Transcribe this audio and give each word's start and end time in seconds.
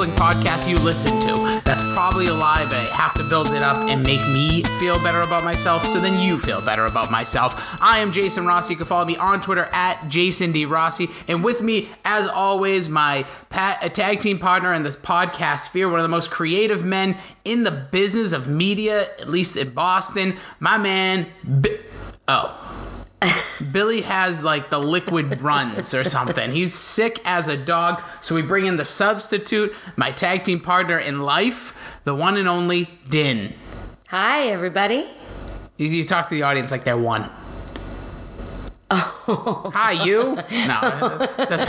wrestling 0.00 0.18
podcast 0.18 0.66
you 0.66 0.78
listen 0.78 1.20
to. 1.20 1.60
That's 1.62 1.82
probably 1.92 2.26
a 2.26 2.32
lie, 2.32 2.64
but 2.64 2.76
I 2.76 2.84
have 2.96 3.12
to 3.14 3.28
build 3.28 3.48
it 3.48 3.62
up 3.62 3.76
and 3.76 4.02
make 4.02 4.20
me 4.28 4.62
feel 4.78 4.96
better 5.02 5.20
about 5.20 5.44
myself 5.44 5.84
so 5.84 6.00
then 6.00 6.18
you 6.18 6.38
feel 6.38 6.62
better 6.62 6.86
about 6.86 7.10
myself. 7.10 7.76
I 7.82 7.98
am 7.98 8.10
Jason 8.10 8.46
Rossi. 8.46 8.72
You 8.72 8.76
can 8.78 8.86
follow 8.86 9.04
me 9.04 9.18
on 9.18 9.42
Twitter 9.42 9.68
at 9.72 10.08
Jason 10.08 10.52
D. 10.52 10.64
Rossi. 10.64 11.10
And 11.28 11.44
with 11.44 11.60
me, 11.60 11.90
as 12.06 12.26
always, 12.28 12.88
my 12.88 13.26
pat, 13.50 13.82
a 13.82 13.86
uh, 13.86 13.88
tag 13.90 14.20
team 14.20 14.38
partner 14.38 14.72
in 14.72 14.84
this 14.84 14.96
podcast 14.96 15.66
sphere, 15.66 15.90
one 15.90 16.00
of 16.00 16.04
the 16.04 16.08
most 16.08 16.30
creative 16.30 16.82
men 16.82 17.18
in 17.44 17.64
the 17.64 17.86
business 17.92 18.32
of 18.32 18.48
media, 18.48 19.02
at 19.02 19.28
least 19.28 19.54
in 19.56 19.68
Boston, 19.74 20.38
my 20.60 20.78
man. 20.78 21.26
B- 21.60 21.76
oh. 22.26 22.69
Billy 23.72 24.00
has 24.02 24.42
like 24.42 24.70
the 24.70 24.78
liquid 24.78 25.42
runs 25.42 25.94
or 25.94 26.04
something. 26.04 26.52
He's 26.52 26.74
sick 26.74 27.20
as 27.24 27.48
a 27.48 27.56
dog. 27.56 28.02
So 28.20 28.34
we 28.34 28.42
bring 28.42 28.66
in 28.66 28.76
the 28.76 28.84
substitute, 28.84 29.74
my 29.96 30.12
tag 30.12 30.44
team 30.44 30.60
partner 30.60 30.98
in 30.98 31.20
life, 31.20 32.00
the 32.04 32.14
one 32.14 32.36
and 32.36 32.48
only 32.48 32.90
Din. 33.08 33.54
Hi, 34.08 34.48
everybody. 34.48 35.08
You, 35.76 35.88
you 35.88 36.04
talk 36.04 36.28
to 36.28 36.34
the 36.34 36.42
audience 36.42 36.70
like 36.70 36.84
they're 36.84 36.96
one. 36.96 37.30
Oh. 38.92 39.70
Hi, 39.74 40.04
you. 40.04 40.34
No, 40.34 40.38
that's, 41.36 41.64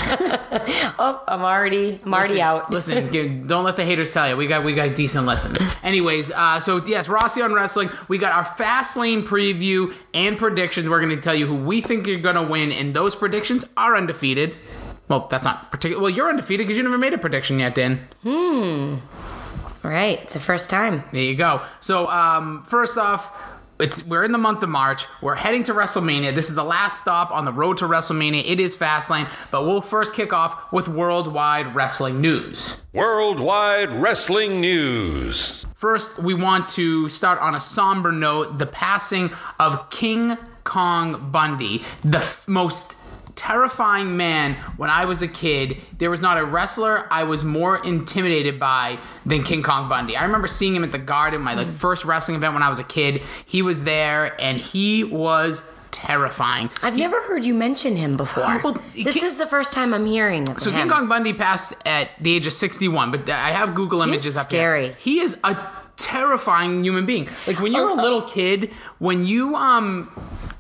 Oh, 0.98 1.24
I'm 1.28 1.42
already, 1.42 2.00
I'm 2.04 2.14
already 2.14 2.34
listen, 2.34 2.42
out. 2.42 2.72
Listen, 2.72 3.48
don't 3.48 3.64
let 3.64 3.76
the 3.76 3.86
haters 3.86 4.12
tell 4.12 4.28
you. 4.28 4.36
We 4.36 4.48
got 4.48 4.64
we 4.64 4.74
got 4.74 4.96
decent 4.96 5.26
lessons. 5.26 5.60
Anyways, 5.84 6.32
uh, 6.32 6.60
so 6.60 6.84
yes, 6.86 7.08
Rossi 7.08 7.42
on 7.42 7.54
wrestling. 7.54 7.90
We 8.10 8.18
got 8.18 8.34
our 8.34 8.46
fast 8.46 8.98
lane 8.98 9.22
preview 9.24 9.94
and 10.14 10.38
predictions. 10.38 10.90
We're 10.90 11.02
going 11.02 11.16
to 11.16 11.22
tell 11.22 11.36
you 11.36 11.46
who 11.46 11.56
we 11.56 11.82
think 11.82 12.08
you're 12.08 12.20
going 12.20 12.36
to 12.36 12.44
win, 12.44 12.72
and 12.72 12.94
those 12.94 13.16
predictions 13.16 13.66
are 13.78 13.96
undefeated. 13.96 14.56
Well, 15.08 15.28
that's 15.30 15.46
not 15.46 15.72
particular. 15.72 16.02
Well, 16.02 16.12
you're 16.12 16.30
undefeated 16.30 16.66
because 16.66 16.78
you 16.78 16.84
never 16.84 16.98
made 16.98 17.14
a 17.14 17.18
prediction 17.18 17.60
yet, 17.60 17.76
Dan. 17.76 18.08
Hmm. 18.24 18.96
Right, 19.84 20.20
it's 20.22 20.34
the 20.36 20.40
first 20.40 20.70
time. 20.70 21.04
There 21.12 21.24
you 21.24 21.36
go. 21.36 21.62
So, 21.80 22.08
um, 22.08 22.64
first 22.64 22.98
off, 23.00 23.36
it's 23.82 24.06
we're 24.06 24.24
in 24.24 24.32
the 24.32 24.38
month 24.38 24.64
of 24.64 24.70
March. 24.70 25.06
We're 25.22 25.36
heading 25.36 25.64
to 25.64 25.74
WrestleMania. 25.74 26.34
This 26.34 26.50
is 26.50 26.56
the 26.56 26.64
last 26.64 27.02
stop 27.02 27.32
on 27.32 27.46
the 27.46 27.52
road 27.52 27.78
to 27.78 27.86
WrestleMania. 27.86 28.44
It 28.50 28.60
is 28.60 28.76
Fastlane, 28.76 29.28
but 29.52 29.66
we'll 29.66 29.82
first 29.82 30.14
kick 30.14 30.34
off 30.34 30.72
with 30.72 30.88
worldwide 30.88 31.76
wrestling 31.76 32.22
news. 32.22 32.84
Worldwide 32.94 33.90
Wrestling 33.90 34.62
News. 34.62 35.66
First, 35.76 36.20
we 36.20 36.34
want 36.34 36.70
to 36.70 37.10
start 37.10 37.40
on 37.40 37.56
a 37.56 37.60
somber 37.60 38.12
note: 38.12 38.60
the 38.60 38.68
passing 38.68 39.32
of 39.60 39.90
King 39.90 40.38
Kong 40.64 41.32
Bundy, 41.32 41.84
the 42.04 42.20
f- 42.20 42.48
most 42.48 42.96
terrifying 43.42 44.16
man 44.18 44.54
when 44.78 44.92
I 44.92 45.06
was 45.06 45.24
a 45.24 45.28
kid. 45.28 45.78
There 45.98 46.12
was 46.12 46.22
not 46.22 46.38
a 46.38 46.46
wrestler 46.46 47.08
I 47.12 47.24
was 47.24 47.44
more 47.44 47.84
intimidated 47.84 48.60
by 48.60 49.00
than 49.26 49.44
King 49.44 49.64
Kong 49.64 49.90
Bundy. 49.90 50.16
I 50.16 50.26
remember 50.26 50.48
seeing 50.48 50.76
him 50.76 50.84
at 50.84 50.92
the 50.92 51.00
Garden, 51.00 51.42
my 51.42 51.56
like 51.56 51.70
first 51.70 52.06
wrestling 52.06 52.38
event 52.38 52.54
when 52.54 52.62
I 52.62 52.70
was 52.70 52.80
a 52.80 52.84
kid. 52.84 53.24
He 53.48 53.64
was 53.64 53.84
there, 53.84 54.40
and 54.40 54.60
he 54.60 55.04
was 55.04 55.64
terrifying. 55.90 56.70
I've 56.84 56.96
never 56.96 57.20
heard 57.24 57.44
you 57.44 57.56
mention 57.56 57.96
him 57.96 58.16
before. 58.16 58.62
Well, 58.64 58.74
this 58.94 59.16
King- 59.16 59.26
is 59.26 59.38
the 59.40 59.48
first 59.48 59.74
time 59.74 59.92
I'm 59.96 60.06
hearing 60.06 60.46
So 60.60 60.70
him. 60.70 60.82
King 60.82 60.90
Kong 60.90 61.08
Bundy 61.10 61.34
passed 61.34 61.74
at 61.86 62.10
the 62.22 62.36
age 62.36 62.46
of 62.46 62.54
61, 62.54 63.10
but 63.10 63.28
I 63.28 63.50
have 63.50 63.74
Google 63.74 64.04
images 64.04 64.38
up 64.38 64.46
scary. 64.46 64.86
here. 64.90 64.96
He 65.00 65.20
is 65.20 65.38
a 65.44 65.58
terrifying 65.98 66.84
human 66.84 67.08
being. 67.08 67.28
Like 67.48 67.60
when 67.60 67.74
you're 67.74 67.90
a 67.90 67.94
little 67.96 68.22
kid, 68.22 68.70
when 69.00 69.26
you 69.26 69.56
um 69.56 70.12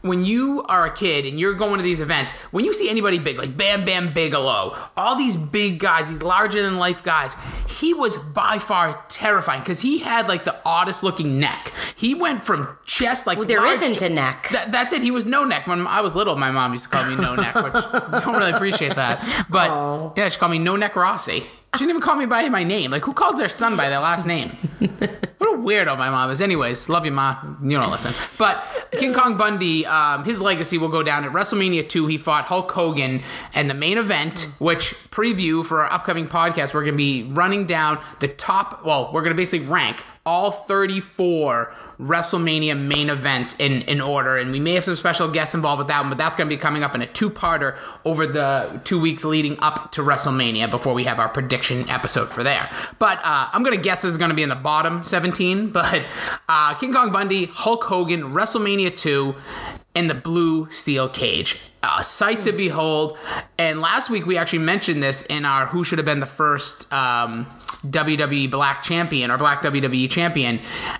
when 0.01 0.25
you 0.25 0.63
are 0.67 0.85
a 0.85 0.91
kid 0.91 1.25
and 1.25 1.39
you're 1.39 1.53
going 1.53 1.77
to 1.77 1.83
these 1.83 2.01
events, 2.01 2.31
when 2.51 2.65
you 2.65 2.73
see 2.73 2.89
anybody 2.89 3.19
big, 3.19 3.37
like 3.37 3.55
Bam 3.55 3.85
Bam 3.85 4.13
Bigelow, 4.13 4.75
all 4.97 5.15
these 5.15 5.35
big 5.35 5.79
guys, 5.79 6.09
these 6.09 6.23
larger 6.23 6.61
than 6.61 6.77
life 6.77 7.03
guys, 7.03 7.35
he 7.67 7.93
was 7.93 8.17
by 8.17 8.57
far 8.57 9.03
terrifying 9.09 9.61
because 9.61 9.81
he 9.81 9.99
had 9.99 10.27
like 10.27 10.43
the 10.43 10.55
oddest 10.65 11.03
looking 11.03 11.39
neck. 11.39 11.71
He 11.95 12.15
went 12.15 12.43
from 12.43 12.77
chest 12.85 13.27
like 13.27 13.37
Well, 13.37 13.47
there 13.47 13.65
isn't 13.65 14.01
a 14.01 14.09
neck. 14.09 14.49
That, 14.51 14.71
that's 14.71 14.93
it. 14.93 15.01
He 15.01 15.11
was 15.11 15.25
no 15.25 15.45
neck. 15.45 15.67
When 15.67 15.85
I 15.87 16.01
was 16.01 16.15
little, 16.15 16.35
my 16.35 16.51
mom 16.51 16.73
used 16.73 16.85
to 16.85 16.89
call 16.89 17.07
me 17.09 17.15
no 17.15 17.35
neck, 17.35 17.55
which 17.55 17.73
don't 18.23 18.35
really 18.35 18.51
appreciate 18.51 18.95
that. 18.95 19.45
But 19.49 20.17
yeah, 20.17 20.29
she 20.29 20.39
called 20.39 20.51
me 20.51 20.59
no 20.59 20.75
neck 20.75 20.95
Rossi. 20.95 21.45
She 21.75 21.79
didn't 21.79 21.91
even 21.91 22.01
call 22.01 22.17
me 22.17 22.25
by 22.25 22.47
my 22.49 22.63
name. 22.63 22.91
Like, 22.91 23.03
who 23.05 23.13
calls 23.13 23.37
their 23.37 23.49
son 23.49 23.77
by 23.77 23.89
their 23.89 23.99
last 23.99 24.27
name? 24.27 24.51
What 25.41 25.55
a 25.55 25.57
weirdo 25.57 25.97
my 25.97 26.11
mom 26.11 26.29
is. 26.29 26.39
Anyways, 26.39 26.87
love 26.87 27.03
you, 27.03 27.11
ma. 27.11 27.35
You 27.63 27.71
don't 27.71 27.89
listen. 27.89 28.13
But 28.37 28.63
King 28.91 29.11
Kong 29.11 29.37
Bundy, 29.37 29.87
um, 29.87 30.23
his 30.23 30.39
legacy 30.39 30.77
will 30.77 30.89
go 30.89 31.01
down 31.01 31.25
at 31.25 31.31
WrestleMania 31.31 31.89
2. 31.89 32.05
He 32.05 32.19
fought 32.19 32.45
Hulk 32.45 32.71
Hogan, 32.71 33.23
and 33.55 33.67
the 33.67 33.73
main 33.73 33.97
event, 33.97 34.47
which 34.59 34.93
preview 35.09 35.65
for 35.65 35.81
our 35.81 35.91
upcoming 35.91 36.27
podcast, 36.27 36.75
we're 36.75 36.83
going 36.83 36.93
to 36.93 36.97
be 36.97 37.23
running 37.23 37.65
down 37.65 37.99
the 38.19 38.27
top. 38.27 38.85
Well, 38.85 39.09
we're 39.11 39.23
going 39.23 39.35
to 39.35 39.37
basically 39.37 39.67
rank 39.67 40.05
all 40.25 40.51
34 40.51 41.73
WrestleMania 41.99 42.79
main 42.79 43.09
events 43.09 43.59
in, 43.59 43.81
in 43.83 44.01
order. 44.01 44.37
And 44.37 44.51
we 44.51 44.59
may 44.59 44.73
have 44.73 44.83
some 44.83 44.95
special 44.95 45.27
guests 45.27 45.55
involved 45.55 45.79
with 45.79 45.87
that 45.87 46.01
one, 46.01 46.09
but 46.09 46.17
that's 46.17 46.35
going 46.35 46.49
to 46.49 46.55
be 46.55 46.59
coming 46.59 46.83
up 46.83 46.93
in 46.95 47.01
a 47.01 47.07
two 47.07 47.29
parter 47.29 47.77
over 48.05 48.27
the 48.27 48.81
two 48.83 48.99
weeks 48.99 49.23
leading 49.23 49.59
up 49.59 49.91
to 49.93 50.01
WrestleMania 50.01 50.69
before 50.69 50.93
we 50.93 51.03
have 51.05 51.19
our 51.19 51.29
prediction 51.29 51.89
episode 51.89 52.29
for 52.29 52.43
there. 52.43 52.69
But 52.99 53.19
uh, 53.23 53.49
I'm 53.51 53.63
going 53.63 53.75
to 53.75 53.81
guess 53.81 54.03
this 54.03 54.11
is 54.11 54.17
going 54.17 54.29
to 54.29 54.35
be 54.35 54.43
in 54.43 54.49
the 54.49 54.55
bottom 54.55 55.03
17. 55.03 55.71
But 55.81 56.05
uh, 56.47 56.75
King 56.75 56.93
Kong 56.93 57.11
Bundy, 57.11 57.45
Hulk 57.45 57.83
Hogan, 57.85 58.33
WrestleMania 58.33 58.95
2, 58.95 59.35
and 59.95 60.09
the 60.09 60.15
blue 60.15 60.69
steel 60.69 61.09
cage. 61.09 61.59
A 61.83 62.03
sight 62.03 62.43
to 62.43 62.51
behold. 62.51 63.17
And 63.57 63.81
last 63.81 64.09
week 64.09 64.25
we 64.25 64.37
actually 64.37 64.59
mentioned 64.59 65.01
this 65.01 65.23
in 65.23 65.45
our 65.45 65.65
Who 65.67 65.83
Should 65.83 65.97
Have 65.97 66.05
Been 66.05 66.19
the 66.19 66.27
First. 66.27 66.91
Um, 66.93 67.47
WWE 67.85 68.49
Black 68.49 68.83
Champion 68.83 69.31
or 69.31 69.37
Black 69.37 69.61
WWE 69.61 70.09
Champion, 70.09 70.59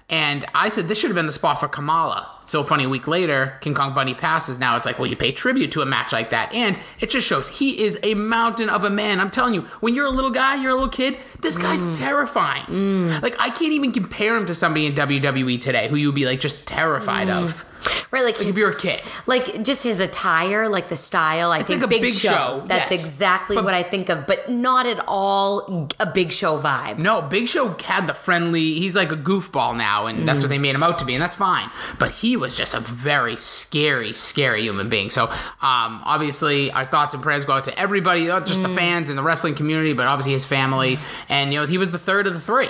and 0.09 0.45
I 0.55 0.69
said 0.69 0.87
this 0.87 0.99
should 0.99 1.09
have 1.09 1.15
been 1.15 1.27
the 1.27 1.31
spot 1.31 1.59
for 1.59 1.67
Kamala. 1.67 2.27
So 2.45 2.63
funny, 2.63 2.83
a 2.85 2.89
week 2.89 3.07
later, 3.07 3.57
King 3.61 3.73
Kong 3.73 3.93
Bundy 3.93 4.13
passes. 4.13 4.59
Now 4.59 4.75
it's 4.75 4.85
like, 4.85 4.99
well, 4.99 5.07
you 5.07 5.15
pay 5.15 5.31
tribute 5.31 5.71
to 5.73 5.81
a 5.81 5.85
match 5.85 6.11
like 6.11 6.31
that, 6.31 6.53
and 6.53 6.77
it 6.99 7.09
just 7.09 7.27
shows 7.27 7.47
he 7.47 7.81
is 7.83 7.99
a 8.03 8.13
mountain 8.15 8.69
of 8.69 8.83
a 8.83 8.89
man. 8.89 9.19
I'm 9.19 9.29
telling 9.29 9.53
you, 9.53 9.61
when 9.79 9.95
you're 9.95 10.07
a 10.07 10.11
little 10.11 10.31
guy, 10.31 10.61
you're 10.61 10.71
a 10.71 10.75
little 10.75 10.89
kid. 10.89 11.17
This 11.39 11.57
guy's 11.57 11.87
mm. 11.87 11.97
terrifying. 11.97 12.63
Mm. 12.65 13.21
Like 13.21 13.35
I 13.39 13.49
can't 13.49 13.73
even 13.73 13.91
compare 13.91 14.35
him 14.35 14.47
to 14.47 14.55
somebody 14.55 14.87
in 14.87 14.93
WWE 14.93 15.61
today 15.61 15.87
who 15.87 15.95
you'd 15.95 16.15
be 16.15 16.25
like 16.25 16.39
just 16.39 16.67
terrified 16.67 17.27
mm. 17.27 17.43
of. 17.43 17.65
Right, 18.11 18.23
like, 18.23 18.39
if 18.39 18.47
his- 18.47 18.57
you're 18.57 18.71
a 18.71 18.75
kid. 18.79 19.01
like 19.25 19.63
just 19.63 19.83
his 19.83 19.99
attire, 19.99 20.67
like 20.69 20.89
the 20.89 20.95
style. 20.95 21.51
I 21.51 21.63
think 21.63 21.81
like 21.81 21.85
a 21.85 21.89
Big, 21.89 22.01
Big 22.01 22.13
Show. 22.13 22.29
Show, 22.29 22.63
That's 22.67 22.91
yes. 22.91 22.99
exactly 23.05 23.55
But- 23.55 23.65
what 23.65 23.73
I 23.73 23.83
think 23.83 24.09
of, 24.09 24.27
but 24.27 24.49
not 24.49 24.85
at 24.85 25.03
all 25.07 25.87
a 25.99 26.05
Big 26.05 26.31
Show 26.31 26.57
vibe. 26.59 26.97
No, 26.99 27.21
Big 27.21 27.47
Show 27.47 27.75
had 27.83 28.07
the 28.07 28.13
friendly. 28.13 28.73
He's 28.75 28.95
like 28.95 29.11
a 29.11 29.17
goofball 29.17 29.75
now, 29.75 30.05
and 30.07 30.27
that's 30.27 30.41
what 30.41 30.49
they 30.49 30.57
made 30.59 30.75
him 30.75 30.83
out 30.83 30.99
to 30.99 31.05
be, 31.05 31.13
and 31.15 31.21
that's 31.21 31.35
fine. 31.35 31.69
But 31.99 32.11
he 32.11 32.37
was 32.37 32.55
just 32.57 32.73
a 32.73 32.79
very 32.79 33.35
scary, 33.37 34.13
scary 34.13 34.61
human 34.63 34.89
being. 34.89 35.09
So, 35.09 35.25
um, 35.61 36.01
obviously, 36.05 36.71
our 36.71 36.85
thoughts 36.85 37.13
and 37.13 37.23
prayers 37.23 37.45
go 37.45 37.53
out 37.53 37.63
to 37.65 37.79
everybody, 37.79 38.27
not 38.27 38.45
just 38.45 38.61
the 38.63 38.69
fans 38.69 39.09
and 39.09 39.17
the 39.17 39.23
wrestling 39.23 39.55
community, 39.55 39.93
but 39.93 40.07
obviously 40.07 40.33
his 40.33 40.45
family. 40.45 40.99
And 41.29 41.53
you 41.53 41.59
know, 41.59 41.65
he 41.65 41.77
was 41.77 41.91
the 41.91 41.97
third 41.99 42.27
of 42.27 42.33
the 42.33 42.39
three. 42.39 42.69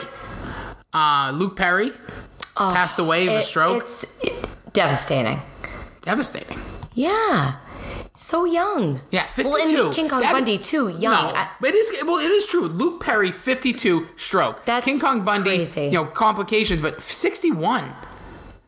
Uh, 0.94 1.32
Luke 1.34 1.56
Perry 1.56 1.92
passed 2.56 3.00
away 3.00 3.28
of 3.28 3.34
a 3.34 3.42
stroke. 3.42 3.84
It's 3.84 4.04
it- 4.22 4.31
devastating. 4.74 5.42
Devastating. 6.02 6.60
Yeah. 6.94 7.56
So 8.16 8.46
young. 8.46 9.02
Yeah, 9.12 9.24
Well, 9.38 9.52
fifty-two. 9.54 9.86
and 9.86 9.94
King 9.94 10.10
Kong 10.10 10.22
That- 10.22 10.34
Bundy 10.34 10.58
too, 10.58 10.90
young. 10.90 11.34
No, 11.34 11.68
it 11.68 11.74
is 11.74 12.04
well. 12.06 12.18
It 12.18 12.30
is 12.30 12.46
true. 12.46 12.68
Luke 12.68 13.02
Perry, 13.02 13.32
fifty-two, 13.32 14.08
stroke. 14.16 14.64
That's 14.66 14.86
King 14.86 15.00
Kong 15.00 15.22
Bundy, 15.22 15.58
crazy. 15.58 15.86
you 15.86 15.92
know, 15.92 16.06
complications, 16.06 16.82
but 16.82 17.02
sixty-one. 17.02 17.94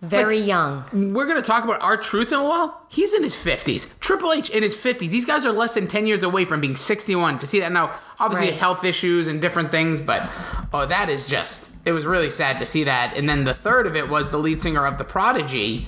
Very 0.04 0.38
young. 0.38 0.84
we're 1.14 1.26
going 1.26 1.42
to 1.42 1.48
talk 1.48 1.64
about 1.64 1.82
R-Truth 1.82 2.34
in 2.34 2.38
a 2.40 2.44
while. 2.44 2.86
He's 2.90 3.14
in 3.14 3.24
his 3.24 3.36
50s. 3.36 3.98
Triple 4.02 4.34
H 4.34 4.50
in 4.50 4.62
his 4.62 4.76
50s. 4.76 5.10
These 5.10 5.26
guys 5.26 5.46
are 5.46 5.52
less 5.54 5.76
than 5.76 5.88
10 5.88 6.06
years 6.08 6.24
away 6.24 6.44
from 6.44 6.60
being 6.60 6.76
61. 6.76 7.38
To 7.40 7.48
see 7.48 7.62
that 7.62 7.72
now, 7.72 7.94
obviously 8.20 8.50
Right. 8.50 8.60
health 8.60 8.84
issues 8.84 9.30
and 9.30 9.42
different 9.42 9.72
things, 9.72 10.02
but 10.02 10.30
oh, 10.74 10.86
that 10.86 11.08
is 11.08 11.28
just, 11.28 11.72
it 11.86 11.94
was 11.94 12.06
really 12.06 12.30
sad 12.30 12.60
to 12.60 12.66
see 12.66 12.84
that. 12.84 13.16
And 13.16 13.30
then 13.30 13.46
the 13.46 13.54
third 13.54 13.88
of 13.88 13.96
it 13.96 14.10
was 14.10 14.30
the 14.30 14.38
lead 14.38 14.62
singer 14.62 14.86
of 14.86 14.98
The 14.98 15.06
Prodigy. 15.06 15.88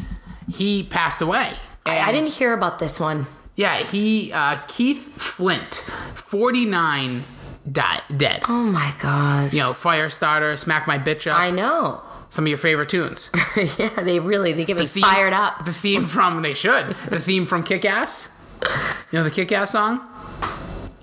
He 0.49 0.83
passed 0.83 1.21
away. 1.21 1.51
I, 1.85 1.99
I 1.99 2.11
didn't 2.13 2.29
hear 2.31 2.53
about 2.53 2.79
this 2.79 2.99
one. 3.01 3.25
Yeah, 3.57 3.77
he, 3.77 4.31
uh, 4.33 4.57
Keith 4.67 5.11
Flint, 5.21 5.75
49, 6.15 7.23
died, 7.71 8.01
dead. 8.15 8.43
Oh 8.47 8.63
my 8.63 8.93
god. 9.01 9.53
You 9.53 9.59
know, 9.59 9.71
Firestarter, 9.73 10.57
Smack 10.57 10.87
My 10.87 10.97
Bitch 10.97 11.29
Up, 11.29 11.37
I 11.39 11.51
know. 11.51 12.01
Some 12.35 12.43
of 12.45 12.49
your 12.49 12.57
favorite 12.57 12.89
tunes. 12.89 13.31
yeah, 13.77 13.89
they 14.01 14.19
really 14.19 14.51
they 14.51 14.65
get 14.65 14.77
me 14.77 14.85
theme- 14.85 15.03
fired 15.03 15.31
up. 15.33 15.63
The 15.63 15.71
theme 15.73 16.05
from 16.05 16.41
they 16.41 16.53
should. 16.53 16.91
The 17.09 17.19
theme 17.19 17.45
from 17.45 17.63
Kick 17.63 17.85
Ass. 17.85 18.29
You 19.11 19.19
know 19.19 19.23
the 19.23 19.31
Kick 19.31 19.51
Ass 19.53 19.71
song? 19.71 20.01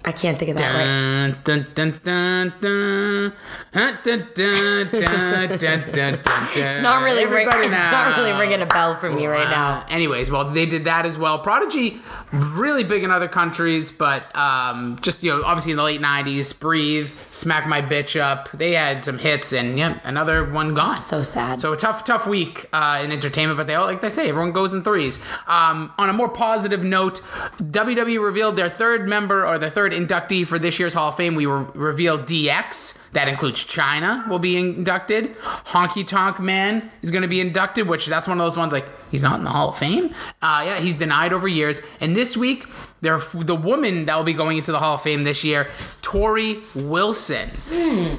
I 0.04 0.10
can't 0.10 0.36
think 0.36 0.50
of 0.50 0.56
that. 0.56 1.44
Dun, 1.44 1.66
dun, 1.74 1.90
dun, 1.92 2.00
dun, 2.02 2.52
dun. 2.60 3.32
Dun, 3.72 3.98
dun, 4.02 4.28
dun, 4.34 4.88
dun, 4.90 5.58
dun, 5.58 5.58
dun, 5.58 5.92
dun, 5.92 6.20
It's 6.54 6.82
not 6.82 7.02
really 7.04 7.24
ring, 7.24 7.46
it's 7.48 7.70
not 7.70 8.16
really 8.16 8.32
ringing 8.32 8.60
a 8.62 8.66
bell 8.66 8.96
for 8.96 9.10
me 9.10 9.26
right 9.26 9.48
now. 9.48 9.86
Anyways, 9.88 10.30
well, 10.30 10.44
they 10.44 10.66
did 10.66 10.84
that 10.86 11.06
as 11.06 11.16
well. 11.16 11.38
Prodigy, 11.38 12.00
really 12.32 12.82
big 12.82 13.04
in 13.04 13.10
other 13.10 13.28
countries, 13.28 13.92
but 13.92 14.34
um, 14.36 14.98
just 15.02 15.22
you 15.22 15.30
know, 15.30 15.44
obviously 15.44 15.70
in 15.72 15.76
the 15.78 15.84
late 15.84 16.00
'90s, 16.00 16.58
"Breathe," 16.58 17.08
"Smack 17.30 17.68
My 17.68 17.80
Bitch 17.80 18.20
Up," 18.20 18.50
they 18.50 18.72
had 18.72 19.04
some 19.04 19.18
hits, 19.18 19.52
and 19.52 19.78
yeah, 19.78 20.00
another 20.04 20.44
one 20.50 20.74
gone. 20.74 20.96
So 20.96 21.22
sad. 21.22 21.60
So 21.60 21.72
a 21.72 21.76
tough, 21.76 22.04
tough 22.04 22.26
week 22.26 22.66
uh, 22.72 23.00
in 23.04 23.12
entertainment, 23.12 23.56
but 23.56 23.68
they 23.68 23.74
all 23.76 23.86
like 23.86 24.00
they 24.00 24.10
say, 24.10 24.28
everyone 24.28 24.52
goes 24.52 24.72
in 24.72 24.82
threes. 24.82 25.22
Um, 25.46 25.92
on 25.96 26.10
a 26.10 26.12
more 26.12 26.28
positive 26.28 26.82
note, 26.82 27.20
WWE 27.58 28.22
revealed 28.22 28.56
their 28.56 28.68
third 28.68 29.08
member 29.08 29.46
or 29.46 29.58
their 29.58 29.70
third 29.70 29.91
inductee 29.92 30.46
for 30.46 30.58
this 30.58 30.78
year's 30.78 30.94
Hall 30.94 31.08
of 31.08 31.16
Fame. 31.16 31.34
We 31.34 31.46
were 31.46 31.62
revealed 31.62 32.22
DX. 32.22 32.98
That 33.12 33.28
includes 33.28 33.64
Chyna 33.64 34.26
will 34.28 34.38
be 34.38 34.56
inducted. 34.56 35.36
Honky 35.36 36.06
Tonk 36.06 36.40
Man 36.40 36.90
is 37.02 37.10
going 37.10 37.22
to 37.22 37.28
be 37.28 37.40
inducted, 37.40 37.88
which 37.88 38.06
that's 38.06 38.28
one 38.28 38.40
of 38.40 38.44
those 38.44 38.56
ones 38.56 38.72
like 38.72 38.86
he's 39.10 39.22
not 39.22 39.38
in 39.38 39.44
the 39.44 39.50
Hall 39.50 39.70
of 39.70 39.78
Fame. 39.78 40.14
Uh, 40.40 40.62
yeah, 40.66 40.80
he's 40.80 40.96
denied 40.96 41.32
over 41.32 41.46
years. 41.46 41.80
And 42.00 42.16
this 42.16 42.36
week, 42.36 42.64
they're, 43.00 43.18
the 43.18 43.56
woman 43.56 44.06
that 44.06 44.16
will 44.16 44.24
be 44.24 44.32
going 44.32 44.56
into 44.56 44.72
the 44.72 44.78
Hall 44.78 44.94
of 44.94 45.02
Fame 45.02 45.24
this 45.24 45.44
year, 45.44 45.64
Torrie 46.02 46.62
Wilson. 46.88 47.50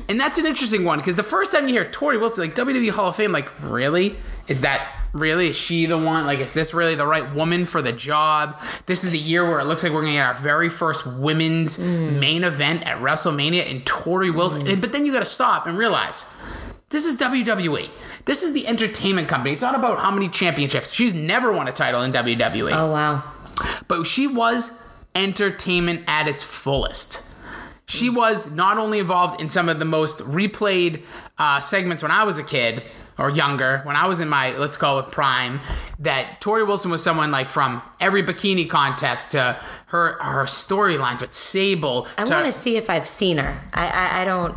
And 0.07 0.19
that's 0.19 0.37
an 0.37 0.45
interesting 0.45 0.83
one 0.83 0.99
because 0.99 1.15
the 1.15 1.23
first 1.23 1.51
time 1.51 1.67
you 1.67 1.73
hear 1.73 1.85
Torrie 1.85 2.19
Wilson, 2.19 2.43
like 2.43 2.55
WWE 2.55 2.91
Hall 2.91 3.07
of 3.07 3.15
Fame, 3.15 3.31
like 3.31 3.49
really 3.63 4.15
is 4.47 4.61
that 4.61 5.02
really 5.13 5.47
is 5.47 5.57
she 5.57 5.85
the 5.85 5.97
one? 5.97 6.25
Like, 6.25 6.39
is 6.39 6.51
this 6.51 6.73
really 6.73 6.95
the 6.95 7.07
right 7.07 7.33
woman 7.33 7.65
for 7.65 7.81
the 7.81 7.93
job? 7.93 8.59
This 8.87 9.03
is 9.03 9.11
the 9.11 9.19
year 9.19 9.47
where 9.47 9.59
it 9.59 9.65
looks 9.65 9.83
like 9.83 9.93
we're 9.93 10.01
gonna 10.01 10.13
get 10.13 10.27
our 10.27 10.33
very 10.33 10.69
first 10.69 11.05
women's 11.05 11.77
mm. 11.77 12.19
main 12.19 12.43
event 12.43 12.85
at 12.85 12.97
WrestleMania 12.99 13.69
and 13.69 13.85
Torrie 13.85 14.33
Wilson. 14.33 14.67
And- 14.67 14.81
But 14.81 14.91
then 14.91 15.05
you 15.05 15.13
got 15.13 15.19
to 15.19 15.25
stop 15.25 15.67
and 15.67 15.77
realize. 15.77 16.25
This 16.89 17.05
is 17.05 17.17
WWE. 17.17 17.89
This 18.25 18.43
is 18.43 18.53
the 18.53 18.67
entertainment 18.67 19.27
company. 19.27 19.53
It's 19.53 19.63
not 19.63 19.75
about 19.75 19.99
how 19.99 20.11
many 20.11 20.29
championships. 20.29 20.93
She's 20.93 21.13
never 21.13 21.51
won 21.51 21.67
a 21.67 21.71
title 21.71 22.03
in 22.03 22.11
WWE 22.11 22.71
Oh 22.71 22.91
wow. 22.91 23.23
but 23.87 24.05
she 24.05 24.27
was 24.27 24.71
entertainment 25.15 26.03
at 26.07 26.27
its 26.27 26.43
fullest. 26.43 27.23
She 27.85 28.09
mm. 28.09 28.15
was 28.15 28.51
not 28.51 28.77
only 28.77 28.99
involved 28.99 29.41
in 29.41 29.49
some 29.49 29.69
of 29.69 29.79
the 29.79 29.85
most 29.85 30.19
replayed 30.19 31.03
uh, 31.37 31.59
segments 31.59 32.03
when 32.03 32.11
I 32.11 32.23
was 32.23 32.37
a 32.37 32.43
kid 32.43 32.83
or 33.17 33.29
younger, 33.29 33.79
when 33.83 33.95
I 33.95 34.07
was 34.07 34.19
in 34.19 34.29
my 34.29 34.55
let's 34.57 34.77
call 34.77 34.99
it 34.99 35.11
prime, 35.11 35.59
that 35.99 36.41
Torrie 36.41 36.65
Wilson 36.65 36.91
was 36.91 37.03
someone 37.03 37.31
like 37.31 37.49
from 37.49 37.81
every 37.99 38.23
bikini 38.23 38.69
contest 38.69 39.31
to 39.31 39.59
her 39.87 40.21
her 40.21 40.43
storylines 40.45 41.21
with 41.21 41.33
Sable. 41.33 42.07
I 42.17 42.23
want 42.23 42.45
to 42.45 42.51
see 42.51 42.77
if 42.77 42.89
I've 42.89 43.07
seen 43.07 43.37
her. 43.37 43.61
I, 43.73 43.87
I 43.87 44.21
I 44.21 44.25
don't. 44.25 44.55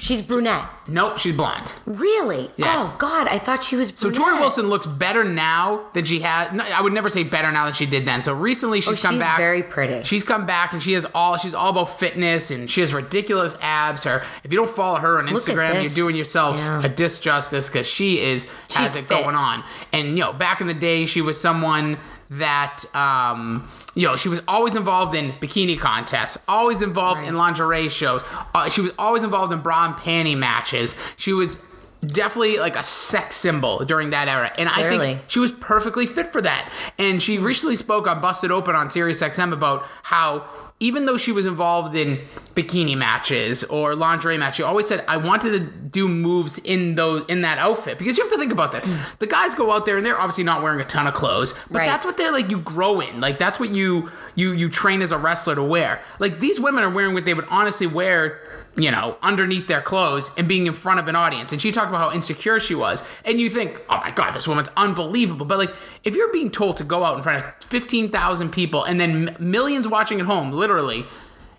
She's 0.00 0.22
brunette. 0.22 0.64
Nope, 0.88 1.18
she's 1.18 1.34
blonde. 1.36 1.72
Really? 1.86 2.50
Yeah. 2.56 2.66
Oh 2.76 2.96
God, 2.98 3.28
I 3.28 3.38
thought 3.38 3.62
she 3.62 3.76
was. 3.76 3.92
So 3.94 4.10
Torrie 4.10 4.40
Wilson 4.40 4.68
looks 4.68 4.86
better 4.86 5.22
now 5.24 5.86
than 5.94 6.04
she 6.04 6.18
had. 6.20 6.52
No, 6.54 6.64
I 6.74 6.82
would 6.82 6.92
never 6.92 7.08
say 7.08 7.22
better 7.22 7.52
now 7.52 7.64
than 7.64 7.74
she 7.74 7.86
did 7.86 8.04
then. 8.04 8.20
So 8.20 8.34
recently 8.34 8.80
she's 8.80 8.98
Oh, 8.98 9.02
come 9.06 9.14
she's 9.14 9.22
back. 9.22 9.36
very 9.38 9.62
pretty. 9.62 10.02
She's 10.02 10.24
come 10.24 10.46
back 10.46 10.72
and 10.72 10.82
she 10.82 10.94
has 10.94 11.06
all. 11.14 11.36
She's 11.36 11.54
all 11.54 11.70
about 11.70 11.90
fitness 11.90 12.50
and 12.50 12.68
she 12.70 12.80
has 12.80 12.92
ridiculous 12.92 13.56
abs. 13.60 14.04
Her. 14.04 14.22
If 14.42 14.52
you 14.52 14.58
don't 14.58 14.68
follow 14.70 14.98
her 14.98 15.18
on 15.18 15.28
Instagram, 15.28 15.82
you're 15.82 15.92
doing 15.92 16.16
yourself 16.16 16.56
Yeah. 16.56 16.80
a 16.84 16.88
disjustice 16.88 17.70
because 17.70 17.86
she 17.88 18.20
is 18.20 18.46
has 18.74 18.96
it 18.96 19.04
fit. 19.04 19.22
going 19.22 19.36
on. 19.36 19.62
And 19.92 20.08
you 20.18 20.24
know, 20.24 20.32
back 20.32 20.60
in 20.60 20.66
the 20.66 20.74
day, 20.74 21.06
she 21.06 21.20
was 21.20 21.40
someone 21.40 21.98
that. 22.30 22.84
um 22.94 23.68
you 23.94 24.06
know, 24.06 24.16
she 24.16 24.28
was 24.28 24.42
always 24.48 24.76
involved 24.76 25.14
in 25.14 25.32
bikini 25.32 25.78
contests, 25.78 26.42
always 26.48 26.82
involved 26.82 27.22
in 27.22 27.36
lingerie 27.36 27.88
shows. 27.88 28.22
Uh, 28.54 28.68
she 28.68 28.80
was 28.80 28.92
always 28.98 29.22
involved 29.22 29.52
in 29.52 29.60
bra 29.60 29.86
and 29.86 29.94
panty 29.94 30.36
matches. 30.36 30.96
She 31.16 31.32
was 31.32 31.64
definitely 32.04 32.58
like 32.58 32.76
a 32.76 32.82
sex 32.82 33.36
symbol 33.36 33.84
during 33.84 34.10
that 34.10 34.28
era. 34.28 34.52
And 34.58 34.68
I 34.68 34.82
think 34.88 35.20
she 35.26 35.38
was 35.38 35.52
perfectly 35.52 36.06
fit 36.06 36.32
for 36.32 36.42
that. 36.42 36.70
And 36.98 37.22
she 37.22 37.38
recently 37.38 37.76
spoke 37.76 38.06
on 38.06 38.20
Busted 38.20 38.50
Open 38.50 38.74
on 38.74 38.90
Sirius 38.90 39.22
XM 39.22 39.52
about 39.52 39.84
how 40.02 40.44
even 40.80 41.06
though 41.06 41.16
she 41.16 41.32
was 41.32 41.46
involved 41.46 41.94
in 41.94 42.20
bikini 42.54 42.96
matches 42.96 43.62
or 43.64 43.94
lingerie 43.94 44.36
matches, 44.36 44.56
she 44.56 44.62
always 44.62 44.86
said, 44.86 45.04
I 45.08 45.16
wanted 45.16 45.50
to 45.52 45.60
do 45.60 46.08
moves 46.08 46.58
in 46.58 46.96
those 46.96 47.24
in 47.26 47.42
that 47.42 47.58
outfit. 47.58 47.96
Because 47.98 48.18
you 48.18 48.24
have 48.24 48.32
to 48.32 48.38
think 48.38 48.52
about 48.52 48.72
this. 48.72 48.86
Mm. 48.86 49.18
The 49.18 49.26
guys 49.26 49.54
go 49.54 49.72
out 49.72 49.86
there 49.86 49.96
and 49.96 50.04
they're 50.04 50.18
obviously 50.18 50.44
not 50.44 50.62
wearing 50.62 50.80
a 50.80 50.84
ton 50.84 51.06
of 51.06 51.14
clothes, 51.14 51.52
but 51.70 51.78
Right. 51.78 51.86
that's 51.86 52.04
what 52.04 52.16
they're 52.16 52.32
like 52.32 52.50
you 52.50 52.58
grow 52.60 53.00
in. 53.00 53.20
Like 53.20 53.38
that's 53.38 53.58
what 53.60 53.74
you 53.74 54.10
you 54.34 54.52
you 54.52 54.68
train 54.68 55.00
as 55.00 55.12
a 55.12 55.18
wrestler 55.18 55.54
to 55.54 55.62
wear. 55.62 56.02
Like 56.18 56.40
these 56.40 56.58
women 56.60 56.82
are 56.84 56.90
wearing 56.90 57.14
what 57.14 57.24
they 57.24 57.34
would 57.34 57.46
honestly 57.50 57.86
wear 57.86 58.40
you 58.76 58.90
know, 58.90 59.16
underneath 59.22 59.66
their 59.66 59.80
clothes 59.80 60.30
and 60.36 60.48
being 60.48 60.66
in 60.66 60.72
front 60.72 60.98
of 60.98 61.06
an 61.08 61.16
audience. 61.16 61.52
And 61.52 61.62
she 61.62 61.70
talked 61.70 61.88
about 61.88 62.10
how 62.10 62.12
insecure 62.12 62.58
she 62.58 62.74
was. 62.74 63.04
And 63.24 63.40
you 63.40 63.48
think, 63.48 63.80
oh 63.88 63.98
my 63.98 64.10
God, 64.10 64.32
this 64.32 64.48
woman's 64.48 64.70
unbelievable. 64.76 65.46
But 65.46 65.58
like, 65.58 65.74
if 66.02 66.16
you're 66.16 66.32
being 66.32 66.50
told 66.50 66.76
to 66.78 66.84
go 66.84 67.04
out 67.04 67.16
in 67.16 67.22
front 67.22 67.44
of 67.44 67.54
15,000 67.64 68.50
people 68.50 68.84
and 68.84 69.00
then 69.00 69.36
millions 69.38 69.86
watching 69.86 70.20
at 70.20 70.26
home, 70.26 70.50
literally, 70.50 71.04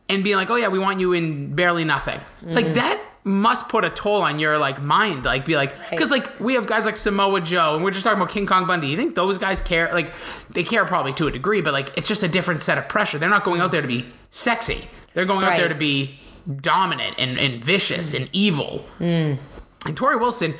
and 0.09 0.23
being 0.23 0.35
like, 0.35 0.49
oh 0.49 0.55
yeah, 0.55 0.67
we 0.67 0.79
want 0.79 0.99
you 0.99 1.13
in 1.13 1.55
barely 1.55 1.83
nothing. 1.83 2.19
Like 2.43 2.65
mm-hmm. 2.65 2.73
that 2.75 3.01
must 3.23 3.69
put 3.69 3.83
a 3.83 3.89
toll 3.89 4.21
on 4.21 4.37
your 4.37 4.57
like 4.57 4.81
mind. 4.81 5.25
Like 5.25 5.45
be 5.45 5.55
like, 5.55 5.73
because 5.89 6.11
like 6.11 6.39
we 6.39 6.53
have 6.53 6.67
guys 6.67 6.85
like 6.85 6.95
Samoa 6.95 7.41
Joe 7.41 7.75
and 7.75 7.83
we're 7.83 7.91
just 7.91 8.03
talking 8.03 8.21
about 8.21 8.29
King 8.29 8.45
Kong 8.45 8.67
Bundy. 8.67 8.87
You 8.87 8.97
think 8.97 9.15
those 9.15 9.37
guys 9.37 9.61
care? 9.61 9.91
Like 9.91 10.13
they 10.51 10.63
care 10.63 10.85
probably 10.85 11.13
to 11.13 11.27
a 11.27 11.31
degree, 11.31 11.61
but 11.61 11.73
like 11.73 11.97
it's 11.97 12.07
just 12.07 12.21
a 12.21 12.27
different 12.27 12.61
set 12.61 12.77
of 12.77 12.87
pressure. 12.87 13.17
They're 13.17 13.29
not 13.29 13.43
going 13.43 13.61
out 13.61 13.71
there 13.71 13.81
to 13.81 13.87
be 13.87 14.05
sexy. 14.29 14.87
They're 15.15 15.25
going 15.25 15.43
out 15.45 15.57
there 15.57 15.69
to 15.69 15.75
be 15.75 16.19
dominant 16.61 17.15
and, 17.17 17.37
and 17.37 17.63
vicious 17.63 18.13
and 18.13 18.29
evil. 18.33 18.85
And 19.85 19.95
Torrie 19.95 20.19
Wilson, 20.19 20.53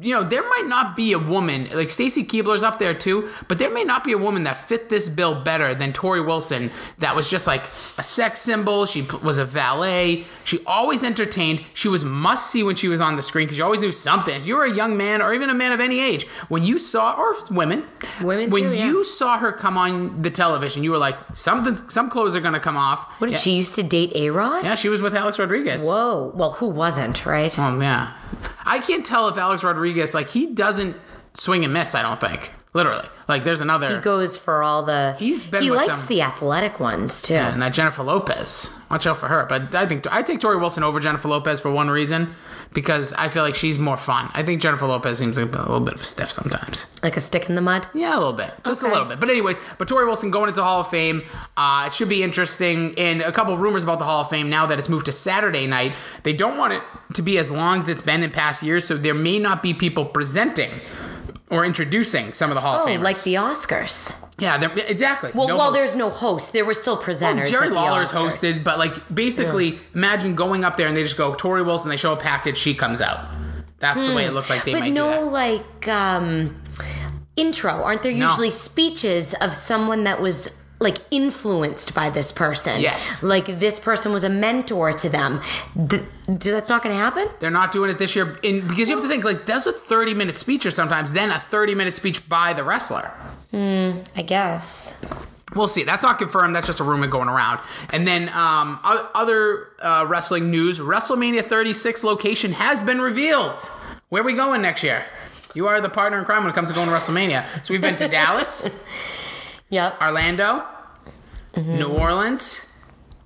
you 0.00 0.14
know, 0.14 0.22
there 0.24 0.42
might 0.42 0.66
not 0.66 0.96
be 0.96 1.12
a 1.12 1.18
woman 1.18 1.68
like 1.72 1.90
Stacy 1.90 2.24
Keibler's 2.24 2.62
up 2.62 2.78
there 2.78 2.94
too, 2.94 3.28
but 3.48 3.58
there 3.58 3.70
may 3.70 3.84
not 3.84 4.04
be 4.04 4.12
a 4.12 4.18
woman 4.18 4.44
that 4.44 4.56
fit 4.56 4.88
this 4.88 5.08
bill 5.08 5.34
better 5.34 5.74
than 5.74 5.92
Torrie 5.92 6.24
Wilson. 6.24 6.70
That 6.98 7.14
was 7.14 7.30
just 7.30 7.46
like 7.46 7.62
a 7.98 8.02
sex 8.02 8.40
symbol. 8.40 8.86
She 8.86 9.06
was 9.22 9.38
a 9.38 9.44
valet. 9.44 10.24
She 10.44 10.60
always 10.66 11.04
entertained. 11.04 11.64
She 11.74 11.88
was 11.88 12.04
must 12.04 12.50
see 12.50 12.62
when 12.62 12.74
she 12.74 12.88
was 12.88 13.00
on 13.00 13.16
the 13.16 13.22
screen 13.22 13.46
because 13.46 13.58
you 13.58 13.64
always 13.64 13.80
knew 13.80 13.92
something. 13.92 14.34
If 14.34 14.46
you 14.46 14.56
were 14.56 14.64
a 14.64 14.74
young 14.74 14.96
man 14.96 15.22
or 15.22 15.32
even 15.32 15.50
a 15.50 15.54
man 15.54 15.72
of 15.72 15.80
any 15.80 16.00
age, 16.00 16.26
when 16.48 16.62
you 16.62 16.78
saw 16.78 17.14
or 17.14 17.36
women, 17.50 17.84
Women 18.20 18.50
when 18.50 18.64
too, 18.64 18.74
yeah. 18.74 18.86
you 18.86 19.04
saw 19.04 19.38
her 19.38 19.52
come 19.52 19.76
on 19.76 20.22
the 20.22 20.30
television, 20.30 20.82
you 20.82 20.90
were 20.90 20.98
like, 20.98 21.16
something, 21.34 21.76
some 21.88 22.10
clothes 22.10 22.34
are 22.36 22.40
gonna 22.40 22.60
come 22.60 22.76
off. 22.76 23.20
What 23.20 23.28
did 23.28 23.34
yeah. 23.34 23.38
she 23.38 23.52
used 23.56 23.74
to 23.76 23.82
date 23.82 24.12
A 24.14 24.30
Rod? 24.30 24.64
Yeah, 24.64 24.74
she 24.74 24.88
was 24.88 25.00
with 25.00 25.14
Alex 25.14 25.38
Rodriguez. 25.38 25.84
Whoa. 25.84 26.32
Well, 26.34 26.52
who 26.52 26.68
wasn't, 26.68 27.24
right? 27.26 27.56
Oh 27.58 27.80
yeah, 27.80 28.16
I 28.64 28.71
can't 28.78 29.04
tell 29.04 29.28
if 29.28 29.36
Alex 29.36 29.64
Rodriguez 29.64 30.14
like 30.14 30.30
he 30.30 30.46
doesn't 30.46 30.96
swing 31.34 31.64
and 31.64 31.72
miss. 31.72 31.94
I 31.94 32.02
don't 32.02 32.20
think 32.20 32.52
literally. 32.74 33.06
Like 33.28 33.44
there's 33.44 33.60
another 33.60 33.96
He 33.96 34.02
goes 34.02 34.36
for 34.36 34.62
all 34.62 34.82
the. 34.82 35.14
He's 35.18 35.44
been 35.44 35.62
He 35.62 35.70
likes 35.70 35.98
some- 36.00 36.08
the 36.08 36.22
athletic 36.22 36.80
ones 36.80 37.22
too. 37.22 37.34
Yeah, 37.34 37.52
and 37.52 37.62
that 37.62 37.72
Jennifer 37.72 38.02
Lopez. 38.02 38.76
Watch 38.90 39.06
out 39.06 39.16
for 39.16 39.28
her. 39.28 39.46
But 39.48 39.74
I 39.74 39.86
think 39.86 40.06
I 40.12 40.22
take 40.22 40.40
Torrie 40.40 40.60
Wilson 40.60 40.82
over 40.82 41.00
Jennifer 41.00 41.28
Lopez 41.28 41.60
for 41.60 41.70
one 41.70 41.88
reason 41.90 42.34
because 42.74 43.12
I 43.14 43.28
feel 43.28 43.42
like 43.42 43.54
she's 43.54 43.78
more 43.78 43.96
fun. 43.96 44.30
I 44.34 44.42
think 44.42 44.60
Jennifer 44.60 44.86
Lopez 44.86 45.18
seems 45.18 45.38
like 45.38 45.54
a 45.54 45.58
little 45.58 45.80
bit 45.80 45.94
of 45.94 46.00
a 46.00 46.04
stiff 46.04 46.30
sometimes. 46.30 46.86
Like 47.02 47.16
a 47.16 47.20
stick 47.20 47.48
in 47.48 47.54
the 47.54 47.60
mud. 47.60 47.86
Yeah, 47.94 48.16
a 48.16 48.18
little 48.18 48.32
bit, 48.32 48.52
just 48.64 48.82
a 48.82 48.88
little 48.88 49.04
bit. 49.04 49.20
But 49.20 49.30
anyways, 49.30 49.58
but 49.78 49.88
Torrie 49.88 50.06
Wilson 50.06 50.30
going 50.30 50.48
into 50.48 50.60
the 50.60 50.64
Hall 50.64 50.80
of 50.80 50.88
Fame, 50.88 51.22
uh, 51.56 51.84
it 51.86 51.92
should 51.92 52.08
be 52.08 52.22
interesting. 52.22 52.94
And 52.98 53.20
a 53.20 53.32
couple 53.32 53.52
of 53.52 53.60
rumors 53.60 53.82
about 53.82 53.98
the 53.98 54.04
Hall 54.04 54.22
of 54.22 54.30
Fame 54.30 54.50
now 54.50 54.66
that 54.66 54.78
it's 54.78 54.88
moved 54.88 55.06
to 55.06 55.12
Saturday 55.12 55.66
night. 55.66 55.94
They 56.22 56.32
don't 56.32 56.56
want 56.56 56.72
it 56.72 56.82
to 57.14 57.22
be 57.22 57.38
as 57.38 57.50
long 57.50 57.80
as 57.80 57.88
it's 57.88 58.02
been 58.02 58.22
in 58.22 58.30
past 58.30 58.62
years, 58.62 58.84
so 58.84 58.96
there 58.96 59.14
may 59.14 59.38
not 59.38 59.62
be 59.62 59.74
people 59.74 60.04
presenting 60.04 60.70
or 61.52 61.64
introducing 61.64 62.32
some 62.32 62.50
of 62.50 62.54
the 62.56 62.60
Hall 62.60 62.78
Oh, 62.80 62.82
of 62.84 62.88
Famers. 62.88 63.02
like 63.02 63.22
the 63.22 63.34
Oscars. 63.34 64.16
yeah, 64.38 64.60
exactly. 64.88 65.30
Well, 65.34 65.46
No 65.46 65.54
well, 65.56 65.64
host. 65.66 65.74
there's 65.74 65.94
no 65.96 66.10
host. 66.10 66.52
There 66.52 66.64
were 66.64 66.74
still 66.74 66.96
presenters. 66.96 67.48
Jerry 67.50 67.66
at 67.66 67.68
the 67.68 67.74
Lawler's 67.74 68.10
hosted, 68.10 68.64
but 68.64 68.78
like 68.78 68.96
basically, 69.14 69.78
imagine 69.94 70.34
going 70.34 70.64
up 70.64 70.76
there 70.76 70.88
and 70.88 70.96
they 70.96 71.02
just 71.02 71.16
go 71.16 71.32
Torrie 71.34 71.64
Wilson. 71.64 71.90
They 71.90 71.96
show 71.96 72.12
a 72.12 72.16
package, 72.16 72.56
she 72.56 72.74
comes 72.74 73.00
out. 73.00 73.20
That's 73.78 74.04
the 74.04 74.14
way 74.14 74.24
it 74.24 74.32
looked 74.32 74.48
like 74.50 74.64
they 74.64 74.72
Hmm. 74.72 74.78
but 74.78 74.84
might 74.84 74.92
no 74.92 75.12
do 75.12 75.24
that. 75.26 75.32
like 75.32 75.88
um 75.88 76.56
intro 77.36 77.72
aren't 77.82 78.02
there 78.02 78.12
No. 78.12 78.26
usually 78.28 78.50
speeches 78.50 79.34
of 79.40 79.54
someone 79.54 80.04
that 80.04 80.20
was 80.20 80.50
like 80.82 80.98
influenced 81.10 81.94
by 81.94 82.10
this 82.10 82.32
person 82.32 82.80
Yes. 82.80 83.22
like 83.22 83.46
this 83.58 83.78
person 83.78 84.12
was 84.12 84.24
a 84.24 84.28
mentor 84.28 84.92
to 84.92 85.08
them 85.08 85.40
Th- 85.88 86.02
that's 86.26 86.68
not 86.68 86.82
going 86.82 86.94
to 86.94 87.00
happen 87.00 87.28
They're 87.40 87.50
not 87.50 87.72
doing 87.72 87.90
it 87.90 87.98
this 87.98 88.14
year, 88.16 88.38
in, 88.42 88.66
because 88.66 88.88
you 88.88 88.94
have 88.96 89.04
to 89.04 89.08
think 89.08 89.24
like 89.24 89.46
that's 89.46 89.66
a 89.66 89.72
thirty 89.72 90.14
minute 90.14 90.38
speech 90.38 90.66
or 90.66 90.70
sometimes 90.70 91.12
then 91.12 91.30
a 91.30 91.38
thirty 91.38 91.74
minute 91.74 91.96
speech 91.96 92.28
by 92.28 92.52
the 92.52 92.64
wrestler. 92.64 93.10
i 93.54 94.22
guess 94.26 94.98
We'll 95.54 95.68
see. 95.68 95.82
That's 95.84 96.02
not 96.02 96.16
confirmed. 96.16 96.56
That's 96.56 96.66
just 96.66 96.80
a 96.80 96.82
rumor 96.84 97.06
going 97.06 97.28
around. 97.28 97.60
And 97.92 98.08
then 98.08 98.30
um, 98.30 98.78
other 98.82 99.68
uh, 99.82 100.06
wrestling 100.08 100.50
news: 100.50 100.80
WrestleMania 100.80 101.42
36 101.42 102.02
location 102.04 102.52
has 102.52 102.80
been 102.80 103.02
revealed. 103.02 103.58
Where 104.08 104.22
are 104.22 104.24
we 104.24 104.32
going 104.32 104.62
next 104.62 104.82
year? 104.82 105.04
You 105.54 105.66
are 105.68 105.78
the 105.82 105.90
partner 105.90 106.18
in 106.18 106.24
crime 106.24 106.42
when 106.42 106.50
it 106.50 106.54
comes 106.54 106.70
to 106.70 106.74
going 106.74 106.88
to 106.88 106.94
WrestleMania. 106.94 107.44
So 107.66 107.74
we've 107.74 107.82
been 107.82 107.96
to 107.96 108.08
Dallas, 108.18 108.66
yep 109.72 110.00
Orlando, 110.00 110.62
mm-hmm. 111.54 111.78
New 111.78 111.88
Orleans, 111.88 112.70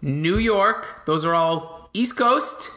New 0.01 0.39
York. 0.39 1.03
Those 1.05 1.25
are 1.27 1.35
all 1.35 1.91
East 1.93 2.17
Coast. 2.17 2.71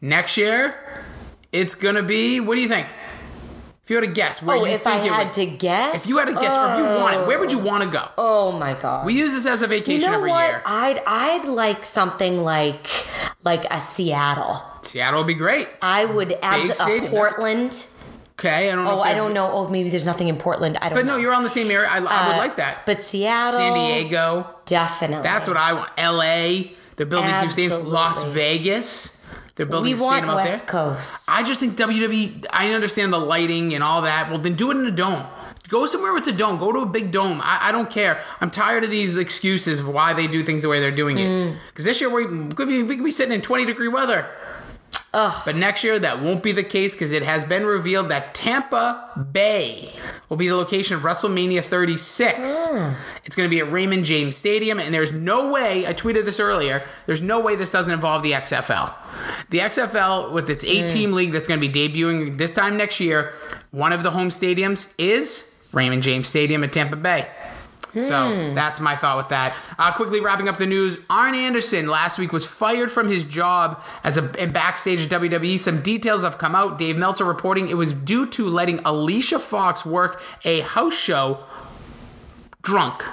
Next 0.00 0.36
year, 0.36 1.04
it's 1.52 1.74
gonna 1.74 2.02
be. 2.02 2.38
What 2.40 2.54
do 2.56 2.60
you 2.60 2.68
think? 2.68 2.88
If 3.84 3.90
you 3.90 3.96
had 3.96 4.04
to 4.04 4.12
guess, 4.12 4.40
where 4.40 4.56
Oh, 4.58 4.64
you 4.64 4.72
if 4.74 4.86
I 4.86 4.92
think 5.00 5.06
it 5.06 5.12
had 5.12 5.24
would- 5.26 5.34
to 5.34 5.46
guess, 5.46 6.04
if 6.04 6.08
you 6.08 6.18
had 6.18 6.26
to 6.26 6.34
guess, 6.34 6.56
or 6.56 6.70
if 6.70 6.78
you 6.78 6.84
wanted, 6.84 7.26
where 7.26 7.38
would 7.40 7.50
you 7.50 7.58
oh. 7.60 7.64
want 7.64 7.82
to 7.82 7.88
go? 7.90 8.04
oh 8.16 8.52
my 8.52 8.74
god, 8.74 9.04
We 9.06 9.14
use 9.14 9.32
this 9.32 9.44
as 9.46 9.60
a 9.60 9.64
you 9.64 9.68
vacation 9.70 10.08
know 10.10 10.16
every 10.18 10.30
what? 10.30 10.46
year. 10.46 10.62
I'd 10.64 11.02
I'd 11.06 11.46
like 11.48 11.84
something 11.84 12.44
like 12.44 12.86
like 13.42 13.64
a 13.72 13.80
Seattle. 13.80 14.62
Seattle 14.82 15.20
would 15.20 15.26
be 15.26 15.34
great. 15.34 15.68
I 15.82 16.04
would 16.04 16.32
abs- 16.42 16.78
stadium, 16.78 16.98
a 16.98 17.00
that's- 17.00 17.10
Portland. 17.10 17.86
Okay, 18.32 18.70
I 18.70 18.74
don't 18.74 18.84
know. 18.84 18.98
Oh, 18.98 19.00
I 19.00 19.14
don't 19.14 19.34
know. 19.34 19.50
Oh, 19.52 19.68
maybe 19.68 19.90
there's 19.90 20.06
nothing 20.06 20.28
in 20.28 20.36
Portland. 20.36 20.78
I 20.80 20.88
don't 20.88 20.96
know. 20.96 21.02
But 21.02 21.06
know. 21.06 21.16
no, 21.16 21.20
you're 21.22 21.34
on 21.34 21.42
the 21.42 21.48
same 21.48 21.70
area. 21.70 21.88
I, 21.88 21.98
I 21.98 22.00
would 22.00 22.08
Uh, 22.10 22.38
like 22.38 22.56
that. 22.56 22.86
But 22.86 23.02
Seattle, 23.02 23.52
San 23.58 23.74
Diego. 23.74 24.56
definitely. 24.66 25.22
That's 25.22 25.46
what 25.46 25.56
I 25.56 25.74
want. 25.74 25.90
L.A. 25.98 26.72
They're 26.96 27.06
building 27.06 27.30
these 27.30 27.56
new 27.56 27.68
stadiums. 27.68 27.86
Las 27.86 28.10
Absolutely. 28.18 28.40
Vegas. 28.42 29.18
They're 29.54 29.66
building 29.66 29.94
we 29.94 30.00
a 30.00 30.02
want 30.02 30.16
stadium 30.24 30.30
out 30.30 30.36
West 30.44 30.66
there. 30.66 30.70
Coast. 30.94 31.28
I 31.28 31.42
just 31.42 31.60
think 31.60 31.76
WWE. 31.76 32.46
I 32.52 32.72
understand 32.72 33.12
the 33.12 33.18
lighting 33.18 33.74
and 33.74 33.84
all 33.84 34.02
that. 34.02 34.30
Well, 34.30 34.38
then 34.38 34.54
do 34.54 34.70
it 34.70 34.76
in 34.78 34.86
a 34.86 34.90
dome. 34.90 35.24
Go 35.68 35.86
somewhere 35.86 36.12
with 36.12 36.26
a 36.26 36.32
dome. 36.32 36.58
Go 36.58 36.72
to 36.72 36.80
a 36.80 36.86
big 36.86 37.12
dome. 37.12 37.40
I, 37.42 37.68
I 37.68 37.72
don't 37.72 37.90
care. 37.90 38.22
I'm 38.40 38.50
tired 38.50 38.84
of 38.84 38.90
these 38.90 39.16
excuses 39.16 39.80
of 39.80 39.88
why 39.88 40.12
they 40.14 40.26
do 40.26 40.42
things 40.42 40.62
the 40.62 40.68
way 40.68 40.80
they're 40.80 40.90
doing 40.90 41.18
it. 41.18 41.28
Mm. 41.28 41.56
Because 41.68 41.84
this 41.84 42.00
year 42.00 42.10
we 42.10 42.24
could 42.54 42.68
be 42.68 42.82
we 42.82 42.96
could 42.96 43.04
be 43.04 43.10
sitting 43.10 43.32
in 43.34 43.40
20 43.42 43.64
degree 43.66 43.88
weather. 43.88 44.26
Ugh. 45.14 45.42
But 45.44 45.56
next 45.56 45.84
year 45.84 45.98
that 45.98 46.22
won't 46.22 46.42
be 46.42 46.52
the 46.52 46.62
case 46.62 46.94
because 46.94 47.12
it 47.12 47.22
has 47.22 47.44
been 47.44 47.66
revealed 47.66 48.08
that 48.08 48.34
Tampa 48.34 49.10
Bay 49.32 49.92
will 50.28 50.38
be 50.38 50.48
the 50.48 50.56
location 50.56 50.96
of 50.96 51.02
WrestleMania 51.02 51.62
36. 51.62 52.68
Hmm. 52.70 52.92
It's 53.24 53.36
going 53.36 53.48
to 53.48 53.54
be 53.54 53.60
at 53.60 53.70
Raymond 53.70 54.06
James 54.06 54.36
Stadium, 54.36 54.80
and 54.80 54.94
there's 54.94 55.12
no 55.12 55.50
way. 55.50 55.86
I 55.86 55.92
tweeted 55.92 56.24
this 56.24 56.40
earlier. 56.40 56.82
There's 57.06 57.20
no 57.20 57.40
way 57.40 57.56
this 57.56 57.70
doesn't 57.70 57.92
involve 57.92 58.22
the 58.22 58.32
XFL. 58.32 58.92
The 59.50 59.58
XFL 59.58 60.32
with 60.32 60.48
its 60.48 60.64
eight-team 60.64 61.10
hmm. 61.10 61.16
league 61.16 61.32
that's 61.32 61.46
going 61.46 61.60
to 61.60 61.68
be 61.68 61.72
debuting 61.72 62.38
this 62.38 62.52
time 62.52 62.76
next 62.78 62.98
year. 62.98 63.34
One 63.70 63.92
of 63.92 64.02
the 64.02 64.12
home 64.12 64.28
stadiums 64.30 64.92
is 64.96 65.54
Raymond 65.72 66.02
James 66.02 66.28
Stadium 66.28 66.64
at 66.64 66.72
Tampa 66.72 66.96
Bay. 66.96 67.28
So 67.92 68.54
that's 68.54 68.80
my 68.80 68.96
thought 68.96 69.18
with 69.18 69.28
that. 69.28 69.54
Uh, 69.78 69.92
quickly 69.92 70.20
wrapping 70.20 70.48
up 70.48 70.58
the 70.58 70.66
news: 70.66 70.98
Arn 71.10 71.34
Anderson 71.34 71.88
last 71.88 72.18
week 72.18 72.32
was 72.32 72.46
fired 72.46 72.90
from 72.90 73.08
his 73.08 73.24
job 73.24 73.82
as 74.02 74.16
a 74.16 74.30
and 74.38 74.52
backstage 74.52 75.04
at 75.04 75.20
WWE. 75.20 75.58
Some 75.58 75.82
details 75.82 76.22
have 76.22 76.38
come 76.38 76.54
out. 76.54 76.78
Dave 76.78 76.96
Meltzer 76.96 77.24
reporting 77.24 77.68
it 77.68 77.76
was 77.76 77.92
due 77.92 78.26
to 78.30 78.48
letting 78.48 78.78
Alicia 78.80 79.38
Fox 79.38 79.84
work 79.84 80.22
a 80.44 80.60
house 80.60 80.98
show 80.98 81.44
drunk. 82.62 83.04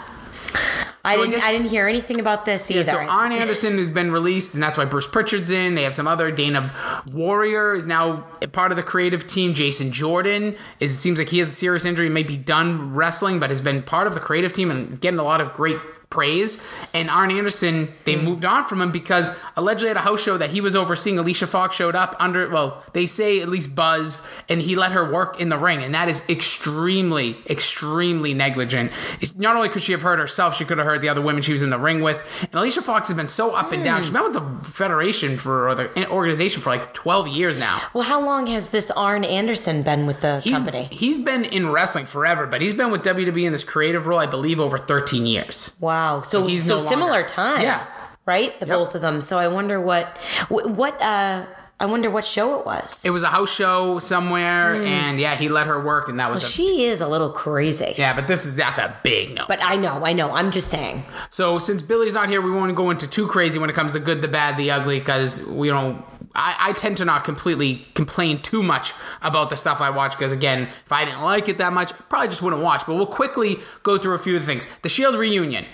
I 1.05 1.13
So 1.13 1.21
I 1.21 1.23
didn't. 1.25 1.31
guess- 1.31 1.43
I 1.45 1.51
didn't 1.53 1.69
hear 1.69 1.87
anything 1.87 2.19
about 2.19 2.45
this 2.45 2.69
Yeah, 2.69 2.81
either. 2.81 2.91
so 2.91 2.97
Arn 2.97 3.31
Anderson 3.31 3.77
has 3.77 3.87
been 3.89 4.11
released, 4.11 4.53
and 4.53 4.61
that's 4.61 4.77
why 4.77 4.83
Bruce 4.85 5.07
Pritchard's 5.07 5.49
in. 5.49 5.75
They 5.75 5.83
have 5.83 5.95
some 5.95 6.07
other. 6.07 6.29
Dana 6.29 6.73
Warrior 7.11 7.73
is 7.75 7.85
now 7.85 8.25
part 8.51 8.71
of 8.71 8.75
the 8.77 8.83
creative 8.83 9.25
team. 9.25 9.53
Jason 9.53 9.91
Jordan 9.91 10.55
is, 10.79 10.91
it 10.91 10.95
seems 10.97 11.17
like 11.17 11.29
he 11.29 11.39
has 11.39 11.47
a 11.49 11.53
serious 11.53 11.85
injury, 11.85 12.09
may 12.09 12.23
be 12.23 12.35
done 12.37 12.93
wrestling, 12.93 13.39
but 13.39 13.49
has 13.49 13.61
been 13.61 13.81
part 13.81 14.07
of 14.07 14.13
the 14.13 14.19
creative 14.19 14.51
team 14.51 14.69
and 14.71 14.91
is 14.91 14.99
getting 14.99 15.19
a 15.19 15.23
lot 15.23 15.39
of 15.41 15.53
great 15.53 15.77
praise. 16.09 16.57
And 16.93 17.09
Arn 17.09 17.31
Anderson, 17.31 17.89
they 18.05 18.15
hmm. 18.15 18.25
moved 18.25 18.43
on 18.43 18.65
from 18.65 18.81
him 18.81 18.91
because 18.91 19.31
allegedly 19.55 19.91
at 19.91 19.97
a 19.97 20.01
house 20.01 20.23
show 20.23 20.37
that 20.37 20.49
he 20.49 20.59
was 20.59 20.75
overseeing, 20.75 21.19
Alicia 21.19 21.45
Fox 21.45 21.75
showed 21.75 21.95
up 21.95 22.15
under, 22.19 22.49
well, 22.49 22.83
they 22.93 23.05
say 23.05 23.41
at 23.41 23.49
least 23.49 23.75
Buzz, 23.75 24.23
and 24.47 24.61
he 24.61 24.75
let 24.75 24.91
her 24.91 25.09
work 25.09 25.39
in 25.39 25.49
the 25.49 25.57
ring. 25.57 25.83
And 25.83 25.93
that 25.93 26.09
is 26.09 26.23
extremely, 26.27 27.37
extremely 27.47 28.33
negligent. 28.33 28.91
It's, 29.21 29.35
not 29.35 29.55
only 29.55 29.69
could 29.69 29.83
she 29.83 29.91
have 29.91 30.01
hurt 30.01 30.17
herself, 30.17 30.55
she 30.55 30.65
could 30.65 30.79
have 30.79 30.87
hurt 30.87 31.01
the 31.01 31.09
other 31.09 31.21
women 31.21 31.43
she 31.43 31.51
was 31.51 31.61
in 31.61 31.69
the 31.69 31.79
ring 31.79 32.01
with. 32.01 32.23
And 32.41 32.55
Alicia 32.55 32.81
Fox 32.81 33.07
has 33.09 33.15
been 33.15 33.29
so 33.29 33.53
up 33.53 33.71
and 33.71 33.83
down. 33.83 33.97
Hmm. 33.97 34.03
She's 34.03 34.13
been 34.13 34.23
with 34.23 34.33
the 34.33 34.69
Federation 34.69 35.37
for, 35.37 35.69
or 35.69 35.75
the 35.75 36.09
organization 36.09 36.61
for 36.61 36.71
like 36.71 36.93
12 36.95 37.27
years 37.27 37.59
now. 37.59 37.81
well, 37.93 38.03
how 38.03 38.23
long 38.23 38.47
has 38.47 38.71
this 38.71 38.89
Arn 38.91 39.23
Anderson 39.23 39.83
been 39.83 40.07
with 40.07 40.21
the 40.21 40.39
He's, 40.39 40.55
company? 40.55 40.87
he's 40.91 41.19
been 41.19 41.45
in 41.45 41.71
wrestling 41.71 42.05
forever, 42.05 42.47
but 42.47 42.61
he's 42.61 42.73
been 42.73 42.89
with 42.89 43.03
WWE 43.03 43.43
in 43.43 43.51
this 43.51 43.63
creative 43.63 44.07
role, 44.07 44.19
I 44.19 44.25
believe, 44.25 44.59
over 44.59 44.79
13 44.79 45.27
years. 45.27 45.75
Wow. 45.79 45.98
So 46.23 46.45
he's 46.47 46.63
so 46.65 46.73
no 46.75 46.77
longer- 46.77 46.89
similar 46.89 47.23
time. 47.23 47.61
Yeah. 47.61 47.85
Right. 48.25 48.59
The 48.59 48.67
Yep. 48.67 48.77
both 48.77 48.95
of 48.95 49.01
them. 49.01 49.21
So 49.21 49.37
I 49.39 49.47
wonder 49.47 49.79
what 49.81 50.05
what 50.49 51.01
uh 51.01 51.45
I 51.81 51.85
wonder 51.85 52.09
what 52.11 52.25
show 52.25 52.59
it 52.59 52.65
was. 52.65 53.05
It 53.05 53.11
was 53.11 53.23
a 53.23 53.27
house 53.27 53.49
show 53.55 53.99
somewhere, 53.99 54.75
and 54.83 55.17
yeah, 55.17 55.35
he 55.35 55.47
let 55.47 55.65
her 55.65 55.79
work, 55.81 56.09
and 56.09 56.19
that 56.19 56.29
was 56.29 56.43
a, 56.43 56.45
she 56.45 56.83
is 56.83 56.99
a 56.99 57.07
little 57.07 57.29
crazy. 57.31 57.93
yeah. 57.97 58.13
But 58.13 58.27
this 58.27 58.45
is 58.45 58.57
that's 58.57 58.77
a 58.77 58.93
big 59.01 59.33
no. 59.33 59.45
But 59.47 59.59
I 59.63 59.77
know, 59.77 60.05
I 60.05 60.11
know. 60.11 60.31
I'm 60.35 60.51
just 60.51 60.67
saying. 60.69 61.05
So 61.29 61.57
since 61.57 61.81
Billy's 61.81 62.13
not 62.13 62.27
here, 62.27 62.41
we 62.41 62.51
won't 62.51 62.75
go 62.75 62.89
into 62.91 63.07
too 63.09 63.27
crazy 63.27 63.59
when 63.59 63.69
it 63.69 63.77
comes 63.77 63.93
to 63.93 63.99
good, 64.01 64.21
the 64.21 64.27
bad, 64.27 64.57
the 64.57 64.69
ugly, 64.71 64.99
because 64.99 65.41
we 65.45 65.69
don't. 65.69 66.03
I, 66.35 66.55
I 66.59 66.73
tend 66.73 66.97
to 66.97 67.05
not 67.05 67.23
completely 67.23 67.85
complain 67.95 68.39
too 68.39 68.61
much 68.61 68.93
about 69.21 69.49
the 69.49 69.55
stuff 69.55 69.81
I 69.81 69.89
watch 69.89 70.11
because 70.11 70.31
again, 70.31 70.63
if 70.63 70.91
I 70.91 71.05
didn't 71.05 71.21
like 71.21 71.49
it 71.49 71.57
that 71.57 71.73
much, 71.73 71.91
I 71.91 71.95
probably 72.09 72.27
just 72.27 72.41
wouldn't 72.41 72.61
watch. 72.61 72.85
But 72.85 72.95
we'll 72.95 73.07
quickly 73.07 73.57
go 73.83 73.97
through 73.97 74.13
a 74.13 74.19
few 74.19 74.35
of 74.35 74.41
the 74.41 74.45
things. 74.45 74.67
The 74.83 74.89
Shield 74.89 75.15
reunion. 75.15 75.65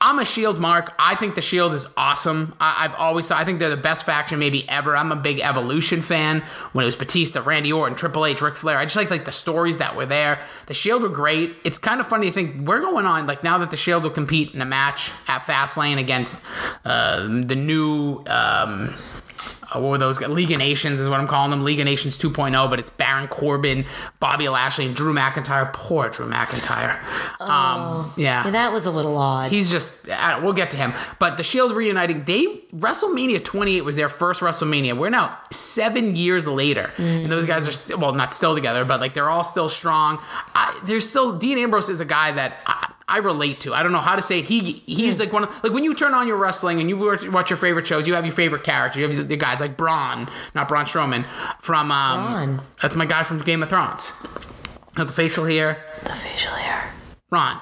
I'm 0.00 0.18
a 0.18 0.24
Shield 0.26 0.60
mark. 0.60 0.92
I 0.98 1.14
think 1.14 1.34
the 1.34 1.40
Shield 1.40 1.72
is 1.72 1.86
awesome. 1.96 2.54
I, 2.60 2.84
I've 2.84 2.94
always 2.96 3.26
thought 3.26 3.40
I 3.40 3.44
think 3.46 3.58
they're 3.58 3.70
the 3.70 3.76
best 3.76 4.04
faction 4.04 4.38
maybe 4.38 4.68
ever. 4.68 4.94
I'm 4.94 5.10
a 5.10 5.16
big 5.16 5.40
Evolution 5.40 6.02
fan. 6.02 6.40
When 6.72 6.82
it 6.82 6.86
was 6.86 6.96
Batista, 6.96 7.40
Randy 7.40 7.72
Orton, 7.72 7.96
Triple 7.96 8.26
H, 8.26 8.42
Ric 8.42 8.56
Flair, 8.56 8.76
I 8.76 8.84
just 8.84 8.96
like 8.96 9.10
like 9.10 9.24
the 9.24 9.32
stories 9.32 9.78
that 9.78 9.96
were 9.96 10.06
there. 10.06 10.40
The 10.66 10.74
Shield 10.74 11.02
were 11.02 11.08
great. 11.08 11.56
It's 11.64 11.78
kind 11.78 12.00
of 12.00 12.06
funny 12.06 12.26
to 12.26 12.32
think 12.32 12.68
we're 12.68 12.80
going 12.80 13.06
on 13.06 13.26
like 13.26 13.42
now 13.42 13.56
that 13.58 13.70
the 13.70 13.78
Shield 13.78 14.02
will 14.02 14.10
compete 14.10 14.54
in 14.54 14.60
a 14.60 14.66
match 14.66 15.10
at 15.26 15.40
Fastlane 15.42 15.98
against 15.98 16.46
uh, 16.84 17.22
the 17.22 17.56
new. 17.56 18.22
Um, 18.26 18.94
uh, 19.74 19.80
what 19.80 19.90
were 19.90 19.98
those? 19.98 20.18
guys? 20.18 20.28
League 20.28 20.50
of 20.52 20.58
Nations 20.58 21.00
is 21.00 21.08
what 21.08 21.20
I'm 21.20 21.26
calling 21.26 21.50
them. 21.50 21.64
League 21.64 21.80
of 21.80 21.84
Nations 21.84 22.16
2.0, 22.18 22.70
but 22.70 22.78
it's 22.78 22.90
Baron 22.90 23.28
Corbin, 23.28 23.84
Bobby 24.20 24.48
Lashley, 24.48 24.86
and 24.86 24.94
Drew 24.94 25.14
McIntyre. 25.14 25.72
Poor 25.72 26.08
Drew 26.08 26.28
McIntyre. 26.28 27.00
Um, 27.40 28.12
yeah. 28.16 28.44
Yeah, 28.44 28.50
that 28.50 28.72
was 28.72 28.86
a 28.86 28.90
little 28.90 29.16
odd. 29.16 29.50
He's 29.50 29.70
just, 29.70 30.08
we'll 30.42 30.52
get 30.52 30.70
to 30.72 30.76
him. 30.76 30.92
But 31.18 31.36
the 31.36 31.42
Shield 31.42 31.72
reuniting, 31.72 32.24
they, 32.24 32.44
WrestleMania 32.74 33.44
28 33.44 33.82
was 33.82 33.96
their 33.96 34.08
first 34.08 34.40
WrestleMania. 34.40 34.96
We're 34.96 35.10
now 35.10 35.38
seven 35.50 36.16
years 36.16 36.46
later. 36.46 36.92
And 36.98 37.30
those 37.30 37.46
guys 37.46 37.68
are 37.68 37.72
still, 37.72 37.98
well, 37.98 38.12
not 38.12 38.34
still 38.34 38.54
together, 38.54 38.84
but 38.84 39.00
like 39.00 39.14
they're 39.14 39.30
all 39.30 39.44
still 39.44 39.68
strong. 39.68 40.18
I, 40.54 40.78
there's 40.84 41.08
still, 41.08 41.36
Dean 41.36 41.58
Ambrose 41.58 41.88
is 41.88 42.00
a 42.00 42.04
guy 42.04 42.32
that 42.32 42.60
I, 42.66 42.92
I 43.06 43.18
relate 43.18 43.60
to. 43.60 43.74
I 43.74 43.82
don't 43.82 43.92
know 43.92 43.98
how 43.98 44.16
to 44.16 44.22
say 44.22 44.38
it. 44.40 44.46
He 44.46 44.82
he's 44.86 45.20
like 45.20 45.32
one 45.32 45.44
of 45.44 45.64
like 45.64 45.72
when 45.72 45.84
you 45.84 45.94
turn 45.94 46.14
on 46.14 46.26
your 46.26 46.36
wrestling 46.36 46.80
and 46.80 46.88
you 46.88 46.96
watch, 46.96 47.50
your 47.50 47.56
favorite 47.56 47.86
shows, 47.86 48.06
you 48.06 48.14
have 48.14 48.24
your 48.24 48.34
favorite 48.34 48.64
character. 48.64 49.00
You 49.00 49.08
have 49.08 49.28
the, 49.28 49.36
guys 49.36 49.60
like 49.60 49.76
Braun, 49.76 50.28
not 50.54 50.68
Braun 50.68 50.86
Strowman 50.86 51.26
from 51.60 51.90
um 51.90 52.32
Braun. 52.32 52.60
that's 52.80 52.96
my 52.96 53.06
guy 53.06 53.22
from 53.22 53.40
Game 53.40 53.62
of 53.62 53.68
Thrones. 53.68 54.26
Got 54.94 55.08
the 55.08 55.12
facial 55.12 55.44
hair. 55.44 55.84
the 56.04 56.12
facial 56.12 56.52
hair. 56.52 56.92
Ron. 57.30 57.60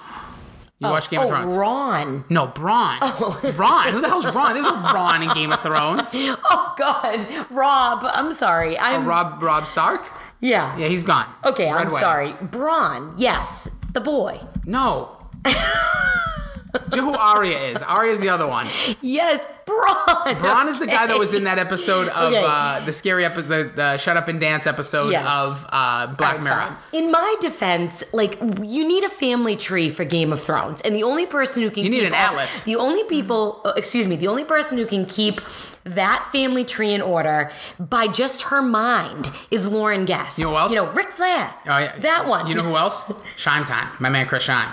You 0.79 0.89
watch 0.89 1.11
Game 1.11 1.21
oh, 1.21 1.25
of 1.25 1.29
Thrones? 1.29 1.55
Oh, 1.55 1.59
Ron. 1.59 2.25
No, 2.29 2.47
Braun. 2.49 2.99
Oh. 3.03 3.55
Ron. 3.57 3.93
Who 3.93 4.01
the 4.01 4.09
hell's 4.09 4.27
Ron? 4.27 4.55
There's 4.55 4.67
no 4.67 4.75
Ron 4.75 5.23
in 5.23 5.33
Game 5.33 5.53
of 5.53 5.61
Thrones. 5.61 6.15
Oh 6.45 6.75
God, 6.77 7.27
Rob. 7.51 8.05
I'm 8.05 8.33
sorry. 8.33 8.79
I'm 8.79 9.07
Rob 9.07 9.43
Robb 9.43 9.67
Stark? 9.67 10.11
yeah. 10.41 10.77
Yeah, 10.77 10.89
he's 10.89 11.03
gone. 11.03 11.27
Okay, 11.45 11.65
Red 11.71 11.73
I'm 11.73 11.87
Wedding. 11.87 11.99
sorry. 11.99 12.33
Braun. 12.41 13.15
Yes, 13.17 13.69
the 13.93 14.01
boy. 14.01 14.41
No. 14.67 15.22
Do 15.45 16.97
you 16.99 17.03
know 17.03 17.13
who 17.13 17.19
Arya 17.19 17.59
is? 17.59 17.83
Arya's 17.83 18.21
the 18.21 18.31
other 18.31 18.47
one. 18.47 18.67
Yes, 19.03 19.45
Braun. 19.67 20.39
Braun 20.39 20.69
is 20.69 20.79
the 20.79 20.87
guy 20.87 21.07
that 21.07 21.19
was 21.19 21.35
in 21.35 21.45
that 21.45 21.59
episode 21.59 22.09
of 22.09 22.33
Okay. 22.33 22.43
uh, 22.47 22.81
the 22.87 22.93
scary 22.95 23.25
episode, 23.27 23.49
the, 23.49 23.73
the 23.75 23.97
Shut 23.99 24.17
Up 24.17 24.29
and 24.29 24.41
Dance 24.41 24.67
episode 24.67 25.11
Yes. 25.13 25.25
of 25.27 25.67
uh, 25.71 26.07
Black 26.15 26.37
Alright, 26.41 26.43
Mirror. 26.45 26.77
In 26.95 27.11
my 27.11 27.37
defense, 27.41 28.03
like 28.15 28.39
you 28.63 28.89
need 28.89 29.05
a 29.05 29.09
family 29.11 29.55
tree 29.57 29.91
for 29.91 30.05
Game 30.05 30.33
of 30.33 30.41
Thrones, 30.41 30.81
and 30.81 30.95
the 30.97 31.03
only 31.03 31.27
person 31.27 31.63
who 31.63 31.71
can 31.71 31.85
You 31.85 31.91
need 31.91 31.99
keep 32.01 32.09
an 32.09 32.15
all- 32.15 32.21
atlas. 32.21 32.65
The 32.65 32.77
only 32.77 33.05
people, 33.05 33.61
uh, 33.67 33.73
excuse 33.77 34.09
me, 34.09 34.17
the 34.17 34.29
only 34.29 34.45
person 34.45 34.79
who 34.79 34.87
can 34.87 35.05
keep 35.05 35.41
that 35.85 36.29
family 36.33 36.65
tree 36.65 36.93
in 36.93 37.03
order 37.03 37.51
by 37.79 38.07
just 38.09 38.43
her 38.43 38.62
mind 38.62 39.31
is 39.51 39.67
Lauren 39.71 40.05
Guest. 40.05 40.39
You 40.39 40.45
know 40.45 40.51
who 40.51 40.57
else? 40.57 40.73
You 40.73 40.83
know, 40.83 40.93
Ric 40.93 41.11
Flair. 41.11 41.53
Oh, 41.67 41.79
yeah. 41.79 41.97
That 41.99 42.27
one. 42.27 42.47
You 42.47 42.55
know 42.55 42.62
who 42.62 42.77
else? 42.77 43.12
Shine 43.37 43.65
Time. 43.65 43.89
My 44.01 44.09
man 44.09 44.27
Chris 44.27 44.45
Shine. 44.45 44.69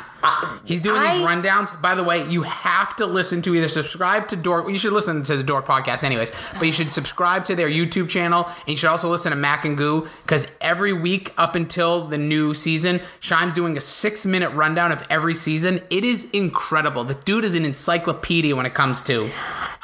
He's 0.66 0.82
doing 0.82 1.01
these 1.01 1.22
rundowns. 1.22 1.82
By 1.82 1.96
the 1.96 2.04
way, 2.04 2.30
you 2.30 2.42
have 2.42 2.94
to 2.98 3.06
listen 3.06 3.42
to 3.44 3.56
either 3.56 3.70
subscribe 3.70 4.28
to 4.28 4.36
Dork. 4.36 4.68
You 4.68 4.78
should 4.78 4.92
listen 4.92 5.24
to 5.24 5.38
the 5.38 5.44
Dork 5.44 5.66
podcast, 5.66 6.04
anyways. 6.04 6.34
But 6.58 6.63
you 6.63 6.74
should 6.74 6.92
subscribe 6.92 7.46
to 7.46 7.56
their 7.56 7.70
YouTube 7.70 8.10
channel, 8.10 8.44
and 8.46 8.68
you 8.68 8.75
should 8.75 8.89
also 8.89 9.10
listen 9.10 9.30
to 9.30 9.38
Mac 9.38 9.63
and 9.63 9.78
Goo 9.78 10.10
because 10.24 10.51
every 10.60 10.92
week 10.92 11.34
up 11.38 11.56
until 11.56 12.06
the 12.06 12.18
new 12.18 12.54
season, 12.54 13.00
Shine's 13.22 13.54
doing 13.54 13.78
a 13.78 13.82
six-minute 13.82 14.50
rundown 14.50 14.92
of 14.92 15.06
every 15.10 15.34
season. 15.34 15.82
It 15.89 16.04
is 16.04 16.30
incredible. 16.32 17.06
The 17.06 17.16
dude 17.16 17.46
is 17.46 17.56
an 17.56 17.63
encyclopedia 17.63 18.58
when 18.58 18.66
it 18.66 18.74
comes 18.74 19.01
to 19.04 19.32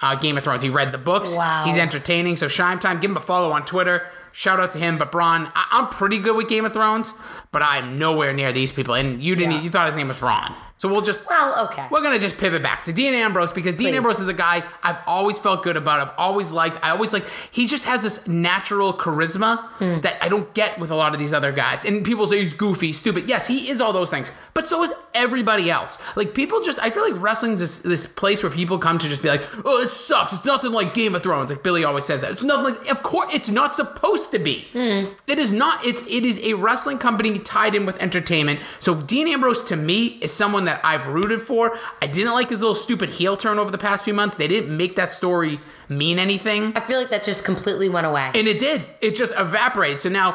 uh, 0.01 0.15
Game 0.15 0.37
of 0.37 0.43
Thrones. 0.43 0.63
He 0.63 0.69
read 0.69 0.91
the 0.91 0.97
books. 1.19 1.35
Wow. 1.35 1.63
He's 1.65 1.77
entertaining. 1.77 2.37
So 2.37 2.47
Shine 2.47 2.79
Time, 2.79 2.99
give 2.99 3.11
him 3.11 3.17
a 3.17 3.21
follow 3.21 3.51
on 3.51 3.65
Twitter. 3.65 4.07
Shout 4.31 4.59
out 4.59 4.71
to 4.73 4.79
him. 4.79 4.97
But 4.97 5.11
Braun, 5.11 5.49
I- 5.55 5.67
I'm 5.71 5.87
pretty 5.87 6.17
good 6.17 6.35
with 6.35 6.49
Game 6.49 6.65
of 6.65 6.73
Thrones, 6.73 7.13
but 7.51 7.61
I'm 7.61 7.97
nowhere 7.97 8.33
near 8.33 8.51
these 8.51 8.71
people. 8.71 8.93
And 8.93 9.21
you 9.21 9.35
didn't. 9.35 9.53
Yeah. 9.53 9.61
You 9.61 9.69
thought 9.69 9.87
his 9.87 9.95
name 9.95 10.09
was 10.09 10.21
Ron. 10.21 10.53
So 10.77 10.89
we'll 10.89 11.01
just 11.01 11.25
Well, 11.29 11.67
okay. 11.67 11.87
we're 11.89 12.01
gonna 12.01 12.19
just 12.19 12.37
pivot 12.37 12.61
back 12.61 12.83
to 12.83 12.91
Dean 12.93 13.13
Ambrose 13.13 13.51
because 13.53 13.75
Dean 13.75 13.87
Please. 13.89 13.95
Ambrose 13.97 14.19
is 14.19 14.27
a 14.27 14.33
guy 14.33 14.61
I've 14.83 14.97
always 15.07 15.39
felt 15.39 15.63
good 15.63 15.77
about. 15.77 16.01
I've 16.01 16.13
always 16.17 16.51
liked. 16.51 16.77
I 16.83 16.89
always 16.89 17.13
like. 17.13 17.25
He 17.49 17.65
just 17.65 17.85
has 17.85 18.03
this 18.03 18.27
natural 18.27 18.93
charisma 18.93 19.63
Hmm. 19.79 20.01
that 20.01 20.17
I 20.21 20.27
don't 20.27 20.53
get 20.53 20.77
with 20.77 20.91
a 20.91 20.95
lot 20.95 21.13
of 21.13 21.19
these 21.19 21.31
other 21.31 21.53
guys. 21.53 21.85
And 21.85 22.03
people 22.03 22.27
say 22.27 22.39
he's 22.39 22.53
goofy, 22.53 22.91
stupid. 22.91 23.29
Yes, 23.29 23.47
he 23.47 23.69
is 23.69 23.79
all 23.79 23.93
those 23.93 24.09
things, 24.09 24.31
but 24.53 24.67
so 24.67 24.83
is 24.83 24.93
everybody 25.13 25.71
else. 25.71 25.97
Like 26.17 26.33
people 26.33 26.61
just, 26.61 26.77
I 26.79 26.89
feel 26.89 27.09
like 27.09 27.21
wrestling's 27.21 27.61
this 27.61 27.79
this 27.79 28.05
place 28.05 28.43
where 28.43 28.51
people 28.51 28.77
come 28.77 28.97
to 28.97 29.07
just 29.07 29.23
be 29.23 29.29
like, 29.29 29.43
oh, 29.63 29.81
it 29.81 29.91
sucks. 29.91 30.33
It's 30.33 30.45
nothing 30.45 30.73
like 30.73 30.93
Game 30.93 31.15
of 31.15 31.23
Thrones. 31.23 31.51
Like 31.51 31.63
Billy 31.63 31.85
always 31.85 32.03
says 32.05 32.19
that. 32.21 32.31
It's 32.31 32.43
nothing 32.43 32.73
like. 32.75 32.91
Of 32.91 33.01
course, 33.01 33.33
it's 33.33 33.49
not 33.49 33.73
supposed 33.73 34.31
to 34.31 34.39
be. 34.39 34.67
Hmm. 34.73 35.05
It 35.25 35.39
is 35.39 35.53
not. 35.53 35.85
It's 35.85 36.01
it 36.03 36.25
is 36.25 36.37
a 36.43 36.53
wrestling 36.55 36.97
company 36.97 37.39
tied 37.39 37.75
in 37.75 37.85
with 37.85 37.97
entertainment. 38.01 38.59
So 38.81 38.93
Dean 38.95 39.29
Ambrose 39.29 39.63
to 39.63 39.77
me 39.77 40.17
is 40.21 40.33
someone 40.33 40.64
that 40.65 40.81
I've 40.83 41.07
rooted 41.07 41.41
for. 41.41 41.75
I 42.01 42.07
didn't 42.07 42.33
like 42.33 42.49
his 42.49 42.59
little 42.61 42.75
stupid 42.75 43.09
heel 43.09 43.37
turn 43.37 43.57
over 43.59 43.71
the 43.71 43.77
past 43.77 44.05
few 44.05 44.13
months. 44.13 44.37
They 44.37 44.47
didn't 44.47 44.75
make 44.75 44.95
that 44.95 45.11
story 45.13 45.59
mean 45.89 46.19
anything. 46.19 46.73
I 46.75 46.79
feel 46.79 46.99
like 46.99 47.09
that 47.11 47.23
just 47.23 47.45
completely 47.45 47.89
went 47.89 48.07
away. 48.07 48.31
And 48.33 48.47
it 48.47 48.59
did. 48.59 48.85
It 49.01 49.15
just 49.15 49.33
evaporated. 49.37 50.01
So 50.01 50.09
now 50.09 50.33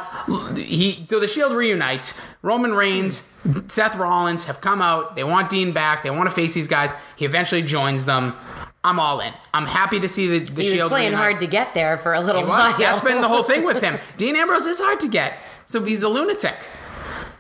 he 0.57 1.05
so 1.07 1.21
the 1.21 1.29
Shield 1.29 1.53
reunites. 1.53 2.27
Roman 2.43 2.73
Reigns, 2.73 3.37
Seth 3.69 3.97
Rollins 3.97 4.45
have 4.45 4.61
come 4.61 4.81
out. 4.81 5.17
They 5.17 5.25
want 5.25 5.51
Dean 5.51 5.73
back. 5.73 6.03
They 6.03 6.11
want 6.11 6.29
to 6.29 6.35
face 6.35 6.55
these 6.55 6.69
guys. 6.69 6.93
He 7.17 7.25
eventually 7.25 7.63
joins 7.63 8.07
them. 8.07 8.35
I'm 8.83 8.99
all 8.99 9.21
in. 9.21 9.35
I'm 9.53 9.67
happy 9.67 10.01
to 10.01 10.09
see 10.09 10.39
the, 10.39 10.53
the 10.53 10.63
he 10.63 10.69
was 10.71 10.79
Shield 10.79 10.91
playing 10.91 11.09
reunite. 11.09 11.23
hard 11.23 11.41
to 11.41 11.47
get 11.47 11.75
there 11.75 11.99
for 11.99 12.15
a 12.15 12.21
little 12.21 12.43
He 12.43 12.49
while. 12.49 12.77
That's 12.79 13.03
been 13.03 13.21
the 13.21 13.29
whole 13.29 13.43
thing 13.43 13.63
with 13.63 13.83
him. 13.83 13.99
Dean 14.17 14.37
Ambrose 14.37 14.67
is 14.67 14.79
hard 14.81 15.01
to 15.01 15.09
get. 15.09 15.35
So 15.67 15.85
he's 15.85 16.03
a 16.03 16.09
lunatic. 16.09 16.57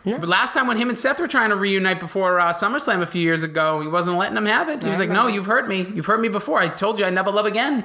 But 0.04 0.28
last 0.28 0.54
time 0.54 0.66
when 0.66 0.76
him 0.76 0.88
and 0.88 0.98
Seth 0.98 1.20
were 1.20 1.28
trying 1.28 1.50
to 1.50 1.56
reunite 1.56 2.00
before 2.00 2.40
uh, 2.40 2.52
SummerSlam 2.52 3.02
a 3.02 3.06
few 3.06 3.20
years 3.20 3.42
ago, 3.42 3.80
he 3.82 3.88
wasn't 3.88 4.16
letting 4.16 4.34
them 4.34 4.46
have 4.46 4.68
it. 4.68 4.82
He 4.82 4.88
was 4.88 4.98
like, 4.98 5.10
"No, 5.10 5.26
you've 5.26 5.46
hurt 5.46 5.68
me. 5.68 5.86
You've 5.94 6.06
hurt 6.06 6.20
me 6.20 6.28
before. 6.28 6.58
I 6.58 6.68
told 6.68 6.98
you 6.98 7.04
I'd 7.04 7.12
never 7.14 7.30
love 7.30 7.46
again." 7.46 7.84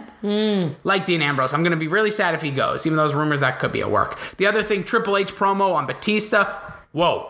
Like 0.83 1.05
Dean 1.05 1.21
Ambrose, 1.21 1.53
I'm 1.53 1.61
going 1.63 1.71
to 1.71 1.77
be 1.77 1.87
really 1.89 2.11
sad 2.11 2.33
if 2.33 2.41
he 2.41 2.51
goes. 2.51 2.85
Even 2.85 2.95
though 2.97 3.03
those 3.03 3.15
rumors 3.15 3.41
that 3.41 3.59
could 3.59 3.71
be 3.71 3.81
a 3.81 3.89
work. 3.89 4.17
The 4.37 4.47
other 4.47 4.63
thing, 4.63 4.83
Triple 4.83 5.17
H 5.17 5.33
promo 5.35 5.73
on 5.75 5.85
Batista. 5.87 6.45
Whoa, 6.93 7.29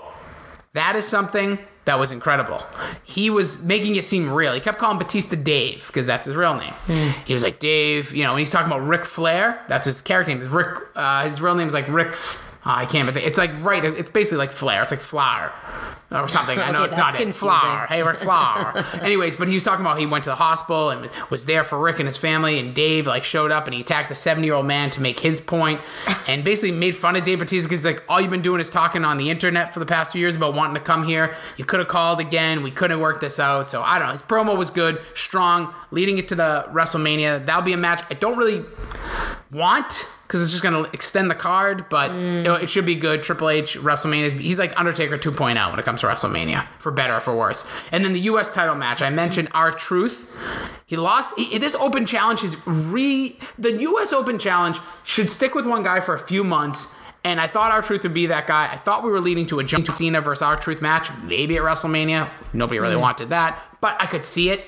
that 0.74 0.96
is 0.96 1.08
something 1.08 1.58
that 1.86 2.00
was 2.00 2.12
incredible. 2.12 2.60
He 3.04 3.30
was 3.30 3.64
making 3.64 3.96
it 3.96 4.08
seem 4.08 4.32
real. 4.32 4.54
He 4.54 4.60
kept 4.60 4.78
calling 4.80 4.98
Batista 4.98 5.36
Dave 5.36 5.86
because 5.88 6.08
that's 6.08 6.26
his 6.28 6.36
real 6.36 6.56
name. 6.56 6.74
He 7.26 7.34
was 7.34 7.44
like 7.44 7.60
Dave, 7.60 8.14
you 8.14 8.24
know, 8.24 8.32
when 8.34 8.40
he's 8.40 8.50
talking 8.50 8.72
about 8.72 8.86
Ric 8.88 9.06
Flair, 9.06 9.64
that's 9.68 9.86
his 9.86 10.02
character 10.02 10.34
name. 10.34 10.52
Rick, 10.52 10.80
uh, 10.96 11.24
his 11.26 11.42
real 11.42 11.56
name 11.56 11.68
is 11.68 11.74
like 11.74 11.88
Rick. 11.88 12.14
I 12.66 12.86
can't 12.86 13.10
think. 13.14 13.26
It's 13.26 13.38
like 13.38 13.52
right. 13.64 13.84
It's 13.86 14.10
basically 14.10 14.40
like 14.40 14.52
Flair. 14.52 14.82
It's 14.82 14.92
like 14.92 15.00
Flower. 15.00 15.54
Or 16.12 16.28
something. 16.28 16.58
I 16.60 16.70
know 16.72 16.82
Okay, 16.84 16.90
it's 16.90 16.98
not 16.98 17.12
that's 17.14 17.22
it. 17.22 17.24
confusing. 17.26 17.50
Flower. 17.50 17.86
Hey, 17.88 18.02
Rick 18.04 18.18
Flower. 18.20 18.86
Anyways, 19.02 19.36
but 19.38 19.48
he 19.48 19.56
was 19.56 19.64
talking 19.64 19.84
about 19.86 19.98
he 20.00 20.06
went 20.06 20.24
to 20.26 20.30
the 20.30 20.36
hospital 20.36 20.90
and 20.92 21.10
was 21.32 21.46
there 21.46 21.64
for 21.64 21.78
Rick 21.80 22.00
and 22.00 22.08
his 22.08 22.16
family, 22.16 22.60
and 22.60 22.74
Dave 22.76 23.06
like 23.08 23.24
showed 23.24 23.52
up 23.52 23.66
and 23.66 23.74
he 23.74 23.82
attacked 23.82 24.12
a 24.12 24.16
70 24.16 24.46
year 24.46 24.54
old 24.56 24.66
man 24.68 24.90
to 24.92 25.02
make 25.02 25.20
his 25.20 25.40
point, 25.42 25.82
and 26.28 26.44
basically 26.44 26.76
made 26.78 26.96
fun 26.96 27.16
of 27.16 27.24
Dave 27.24 27.40
Batista 27.40 27.68
because 27.70 27.84
like 27.84 28.04
all 28.08 28.22
you've 28.22 28.30
been 28.32 28.42
doing 28.42 28.62
is 28.62 28.70
talking 28.70 29.04
on 29.04 29.18
the 29.18 29.30
internet 29.30 29.74
for 29.74 29.80
the 29.80 29.86
past 29.86 30.12
few 30.12 30.22
years 30.22 30.36
about 30.36 30.54
wanting 30.54 30.76
to 30.76 30.80
come 30.80 31.04
here. 31.06 31.36
You 31.58 31.66
could 31.66 31.80
have 31.80 31.90
called 31.90 32.20
again. 32.20 32.62
We 32.64 32.72
couldn't 32.72 33.00
work 33.00 33.20
this 33.20 33.40
out. 33.40 33.70
So 33.72 33.82
I 33.82 33.98
don't 34.00 34.08
know. 34.08 34.12
His 34.14 34.22
promo 34.24 34.56
was 34.58 34.70
good, 34.70 35.02
strong, 35.16 35.74
leading 35.92 36.18
it 36.20 36.28
to 36.30 36.36
the 36.36 36.66
WrestleMania. 36.72 37.46
That'll 37.46 37.62
be 37.64 37.74
a 37.74 37.78
match 37.78 38.04
I 38.10 38.14
don't 38.14 38.38
really 38.38 38.64
want 39.56 40.08
because 40.28 40.42
it's 40.42 40.52
just 40.52 40.64
going 40.64 40.84
to 40.84 40.90
extend 40.92 41.30
the 41.30 41.36
card, 41.36 41.88
but 41.90 42.12
know, 42.12 42.56
it 42.56 42.70
should 42.70 42.86
be 42.86 42.96
good. 42.96 43.24
Triple 43.24 43.50
H 43.50 43.78
WrestleMania 43.78 44.32
he's 44.40 44.60
like 44.60 44.78
Undertaker 44.80 45.18
2.0 45.18 45.70
when 45.70 45.80
it 45.80 45.86
comes 45.86 46.02
to 46.02 46.08
WrestleMania, 46.08 46.68
for 46.80 46.92
better 46.92 47.16
or 47.16 47.22
for 47.22 47.36
worse. 47.36 47.88
And 47.92 48.04
then 48.04 48.14
the 48.14 48.22
U.S. 48.22 48.54
title 48.54 48.76
match, 48.76 49.02
I 49.02 49.10
mentioned 49.10 49.50
R-Truth. 49.54 50.32
He 50.86 50.96
lost 50.98 51.38
he- 51.38 51.58
this 51.58 51.76
Open 51.76 52.06
Challenge. 52.06 52.44
Is 52.44 52.66
re 52.68 53.38
the 53.58 53.74
U.S. 53.74 54.14
Open 54.14 54.40
Challenge 54.40 54.80
should 55.04 55.30
stick 55.30 55.56
with 55.56 55.66
one 55.66 55.84
guy 55.84 56.00
for 56.00 56.16
a 56.16 56.20
few 56.20 56.44
months. 56.44 57.00
And 57.24 57.42
I 57.42 57.48
thought 57.48 57.72
R-Truth 57.72 58.04
would 58.04 58.14
be 58.14 58.28
that 58.28 58.46
guy. 58.46 58.70
I 58.72 58.76
thought 58.76 59.04
we 59.04 59.10
were 59.10 59.22
leading 59.22 59.48
to 59.48 59.60
a 59.60 59.64
John 59.64 59.84
Cena 59.84 60.22
versus 60.22 60.44
R-Truth 60.44 60.82
match, 60.82 61.10
maybe 61.24 61.58
at 61.58 61.64
WrestleMania. 61.64 62.30
Nobody 62.54 62.80
really 62.80 62.96
hmm. 62.96 63.02
wanted 63.02 63.30
that, 63.30 63.60
but 63.82 64.00
I 64.00 64.06
could 64.06 64.26
see 64.26 64.50
it. 64.50 64.64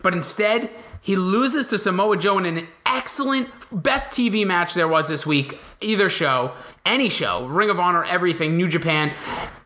But 0.00 0.14
instead, 0.14 0.70
he 1.02 1.16
loses 1.16 1.66
to 1.66 1.78
Samoa 1.78 2.16
Joe 2.16 2.38
in 2.38 2.46
an 2.46 2.68
excellent, 2.86 3.48
best 3.72 4.10
TV 4.10 4.46
match 4.46 4.74
there 4.74 4.88
was 4.88 5.08
this 5.08 5.26
week. 5.26 5.58
Either 5.80 6.08
show, 6.08 6.52
any 6.86 7.08
show, 7.08 7.44
Ring 7.46 7.70
of 7.70 7.80
Honor, 7.80 8.04
everything, 8.04 8.56
New 8.56 8.68
Japan. 8.68 9.12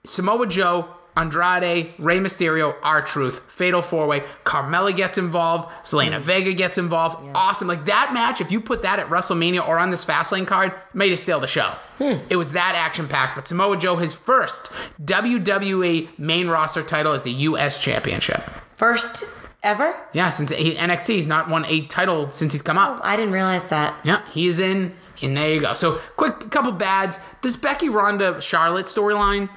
Samoa 0.05 0.47
Joe, 0.47 0.89
Andrade, 1.15 1.93
Rey 1.99 2.19
Mysterio, 2.21 2.75
R-Truth, 2.83 3.51
Fatal 3.53 3.83
Four 3.83 4.07
Way. 4.07 4.21
Carmella 4.45 4.97
gets 4.97 5.19
involved, 5.19 5.69
Zelina 5.85 6.17
mm. 6.17 6.21
Vega 6.21 6.55
gets 6.55 6.79
involved. 6.79 7.17
Awesome. 7.35 7.69
Like 7.69 7.85
that 7.85 8.13
match, 8.15 8.41
if 8.41 8.51
you 8.51 8.61
put 8.61 8.83
that 8.83 8.99
at 8.99 9.09
WrestleMania 9.09 9.67
or 9.67 9.79
on 9.79 9.91
this 9.91 10.05
Fastlane 10.05 10.47
card, 10.47 10.73
may 10.95 11.11
have 11.11 11.19
steal 11.19 11.41
the 11.41 11.47
show. 11.47 11.75
Hmm. 11.99 12.19
It 12.29 12.37
was 12.37 12.53
that 12.53 12.75
action 12.77 13.09
packed. 13.09 13.35
But 13.35 13.47
Samoa 13.47 13.77
Joe, 13.77 13.97
his 13.97 14.15
first 14.15 14.71
WWE 15.03 16.19
main 16.19 16.49
roster 16.49 16.83
title 16.83 17.13
is 17.13 17.23
the 17.23 17.33
U.S. 17.33 17.83
Championship. 17.83 18.43
First 18.77 19.25
ever? 19.67 19.95
Yeah, 20.13 20.31
since 20.31 20.51
he, 20.51 20.75
NXT, 20.75 21.17
he's 21.17 21.27
not 21.27 21.51
won 21.51 21.67
a 21.67 21.83
title 21.83 22.31
since 22.31 22.53
he's 22.53 22.63
come 22.63 22.79
up. 22.79 23.01
Oh, 23.03 23.07
I 23.07 23.17
didn't 23.17 23.33
realize 23.33 23.69
that. 23.69 23.99
Yeah, 24.05 24.23
he's 24.31 24.61
in, 24.61 24.95
and 25.21 25.37
there 25.37 25.53
you 25.53 25.61
go. 25.61 25.75
So, 25.75 26.01
quick 26.17 26.51
couple 26.51 26.73
bads. 26.73 27.19
This 27.43 27.57
Becky 27.57 27.89
Ronda 27.89 28.41
Charlotte 28.41 28.87
storyline 28.87 29.51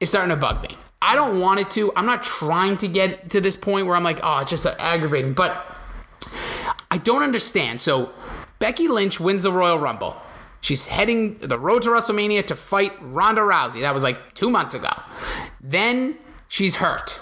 is 0.00 0.10
starting 0.10 0.30
to 0.30 0.36
bug 0.36 0.62
me. 0.62 0.76
I 1.00 1.14
don't 1.14 1.40
want 1.40 1.60
it 1.60 1.70
to. 1.70 1.92
I'm 1.96 2.06
not 2.06 2.22
trying 2.22 2.76
to 2.78 2.88
get 2.88 3.30
to 3.30 3.40
this 3.40 3.56
point 3.56 3.86
where 3.86 3.96
I'm 3.96 4.04
like, 4.04 4.20
oh, 4.22 4.38
it's 4.40 4.50
just 4.50 4.66
aggravating. 4.66 5.34
But 5.34 5.64
I 6.90 6.98
don't 6.98 7.22
understand. 7.22 7.80
So, 7.80 8.10
Becky 8.58 8.88
Lynch 8.88 9.20
wins 9.20 9.44
the 9.44 9.52
Royal 9.52 9.78
Rumble. 9.78 10.16
She's 10.60 10.86
heading 10.86 11.36
the 11.36 11.58
road 11.58 11.82
to 11.82 11.90
WrestleMania 11.90 12.46
to 12.46 12.56
fight 12.56 12.92
Ronda 13.00 13.42
Rousey. 13.42 13.82
That 13.82 13.92
was 13.92 14.02
like 14.02 14.34
two 14.34 14.50
months 14.50 14.74
ago. 14.74 14.90
Then 15.60 16.16
she's 16.48 16.76
hurt. 16.76 17.20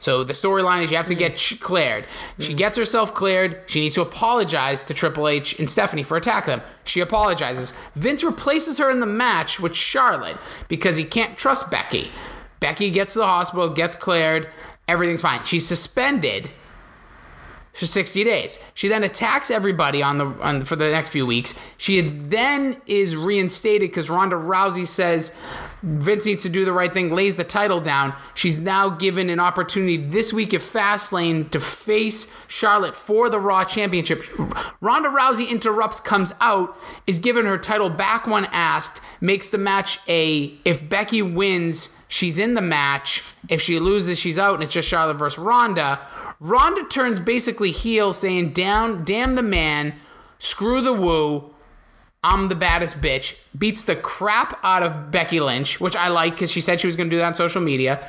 So 0.00 0.24
the 0.24 0.32
storyline 0.32 0.82
is 0.82 0.90
you 0.90 0.96
have 0.96 1.06
to 1.06 1.14
get 1.14 1.32
mm-hmm. 1.32 1.56
sh- 1.56 1.60
cleared. 1.60 2.06
She 2.38 2.48
mm-hmm. 2.48 2.56
gets 2.56 2.76
herself 2.76 3.14
cleared. 3.14 3.62
She 3.66 3.80
needs 3.80 3.94
to 3.94 4.02
apologize 4.02 4.82
to 4.84 4.94
Triple 4.94 5.28
H 5.28 5.58
and 5.60 5.70
Stephanie 5.70 6.02
for 6.02 6.16
attacking 6.16 6.56
them. 6.56 6.62
She 6.84 7.00
apologizes. 7.00 7.72
Vince 7.94 8.24
replaces 8.24 8.78
her 8.78 8.90
in 8.90 9.00
the 9.00 9.06
match 9.06 9.60
with 9.60 9.76
Charlotte 9.76 10.38
because 10.66 10.96
he 10.96 11.04
can't 11.04 11.38
trust 11.38 11.70
Becky. 11.70 12.10
Becky 12.58 12.90
gets 12.90 13.12
to 13.12 13.20
the 13.20 13.26
hospital, 13.26 13.68
gets 13.70 13.94
cleared, 13.94 14.48
everything's 14.88 15.22
fine. 15.22 15.44
She's 15.44 15.66
suspended 15.66 16.50
for 17.72 17.86
60 17.86 18.24
days. 18.24 18.58
She 18.74 18.88
then 18.88 19.04
attacks 19.04 19.50
everybody 19.50 20.02
on 20.02 20.18
the 20.18 20.26
on, 20.40 20.62
for 20.62 20.76
the 20.76 20.90
next 20.90 21.10
few 21.10 21.24
weeks. 21.24 21.58
She 21.78 22.00
then 22.00 22.80
is 22.86 23.16
reinstated 23.16 23.90
because 23.90 24.10
Ronda 24.10 24.36
Rousey 24.36 24.86
says 24.86 25.34
Vince 25.82 26.26
needs 26.26 26.42
to 26.42 26.48
do 26.48 26.64
the 26.64 26.72
right 26.72 26.92
thing, 26.92 27.14
lays 27.14 27.36
the 27.36 27.44
title 27.44 27.80
down. 27.80 28.14
She's 28.34 28.58
now 28.58 28.90
given 28.90 29.30
an 29.30 29.40
opportunity 29.40 29.96
this 29.96 30.32
week 30.32 30.52
at 30.52 30.60
Fastlane 30.60 31.50
to 31.50 31.60
face 31.60 32.32
Charlotte 32.48 32.94
for 32.94 33.30
the 33.30 33.40
Raw 33.40 33.64
Championship. 33.64 34.22
Ronda 34.80 35.08
Rousey 35.08 35.48
interrupts, 35.48 36.00
comes 36.00 36.34
out, 36.40 36.76
is 37.06 37.18
given 37.18 37.46
her 37.46 37.58
title 37.58 37.88
back 37.88 38.26
when 38.26 38.44
asked, 38.46 39.00
makes 39.20 39.48
the 39.48 39.58
match 39.58 39.98
a 40.08 40.54
if 40.64 40.86
Becky 40.88 41.22
wins, 41.22 41.96
she's 42.08 42.38
in 42.38 42.54
the 42.54 42.60
match. 42.60 43.22
If 43.48 43.60
she 43.62 43.78
loses, 43.78 44.18
she's 44.18 44.38
out, 44.38 44.54
and 44.54 44.62
it's 44.62 44.74
just 44.74 44.88
Charlotte 44.88 45.14
versus 45.14 45.38
Ronda. 45.38 46.00
Ronda 46.40 46.84
turns 46.84 47.20
basically 47.20 47.70
heel, 47.70 48.12
saying, 48.12 48.52
"Down, 48.52 49.04
damn 49.04 49.34
the 49.34 49.42
man, 49.42 49.94
screw 50.38 50.80
the 50.80 50.92
woo." 50.92 51.54
I'm 52.22 52.48
the 52.48 52.54
baddest 52.54 53.00
bitch. 53.00 53.38
Beats 53.56 53.84
the 53.84 53.96
crap 53.96 54.58
out 54.62 54.82
of 54.82 55.10
Becky 55.10 55.40
Lynch, 55.40 55.80
which 55.80 55.96
I 55.96 56.08
like 56.08 56.34
because 56.34 56.50
she 56.50 56.60
said 56.60 56.80
she 56.80 56.86
was 56.86 56.96
going 56.96 57.08
to 57.08 57.14
do 57.14 57.18
that 57.18 57.26
on 57.26 57.34
social 57.34 57.62
media. 57.62 58.06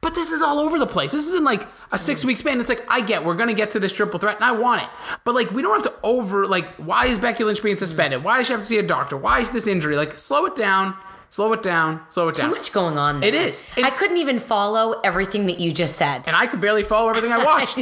But 0.00 0.14
this 0.14 0.30
is 0.30 0.40
all 0.40 0.58
over 0.58 0.78
the 0.78 0.86
place. 0.86 1.12
This 1.12 1.26
isn't 1.28 1.44
like 1.44 1.68
a 1.92 1.98
six 1.98 2.24
week 2.24 2.38
span. 2.38 2.58
It's 2.58 2.70
like, 2.70 2.84
I 2.88 3.02
get, 3.02 3.22
we're 3.22 3.34
going 3.34 3.50
to 3.50 3.54
get 3.54 3.72
to 3.72 3.80
this 3.80 3.92
triple 3.92 4.18
threat, 4.18 4.36
and 4.36 4.44
I 4.44 4.52
want 4.52 4.82
it. 4.82 4.88
But 5.24 5.34
like, 5.34 5.50
we 5.50 5.60
don't 5.60 5.74
have 5.74 5.92
to 5.92 5.98
over, 6.02 6.46
like, 6.46 6.66
why 6.76 7.06
is 7.06 7.18
Becky 7.18 7.44
Lynch 7.44 7.62
being 7.62 7.76
suspended? 7.76 8.24
Why 8.24 8.38
does 8.38 8.46
she 8.46 8.54
have 8.54 8.62
to 8.62 8.66
see 8.66 8.78
a 8.78 8.82
doctor? 8.82 9.18
Why 9.18 9.40
is 9.40 9.50
this 9.50 9.66
injury? 9.66 9.96
Like, 9.96 10.18
slow 10.18 10.46
it 10.46 10.56
down, 10.56 10.96
slow 11.30 11.52
it 11.52 11.62
down, 11.62 12.02
slow 12.10 12.28
it 12.28 12.34
Too 12.36 12.42
down. 12.42 12.50
much 12.50 12.72
going 12.72 12.98
on 12.98 13.20
there. 13.20 13.28
It 13.28 13.34
is. 13.34 13.64
I 13.82 13.90
couldn't 13.90 14.16
even 14.18 14.38
follow 14.38 15.00
everything 15.04 15.46
that 15.46 15.58
you 15.60 15.72
just 15.72 15.96
said. 15.96 16.24
and 16.26 16.34
I 16.36 16.46
could 16.46 16.60
barely 16.60 16.82
follow 16.82 17.08
everything 17.08 17.32
I 17.32 17.42
watched. 17.44 17.78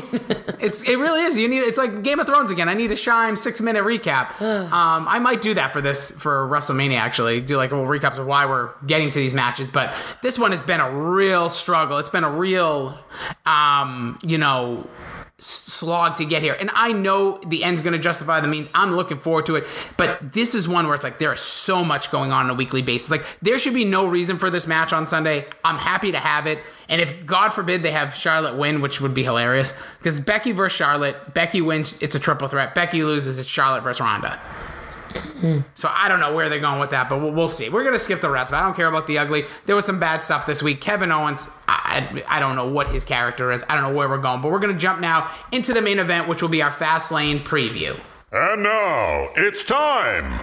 it's 0.63 0.89
it 0.89 0.97
really 0.99 1.23
is. 1.23 1.37
You 1.39 1.49
need 1.49 1.61
it's 1.61 1.79
like 1.79 2.03
Game 2.03 2.21
of 2.21 2.27
Thrones 2.27 2.53
again. 2.53 2.69
I 2.69 2.75
need 2.75 2.93
a 2.93 2.97
Shine 2.97 3.37
six 3.37 3.61
minute 3.61 3.83
recap. 3.85 4.41
um, 4.73 5.07
I 5.09 5.19
might 5.19 5.41
do 5.41 5.55
that 5.55 5.73
for 5.73 5.81
this 5.81 6.11
for 6.13 6.47
WrestleMania 6.49 6.99
actually. 6.99 7.41
Do 7.41 7.57
like 7.57 7.73
a 7.73 7.77
little 7.77 7.91
recaps 7.91 8.19
of 8.19 8.27
why 8.27 8.47
we're 8.47 8.71
getting 8.87 9.11
to 9.11 9.19
these 9.19 9.35
matches. 9.35 9.71
But 9.71 9.95
this 10.23 10.39
one 10.39 10.51
has 10.53 10.63
been 10.63 10.81
a 10.81 10.91
real 10.91 11.49
struggle. 11.51 11.99
It's 11.99 12.11
been 12.11 12.25
a 12.25 12.31
real, 12.31 12.99
um, 13.47 14.19
you 14.23 14.39
know. 14.39 14.87
Slog 15.39 16.17
to 16.17 16.25
get 16.25 16.43
here. 16.43 16.57
And 16.59 16.71
I 16.75 16.93
know 16.93 17.39
the 17.47 17.63
end's 17.63 17.81
going 17.81 17.93
to 17.93 17.99
justify 17.99 18.41
the 18.41 18.49
means. 18.49 18.69
I'm 18.75 18.97
looking 18.97 19.19
forward 19.19 19.47
to 19.47 19.57
it. 19.57 19.65
But 19.97 20.33
this 20.33 20.55
is 20.55 20.69
one 20.69 20.87
where 20.87 20.95
it's 20.95 21.05
like 21.05 21.19
there 21.19 21.33
is 21.33 21.41
so 21.41 21.85
much 21.85 22.11
going 22.11 22.33
on 22.33 22.47
on 22.47 22.51
a 22.51 22.55
weekly 22.55 22.83
basis. 22.83 23.11
Like 23.11 23.25
there 23.41 23.59
should 23.59 23.75
be 23.75 23.85
no 23.85 24.07
reason 24.07 24.39
for 24.39 24.51
this 24.51 24.67
match 24.67 24.93
on 24.93 25.07
Sunday. 25.07 25.47
I'm 25.65 25.77
happy 25.77 26.11
to 26.13 26.19
have 26.19 26.47
it. 26.47 26.59
And 26.89 27.01
if 27.01 27.25
God 27.25 27.51
forbid 27.51 27.83
they 27.83 27.93
have 27.93 28.15
Charlotte 28.17 28.57
win, 28.57 28.81
which 28.81 29.01
would 29.01 29.15
be 29.15 29.23
hilarious, 29.23 29.81
because 29.99 30.19
Becky 30.19 30.53
versus 30.53 30.77
Charlotte, 30.77 31.35
Becky 31.35 31.61
wins, 31.61 32.01
it's 32.03 32.15
a 32.15 32.21
triple 32.21 32.49
threat. 32.49 32.75
Becky 32.75 33.05
loses, 33.05 33.39
it's 33.39 33.49
Charlotte 33.49 33.85
versus 33.85 34.01
Ronda. 34.01 34.41
So 35.75 35.91
I 35.93 36.09
don't 36.09 36.21
know 36.21 36.35
where 36.35 36.49
they're 36.49 36.61
going 36.61 36.81
with 36.81 36.91
that, 36.91 37.09
but 37.09 37.21
we'll, 37.21 37.33
we'll 37.33 37.49
see. 37.49 37.69
We're 37.69 37.85
gonna 37.85 37.99
skip 37.99 38.21
the 38.21 38.31
rest. 38.31 38.53
I 38.53 38.63
don't 38.63 38.75
care 38.75 38.87
about 38.87 39.07
the 39.07 39.19
ugly. 39.19 39.45
There 39.67 39.77
was 39.77 39.87
some 39.87 40.01
bad 40.01 40.23
stuff 40.23 40.47
this 40.47 40.63
week. 40.63 40.81
Kevin 40.81 41.13
Owens, 41.13 41.49
I, 41.67 42.25
I 42.29 42.41
don't 42.41 42.57
know 42.57 42.69
what 42.69 42.89
his 42.89 43.05
character 43.05 43.53
is. 43.53 43.65
I 43.69 43.75
don't 43.75 43.85
know 43.85 43.97
where 43.97 44.09
we're 44.09 44.19
going, 44.19 44.41
but 44.41 44.51
we're 44.51 44.59
gonna 44.59 44.75
jump 44.75 45.01
now 45.01 45.31
into 45.53 45.73
the 45.73 45.83
main 45.83 45.99
event, 45.99 46.29
which 46.29 46.43
will 46.43 46.49
be 46.49 46.63
our 46.63 46.73
fast 46.73 47.13
lane 47.13 47.41
preview. 47.41 47.99
And 48.31 48.63
now 48.63 49.29
it's 49.37 49.65
time 49.65 50.39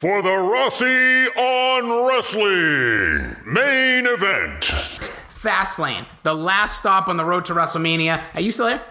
for 0.00 0.22
the 0.22 0.36
Rossi 0.36 1.28
on 1.38 2.08
Wrestling 2.08 3.36
main 3.46 4.06
event. 4.06 4.64
Fast 4.64 5.78
lane, 5.78 6.06
the 6.22 6.34
last 6.34 6.78
stop 6.78 7.08
on 7.08 7.18
the 7.18 7.24
road 7.24 7.44
to 7.44 7.52
WrestleMania. 7.52 8.22
Are 8.34 8.40
you 8.40 8.52
still 8.52 8.68
here? 8.68 8.82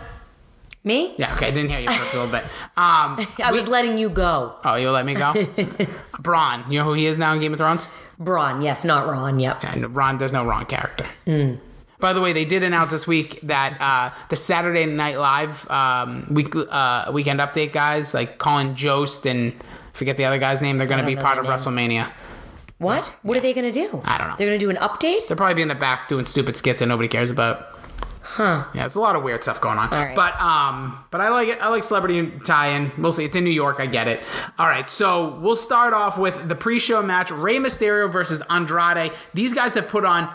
Me? 0.86 1.16
Yeah, 1.18 1.34
okay. 1.34 1.48
I 1.48 1.52
didn't 1.52 1.72
hear 1.72 1.80
you 1.80 1.88
for 1.88 2.18
a 2.18 2.22
little 2.22 2.32
bit. 2.32 2.46
Um, 2.78 3.26
I 3.42 3.54
was 3.54 3.70
letting 3.70 3.98
you 3.98 4.10
go. 4.10 4.54
oh, 4.66 4.76
you'll 4.76 4.92
let 4.92 5.06
me 5.06 5.14
go. 5.14 5.34
Braun, 6.20 6.66
you 6.70 6.80
know 6.80 6.84
who 6.86 6.92
he 6.92 7.06
is 7.06 7.18
now 7.18 7.32
in 7.32 7.40
Game 7.40 7.54
of 7.54 7.58
Thrones? 7.60 7.90
Braun, 8.20 8.62
yes, 8.62 8.84
not 8.84 9.08
Ron. 9.08 9.40
Yep. 9.40 9.64
And 9.64 9.96
Ron, 9.96 10.18
there's 10.18 10.34
no 10.34 10.46
Ron 10.46 10.66
character. 10.66 11.06
By 12.02 12.12
the 12.12 12.20
way, 12.20 12.34
they 12.34 12.44
did 12.44 12.64
announce 12.64 12.92
this 12.92 13.08
week 13.08 13.40
that 13.44 13.78
uh, 13.80 14.14
the 14.30 14.36
Saturday 14.36 14.86
Night 14.86 15.18
Live 15.18 15.70
um, 15.72 16.28
week 16.30 16.54
uh, 16.54 17.10
weekend 17.14 17.40
update 17.40 17.72
guys, 17.72 18.14
like 18.14 18.40
Colin 18.40 18.76
Jost 18.76 19.26
and 19.26 19.54
forget 19.94 20.18
the 20.18 20.26
other 20.26 20.38
guy's 20.38 20.62
name, 20.62 20.76
they're 20.78 20.88
going 20.88 21.00
to 21.00 21.06
be 21.06 21.16
part 21.16 21.38
of 21.38 21.46
names. 21.46 21.66
WrestleMania. 21.66 22.12
What? 22.80 23.16
What 23.22 23.38
are 23.38 23.42
they 23.42 23.54
going 23.54 23.72
to 23.72 23.88
do? 23.88 24.02
I 24.04 24.18
don't 24.18 24.28
know. 24.28 24.36
They're 24.38 24.48
going 24.48 24.60
to 24.60 24.66
do 24.66 24.70
an 24.70 24.76
update? 24.78 25.28
They'll 25.30 25.38
probably 25.38 25.56
be 25.56 25.62
in 25.62 25.70
the 25.70 25.76
back 25.76 26.10
doing 26.10 26.26
stupid 26.26 26.58
skits 26.58 26.82
that 26.82 26.88
nobody 26.88 27.08
cares 27.08 27.30
about. 27.32 27.75
Huh. 28.36 28.66
Yeah, 28.74 28.84
it's 28.86 28.96
a 28.96 29.00
lot 29.00 29.16
of 29.16 29.24
weird 29.24 29.44
stuff 29.44 29.62
going 29.62 29.78
on. 29.78 29.90
Right. 29.90 30.14
But 30.16 30.40
um, 30.42 31.04
but 31.10 31.22
I 31.22 31.30
like 31.30 31.48
it. 31.48 31.62
I 31.62 31.70
like 31.70 31.84
celebrity 31.84 32.32
tie-in. 32.44 32.92
We'll 32.98 33.14
see. 33.14 33.24
It's 33.24 33.36
in 33.36 33.44
New 33.46 33.50
York. 33.50 33.80
I 33.80 33.86
get 33.86 34.08
it. 34.10 34.22
All 34.60 34.68
right. 34.68 34.90
So 34.90 35.36
we'll 35.40 35.56
start 35.56 35.94
off 35.94 36.18
with 36.18 36.50
the 36.50 36.56
pre-show 36.56 37.02
match: 37.02 37.32
Rey 37.32 37.56
Mysterio 37.58 38.12
versus 38.12 38.42
Andrade. 38.50 39.14
These 39.34 39.54
guys 39.54 39.76
have 39.76 39.88
put 39.88 40.04
on 40.04 40.28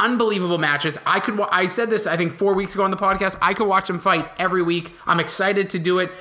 unbelievable 0.00 0.58
matches. 0.58 0.96
I 1.04 1.18
could. 1.18 1.36
wa- 1.36 1.48
I 1.50 1.66
said 1.66 1.90
this. 1.90 2.06
I 2.06 2.16
think 2.16 2.32
four 2.32 2.54
weeks 2.54 2.74
ago 2.74 2.84
on 2.84 2.92
the 2.92 2.96
podcast. 2.96 3.36
I 3.42 3.54
could 3.54 3.66
watch 3.66 3.88
them 3.88 3.98
fight 3.98 4.28
every 4.38 4.62
week. 4.62 4.92
I'm 5.06 5.18
excited 5.18 5.70
to 5.70 5.80
do 5.80 5.98
it. 5.98 6.12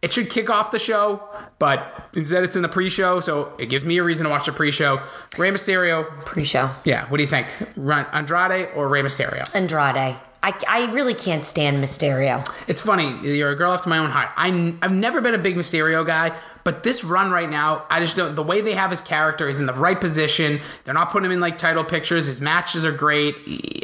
It 0.00 0.12
should 0.14 0.30
kick 0.30 0.48
off 0.48 0.70
the 0.70 0.78
show, 0.78 1.22
but 1.58 2.08
instead 2.14 2.42
it's 2.44 2.56
in 2.56 2.62
the 2.62 2.68
pre-show, 2.70 3.20
so 3.20 3.52
it 3.58 3.66
gives 3.66 3.84
me 3.84 3.98
a 3.98 4.02
reason 4.02 4.24
to 4.24 4.30
watch 4.30 4.46
the 4.46 4.52
pre-show. 4.52 5.02
Rey 5.36 5.50
Mysterio. 5.50 6.06
Pre-show. 6.24 6.70
Yeah. 6.84 7.04
What 7.10 7.18
do 7.18 7.22
you 7.22 7.28
think? 7.28 7.48
Run 7.76 8.06
Andrade 8.14 8.70
or 8.74 8.88
Rey 8.88 9.02
Mysterio? 9.02 9.42
Andrade. 9.54 10.16
I, 10.46 10.54
I 10.68 10.92
really 10.92 11.14
can't 11.14 11.44
stand 11.44 11.82
Mysterio. 11.82 12.48
It's 12.68 12.80
funny. 12.80 13.18
You're 13.24 13.50
a 13.50 13.56
girl 13.56 13.72
after 13.72 13.88
my 13.88 13.98
own 13.98 14.10
heart. 14.10 14.30
I, 14.36 14.46
have 14.80 14.92
never 14.92 15.20
been 15.20 15.34
a 15.34 15.38
big 15.38 15.56
Mysterio 15.56 16.06
guy, 16.06 16.38
but 16.62 16.84
this 16.84 17.02
run 17.02 17.32
right 17.32 17.50
now, 17.50 17.84
I 17.90 17.98
just 17.98 18.16
don't. 18.16 18.36
The 18.36 18.44
way 18.44 18.60
they 18.60 18.74
have 18.74 18.92
his 18.92 19.00
character, 19.00 19.48
he's 19.48 19.58
in 19.58 19.66
the 19.66 19.74
right 19.74 20.00
position. 20.00 20.60
They're 20.84 20.94
not 20.94 21.10
putting 21.10 21.26
him 21.26 21.32
in 21.32 21.40
like 21.40 21.58
title 21.58 21.82
pictures. 21.82 22.28
His 22.28 22.40
matches 22.40 22.86
are 22.86 22.92
great. 22.92 23.34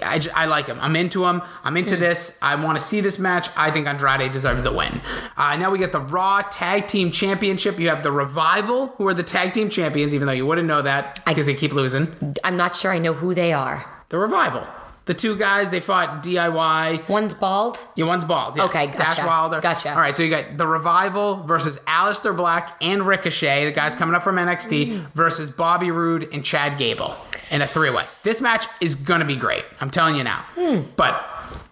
I 0.05 0.46
like 0.46 0.68
him. 0.68 0.79
I'm 0.81 0.94
into 0.94 1.27
him. 1.27 1.42
I'm 1.64 1.77
into 1.77 1.96
this. 1.96 2.38
I 2.40 2.55
want 2.55 2.79
to 2.79 2.85
see 2.85 3.01
this 3.01 3.18
match. 3.18 3.48
I 3.57 3.72
think 3.72 3.88
Andrade 3.88 4.31
deserves 4.31 4.62
the 4.62 4.72
win. 4.72 5.01
Uh, 5.37 5.57
now 5.57 5.68
we 5.72 5.79
get 5.79 5.90
the 5.90 5.98
Raw 5.98 6.42
Tag 6.42 6.87
Team 6.87 7.11
Championship. 7.11 7.81
You 7.81 7.88
have 7.88 8.05
the 8.05 8.12
Revival, 8.12 8.87
who 8.98 9.09
are 9.09 9.14
the 9.14 9.25
tag 9.25 9.53
team 9.53 9.68
champions, 9.68 10.14
even 10.14 10.29
though 10.29 10.33
you 10.33 10.46
wouldn't 10.46 10.68
know 10.68 10.83
that 10.83 11.25
because 11.27 11.46
they 11.46 11.55
keep 11.55 11.72
losing. 11.72 12.37
I'm 12.44 12.57
not 12.57 12.77
sure 12.77 12.92
I 12.92 12.98
know 13.01 13.14
who 13.14 13.35
they 13.35 13.53
are. 13.53 13.85
The 14.11 14.18
Revival. 14.18 14.64
The 15.04 15.14
two 15.14 15.36
guys, 15.36 15.70
they 15.72 15.80
fought 15.80 16.22
DIY. 16.22 17.08
One's 17.08 17.34
bald. 17.34 17.84
Yeah, 17.96 18.04
one's 18.04 18.24
bald. 18.24 18.56
Yes. 18.56 18.66
Okay, 18.66 18.86
Dash. 18.86 19.18
Wilder. 19.18 19.60
Gotcha. 19.60 19.90
All 19.90 19.96
right, 20.00 20.16
so 20.16 20.22
you 20.22 20.30
got 20.30 20.56
the 20.56 20.66
Revival 20.66 21.42
versus 21.42 21.76
Aleister 21.88 22.36
Black 22.36 22.76
and 22.80 23.04
Ricochet, 23.04 23.64
the 23.64 23.72
guys 23.72 23.96
coming 23.96 24.14
up 24.14 24.22
from 24.22 24.36
NXT, 24.36 24.92
Mm. 24.92 25.12
versus 25.14 25.50
Bobby 25.50 25.90
Roode 25.90 26.28
and 26.32 26.44
Chad 26.44 26.78
Gable 26.78 27.16
in 27.50 27.62
a 27.62 27.66
three-way. 27.66 28.04
This 28.22 28.40
match 28.40 28.66
is 28.80 28.94
gonna 28.94 29.24
be 29.24 29.34
great. 29.36 29.64
I'm 29.80 29.90
telling 29.90 30.14
you 30.14 30.22
now. 30.22 30.44
Hmm. 30.54 30.82
But 30.96 31.14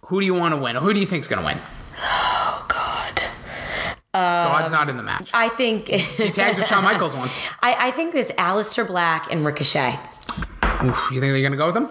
who 0.07 0.19
do 0.21 0.27
you 0.27 0.35
want 0.35 0.55
to 0.55 0.61
win? 0.61 0.75
Who 0.77 0.93
do 0.93 0.99
you 0.99 1.07
think's 1.07 1.29
gonna 1.29 1.45
win? 1.45 1.59
Oh 2.03 2.65
God. 2.69 3.23
God's 4.13 4.73
not 4.73 4.89
in 4.89 4.97
the 4.97 5.05
match. 5.05 5.31
I 5.33 5.51
think. 5.51 5.87
He 5.87 6.31
tagged 6.31 6.59
with 6.59 6.67
Shawn 6.67 6.83
Michaels 6.83 7.15
once. 7.15 7.39
I, 7.63 7.77
I 7.89 7.91
think 7.93 8.13
there's 8.13 8.33
Aleister 8.33 8.85
Black 8.85 9.33
and 9.33 9.47
Ricochet. 9.47 10.01
Oof, 10.85 11.11
you 11.13 11.21
think 11.21 11.33
they're 11.33 11.43
gonna 11.43 11.57
go 11.57 11.67
with 11.67 11.75
them? 11.75 11.89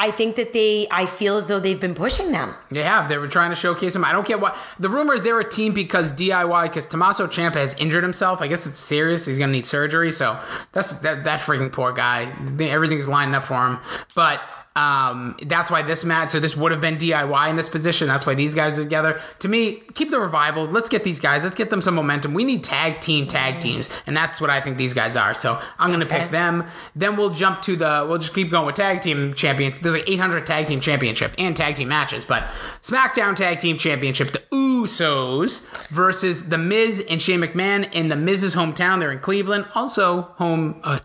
I 0.00 0.12
think 0.12 0.36
that 0.36 0.52
they. 0.52 0.86
I 0.90 1.06
feel 1.06 1.36
as 1.36 1.48
though 1.48 1.58
they've 1.58 1.80
been 1.80 1.94
pushing 1.94 2.30
them. 2.30 2.54
They 2.70 2.84
have. 2.84 3.08
They 3.08 3.18
were 3.18 3.26
trying 3.26 3.50
to 3.50 3.56
showcase 3.56 3.96
him. 3.96 4.04
I 4.04 4.12
don't 4.12 4.26
get 4.26 4.40
what 4.40 4.56
the 4.78 4.88
rumor 4.88 5.12
is. 5.12 5.24
They're 5.24 5.40
a 5.40 5.48
team 5.48 5.74
because 5.74 6.12
DIY 6.12 6.62
because 6.64 6.86
Tommaso 6.86 7.26
Ciampa 7.26 7.56
has 7.56 7.74
injured 7.74 8.04
himself. 8.04 8.40
I 8.40 8.46
guess 8.46 8.66
it's 8.66 8.78
serious. 8.78 9.26
He's 9.26 9.38
gonna 9.38 9.52
need 9.52 9.66
surgery. 9.66 10.12
So 10.12 10.38
that's 10.72 10.96
that 11.00 11.24
that 11.24 11.40
freaking 11.40 11.72
poor 11.72 11.92
guy. 11.92 12.32
Everything's 12.60 13.08
lining 13.08 13.34
up 13.34 13.44
for 13.44 13.66
him. 13.66 13.78
But 14.14 14.40
um, 14.78 15.36
that's 15.46 15.70
why 15.70 15.82
this 15.82 16.04
match. 16.04 16.30
So 16.30 16.40
this 16.40 16.56
would 16.56 16.70
have 16.72 16.80
been 16.80 16.96
DIY 16.96 17.50
in 17.50 17.56
this 17.56 17.68
position. 17.68 18.06
That's 18.06 18.24
why 18.26 18.34
these 18.34 18.54
guys 18.54 18.78
are 18.78 18.82
together. 18.84 19.20
To 19.40 19.48
me, 19.48 19.82
keep 19.94 20.10
the 20.10 20.20
revival. 20.20 20.66
Let's 20.66 20.88
get 20.88 21.02
these 21.04 21.18
guys. 21.20 21.42
Let's 21.44 21.56
get 21.56 21.70
them 21.70 21.82
some 21.82 21.94
momentum. 21.94 22.32
We 22.34 22.44
need 22.44 22.62
tag 22.62 23.00
team 23.00 23.26
tag 23.26 23.58
teams, 23.60 23.88
and 24.06 24.16
that's 24.16 24.40
what 24.40 24.50
I 24.50 24.60
think 24.60 24.76
these 24.76 24.94
guys 24.94 25.16
are. 25.16 25.34
So 25.34 25.60
I'm 25.78 25.90
gonna 25.90 26.04
Okay. 26.04 26.20
pick 26.20 26.30
them. 26.30 26.64
Then 26.94 27.16
we'll 27.16 27.30
jump 27.30 27.60
to 27.62 27.74
the. 27.76 28.06
We'll 28.08 28.18
just 28.18 28.34
keep 28.34 28.50
going 28.50 28.66
with 28.66 28.76
tag 28.76 29.00
team 29.02 29.34
champion. 29.34 29.74
There's 29.82 29.94
like 29.94 30.08
800 30.08 30.46
tag 30.46 30.66
team 30.66 30.80
championship 30.80 31.32
and 31.38 31.56
tag 31.56 31.74
team 31.74 31.88
matches, 31.88 32.24
but 32.24 32.44
SmackDown 32.82 33.34
tag 33.34 33.58
team 33.60 33.78
championship. 33.78 34.32
The 34.32 34.42
Usos 34.52 35.88
versus 35.88 36.48
the 36.48 36.58
Miz 36.58 37.04
and 37.10 37.20
Shane 37.20 37.40
McMahon 37.40 37.92
in 37.92 38.08
the 38.08 38.16
Miz's 38.16 38.54
hometown. 38.54 39.00
They're 39.00 39.10
in 39.10 39.18
Cleveland, 39.18 39.66
also 39.74 40.22
home. 40.38 40.80
Uh, 40.84 40.98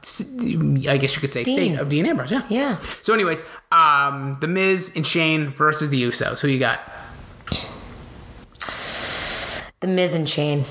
I 0.90 0.98
guess 0.98 1.16
you 1.16 1.22
could 1.22 1.34
say 1.34 1.44
state 1.44 1.80
of 1.80 1.90
Dean 1.90 2.06
Ambrose. 2.06 2.32
Yeah. 2.32 2.44
Yeah. 2.50 2.78
So, 3.02 3.14
anyways, 3.14 3.44
um, 3.74 4.38
the 4.40 4.48
Miz 4.48 4.94
and 4.96 5.06
Shane 5.06 5.50
versus 5.50 5.90
the 5.90 6.02
Usos. 6.04 6.40
Who 6.40 6.48
you 6.48 6.60
got? 6.60 6.80
The 9.80 9.88
Miz 9.88 10.14
and 10.14 10.30
Shane. 10.30 10.64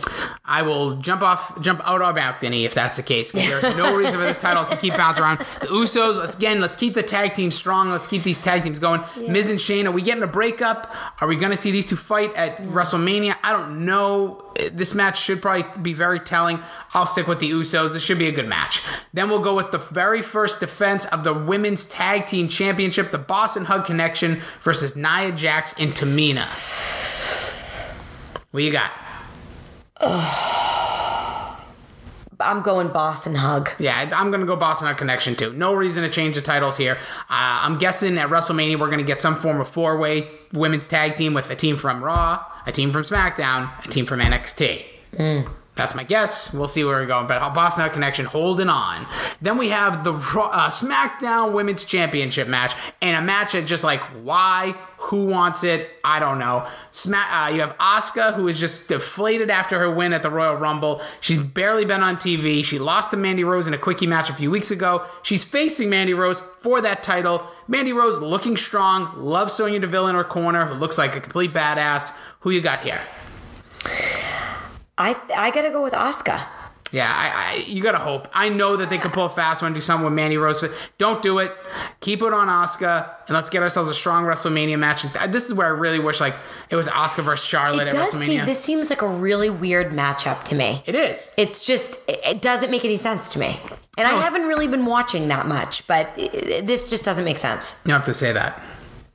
I 0.45 0.63
will 0.63 0.97
jump 0.97 1.23
off, 1.23 1.61
jump 1.61 1.81
out 1.85 2.03
our 2.03 2.13
balcony 2.13 2.65
if 2.65 2.75
that's 2.75 2.97
the 2.97 3.05
case. 3.05 3.31
There's 3.31 3.63
no 3.77 3.95
reason 3.95 4.19
for 4.19 4.27
this 4.27 4.39
title 4.39 4.65
to 4.65 4.77
keep 4.77 4.97
bouncing 4.97 5.23
around. 5.23 5.39
The 5.39 5.69
Usos, 5.69 6.19
let's 6.19 6.37
again, 6.37 6.61
let's 6.61 6.75
keep 6.75 6.95
the 6.95 7.03
tag 7.05 7.35
team 7.35 7.53
strong. 7.53 7.91
Let's 7.91 8.09
keep 8.09 8.25
these 8.25 8.39
tag 8.39 8.65
teams 8.65 8.81
going. 8.81 9.03
Miz 9.29 9.51
and 9.51 9.61
Shane, 9.61 9.87
are 9.87 9.93
we 9.93 10.03
getting 10.03 10.25
a 10.25 10.27
breakup? 10.29 10.93
Are 11.21 11.29
we 11.29 11.37
going 11.37 11.53
to 11.53 11.57
see 11.57 11.71
these 11.71 11.89
two 11.89 11.95
fight 11.95 12.35
at 12.35 12.59
WrestleMania? 12.65 13.37
I 13.45 13.53
don't 13.53 13.85
know. 13.85 14.45
Uh, 14.59 14.69
this 14.73 14.97
match 14.97 15.21
should 15.21 15.41
probably 15.41 15.65
be 15.81 15.93
very 15.93 16.19
telling. 16.19 16.59
I'll 16.93 17.07
stick 17.07 17.29
with 17.29 17.39
the 17.39 17.51
Usos. 17.53 17.93
This 17.93 18.03
should 18.03 18.19
be 18.19 18.27
a 18.27 18.33
good 18.33 18.49
match. 18.49 18.83
Then 19.15 19.29
we'll 19.29 19.39
go 19.39 19.55
with 19.55 19.71
the 19.71 19.79
very 19.79 20.23
first 20.23 20.59
defense 20.59 21.05
of 21.07 21.23
the 21.23 21.33
Women's 21.33 21.85
Tag 21.85 22.27
Team 22.27 22.49
Championship, 22.49 23.13
the 23.13 23.19
Boss 23.19 23.57
'n' 23.57 23.67
Hug 23.67 23.85
Connection 23.85 24.41
versus 24.61 24.97
Nia 24.97 25.31
Jax 25.31 25.73
and 25.79 25.93
Tamina. 25.93 26.49
What 28.51 28.65
you 28.65 28.73
got? 28.73 28.91
I'm 32.41 32.63
going 32.63 32.89
Boss 32.89 33.27
'n' 33.27 33.37
Hug. 33.37 33.71
Yeah, 33.79 34.11
I'm 34.15 34.31
going 34.31 34.41
to 34.41 34.47
go 34.47 34.57
Boss 34.57 34.83
'n' 34.83 34.89
Hug 34.89 34.97
Connection 34.97 35.37
too. 35.37 35.53
No 35.53 35.75
reason 35.75 36.03
to 36.03 36.09
change 36.11 36.35
the 36.35 36.41
titles 36.43 36.77
here. 36.77 36.99
Uh, 37.31 37.61
I'm 37.63 37.79
guessing 37.79 38.19
at 38.19 38.29
WrestleMania 38.31 38.79
we're 38.81 38.89
going 38.89 38.99
to 38.99 39.05
get 39.05 39.21
some 39.21 39.37
form 39.37 39.61
of 39.61 39.69
four 39.69 39.97
way 39.97 40.29
women's 40.53 40.89
tag 40.89 41.15
team 41.15 41.35
with 41.35 41.51
a 41.51 41.55
team 41.55 41.77
from 41.77 42.03
Raw, 42.03 42.45
a 42.67 42.73
team 42.73 42.91
from 42.91 43.03
SmackDown, 43.03 43.71
a 43.85 43.89
team 43.89 44.05
from 44.07 44.19
NXT. 44.21 44.85
That's 45.75 45.95
my 45.95 46.05
guess. 46.05 46.53
We'll 46.53 46.67
see 46.67 46.85
where 46.85 46.97
we're 47.01 47.07
going. 47.07 47.27
But 47.29 47.39
Boss 47.55 47.79
'n' 47.79 47.83
Hug 47.85 47.93
Connection 47.93 48.27
holding 48.27 48.69
on. 48.69 49.07
Then 49.41 49.57
we 49.57 49.69
have 49.69 50.03
the 50.03 50.13
Raw- 50.13 50.49
uh, 50.49 50.69
SmackDown 50.69 51.53
Women's 51.53 51.85
Championship 51.85 52.49
match, 52.49 52.75
and 53.01 53.17
a 53.17 53.23
match 53.23 53.53
that 53.53 53.67
just 53.67 53.85
like 53.85 54.01
why, 54.25 54.75
who 55.03 55.27
wants 55.27 55.65
it? 55.65 55.91
I 56.05 56.21
don't 56.21 56.39
know. 56.39 56.65
Sma- 56.93 57.27
uh, 57.31 57.49
you 57.53 57.61
have 57.61 57.77
Asuka, 57.79 58.35
who 58.35 58.47
is 58.47 58.61
just 58.61 58.89
deflated 58.89 59.51
after 59.51 59.79
her 59.81 59.91
win 59.91 60.13
at 60.13 60.23
the 60.23 60.31
Royal 60.31 60.55
Rumble. 60.55 61.03
She's 61.21 61.39
barely 61.39 61.85
been 61.85 62.03
on 62.03 62.17
TV. 62.17 62.65
She 62.65 62.79
lost 62.79 63.11
to 63.11 63.17
Mandy 63.17 63.43
Rose 63.43 63.67
in 63.67 63.75
a 63.75 63.79
quickie 63.79 64.07
match 64.07 64.31
a 64.31 64.35
few 64.35 64.51
weeks 64.51 64.71
ago. 64.71 65.05
She's 65.23 65.43
facing 65.43 65.91
Mandy 65.91 66.15
Rose 66.15 66.41
for 66.41 66.81
that 66.81 67.03
title. 67.03 67.43
Mandy 67.67 67.93
Rose 67.93 68.21
looking 68.21 68.57
strong. 68.57 69.13
Loves 69.17 69.55
Sonya 69.55 69.81
Deville 69.81 70.07
in 70.07 70.15
her 70.15 70.25
corner, 70.25 70.67
who 70.67 70.75
looks 70.75 70.99
like 70.99 71.17
a 71.17 71.21
complete 71.21 71.53
badass. 71.53 72.17
Who 72.41 72.51
you 72.51 72.61
got 72.61 72.81
here? 72.81 73.03
I 74.99 75.17
I 75.37 75.51
gotta 75.51 75.71
go 75.71 75.83
with 75.83 75.95
Asuka. 75.95 76.47
Yeah, 76.93 77.11
I, 77.11 77.53
I 77.55 77.65
you 77.67 77.83
gotta 77.83 77.99
hope. 77.99 78.29
I 78.35 78.51
know 78.51 78.77
that 78.77 78.91
they 78.91 78.99
could 78.99 79.13
pull 79.13 79.25
a 79.25 79.31
fast 79.31 79.63
one 79.63 79.69
and 79.69 79.75
do 79.75 79.81
something 79.81 80.05
with 80.05 80.13
Mandy 80.13 80.37
Rose. 80.37 80.63
Don't 80.99 81.23
do 81.23 81.39
it. 81.39 81.51
Keep 82.01 82.21
it 82.23 82.33
on 82.35 82.49
Asuka, 82.49 83.09
and 83.29 83.35
let's 83.35 83.49
get 83.49 83.63
ourselves 83.63 83.89
a 83.89 83.95
strong 83.95 84.25
WrestleMania 84.25 84.79
match. 84.79 85.05
This 85.29 85.47
is 85.49 85.55
where 85.55 85.67
I 85.67 85.71
really 85.71 85.99
wish 85.99 86.21
like 86.21 86.35
it 86.69 86.77
was 86.77 86.89
Asuka 86.89 87.25
versus 87.25 87.47
Charlotte 87.49 87.87
It 87.87 87.87
at 87.89 87.93
does 87.95 88.13
WrestleMania. 88.15 88.27
seem, 88.27 88.45
this 88.47 88.63
seems 88.63 88.91
like 88.91 89.01
a 89.03 89.09
really 89.09 89.49
weird 89.49 89.93
matchup 89.93 90.43
to 90.45 90.55
me. 90.55 90.83
it 90.85 90.95
is. 90.95 91.31
It's 91.39 91.65
just, 91.67 91.95
it, 92.09 92.21
it 92.25 92.43
doesn't 92.43 92.71
make 92.71 92.85
any 92.85 92.97
sense 92.99 93.33
to 93.33 93.39
me. 93.39 93.59
And 93.97 94.07
No, 94.09 94.17
I 94.17 94.21
haven't 94.21 94.43
really 94.47 94.69
been 94.69 94.85
watching 94.87 95.29
that 95.29 95.47
much, 95.47 95.87
but 95.87 96.11
it, 96.19 96.67
this 96.67 96.91
just 96.91 97.05
doesn't 97.05 97.25
make 97.25 97.39
sense. 97.39 97.75
You 97.85 97.91
don't 97.91 98.01
have 98.01 98.05
to 98.07 98.15
say 98.15 98.33
that. 98.33 98.61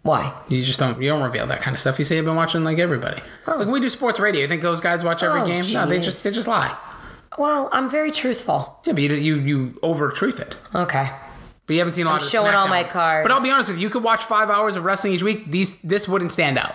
Why? 0.04 0.34
You 0.48 0.64
just 0.64 0.80
don't. 0.80 1.02
You 1.02 1.10
don't 1.10 1.22
reveal 1.22 1.46
that 1.48 1.60
kind 1.60 1.76
of 1.76 1.82
stuff. 1.82 2.00
You 2.00 2.06
say 2.06 2.16
you've 2.16 2.24
been 2.26 2.36
watching 2.36 2.64
like 2.64 2.80
everybody. 2.80 3.22
Oh. 3.46 3.58
Like 3.58 3.68
we 3.68 3.80
do 3.82 3.90
sports 3.90 4.20
radio. 4.22 4.42
You 4.42 4.48
think 4.48 4.62
those 4.62 4.80
guys 4.80 5.04
watch 5.04 5.22
every 5.22 5.42
Oh, 5.42 5.46
game? 5.46 5.66
No, 5.74 5.86
they 5.86 6.00
just 6.00 6.24
they 6.24 6.32
just 6.32 6.48
lie. 6.48 6.76
Well, 7.38 7.70
I'm 7.72 7.90
very 7.90 8.12
truthful. 8.12 8.80
Yeah, 8.86 8.94
but 8.94 9.04
you 9.04 9.14
you, 9.14 9.36
you 9.40 9.80
over 9.84 10.10
truth 10.10 10.40
it. 10.40 10.58
Okay. 10.74 11.12
But 11.66 11.74
you 11.74 11.80
haven't 11.80 11.94
seen 11.94 12.06
a 12.06 12.10
lot 12.10 12.22
of 12.22 12.24
the 12.24 12.32
showing 12.32 12.56
all 12.56 12.68
my 12.68 12.84
cards. 12.84 13.28
But 13.28 13.34
I'll 13.34 13.44
be 13.44 13.52
honest 13.52 13.68
with 13.68 13.78
you, 13.78 13.84
you 13.84 13.90
could 13.90 14.04
watch 14.04 14.24
five 14.24 14.50
hours 14.50 14.78
of 14.78 14.86
wrestling 14.86 15.14
each 15.14 15.24
week. 15.24 15.52
These 15.52 15.82
this 15.82 16.08
wouldn't 16.08 16.32
stand 16.32 16.58
out. 16.58 16.74